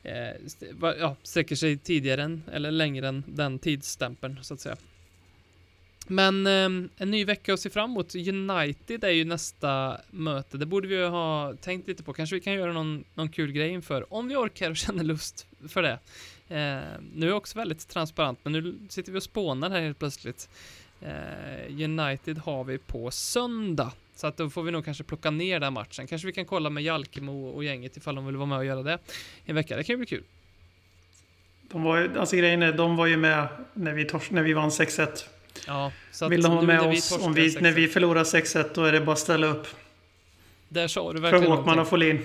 [0.03, 0.35] Eh,
[0.99, 4.77] ja, sträcker sig tidigare än, eller längre än den tidsstämpeln så att säga.
[6.07, 8.15] Men ehm, en ny vecka att se fram emot.
[8.15, 10.57] United är ju nästa möte.
[10.57, 12.13] Det borde vi ju ha tänkt lite på.
[12.13, 14.13] Kanske vi kan göra någon, någon kul grej inför.
[14.13, 15.99] Om vi orkar och känner lust för det.
[16.47, 19.99] Eh, nu är jag också väldigt transparent, men nu sitter vi och spånar här helt
[19.99, 20.49] plötsligt.
[21.01, 23.91] Eh, United har vi på söndag.
[24.15, 26.07] Så att då får vi nog kanske plocka ner den matchen.
[26.07, 28.83] Kanske vi kan kolla med Jalkemo och gänget ifall de vill vara med och göra
[28.83, 28.99] det
[29.45, 29.77] en vecka.
[29.77, 30.23] Det kan ju bli kul.
[31.61, 34.53] De var ju, alltså grejen är, de var ju med när vi, tors, när vi
[34.53, 35.23] vann 6-1.
[35.67, 37.11] Ja, så Vill de ha med vi oss?
[37.21, 39.67] Om vi, 6-1, när vi förlorar 6-1 då är det bara att ställa upp.
[40.69, 41.81] Där sa du För verkligen Håkman någonting.
[41.81, 42.21] och Folin.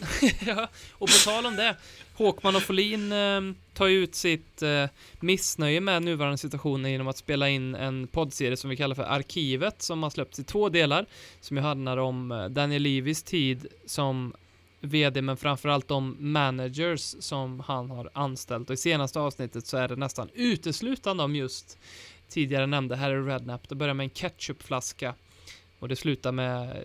[0.46, 1.76] ja, och på tal om det.
[2.14, 3.40] Håkman och Folin eh,
[3.74, 4.86] tar ju ut sitt eh,
[5.20, 9.82] missnöje med nuvarande situationen genom att spela in en poddserie som vi kallar för Arkivet
[9.82, 11.06] som har släppts i två delar.
[11.40, 14.34] Som ju handlar om eh, Daniel Levis tid som
[14.80, 19.88] VD men framförallt om managers som han har anställt och i senaste avsnittet så är
[19.88, 21.78] det nästan uteslutande om just
[22.28, 23.68] tidigare nämnde Harry Redknapp.
[23.68, 25.14] Det börjar med en ketchupflaska
[25.78, 26.82] och det slutar med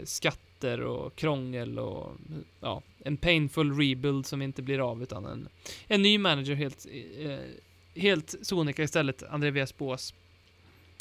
[0.55, 2.11] skatter och krångel och
[2.59, 5.49] ja, en painful rebuild som inte blir av utan en,
[5.87, 6.85] en ny manager helt,
[7.19, 7.39] eh,
[8.01, 10.13] helt sonika istället, André Vesbås.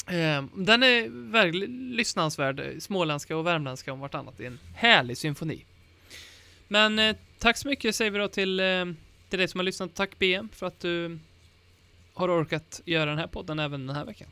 [0.07, 5.65] Eh, den är verkligen lyssnansvärd, småländska och värmländska om vartannat i en härlig symfoni.
[6.67, 8.85] Men eh, tack så mycket säger vi då till, eh,
[9.29, 9.95] till dig som har lyssnat.
[9.95, 11.19] Tack BM för att du
[12.13, 14.27] har orkat göra den här podden även den här veckan.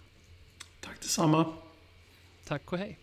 [0.81, 1.53] Tack detsamma.
[2.45, 3.02] Tack och hej.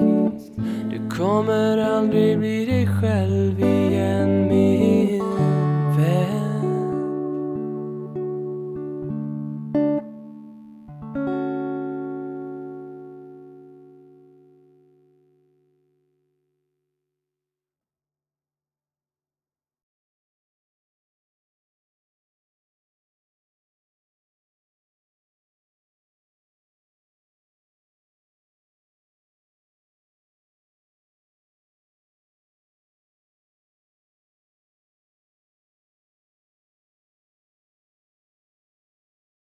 [1.21, 4.90] kommer aldrig bli dig själv igen min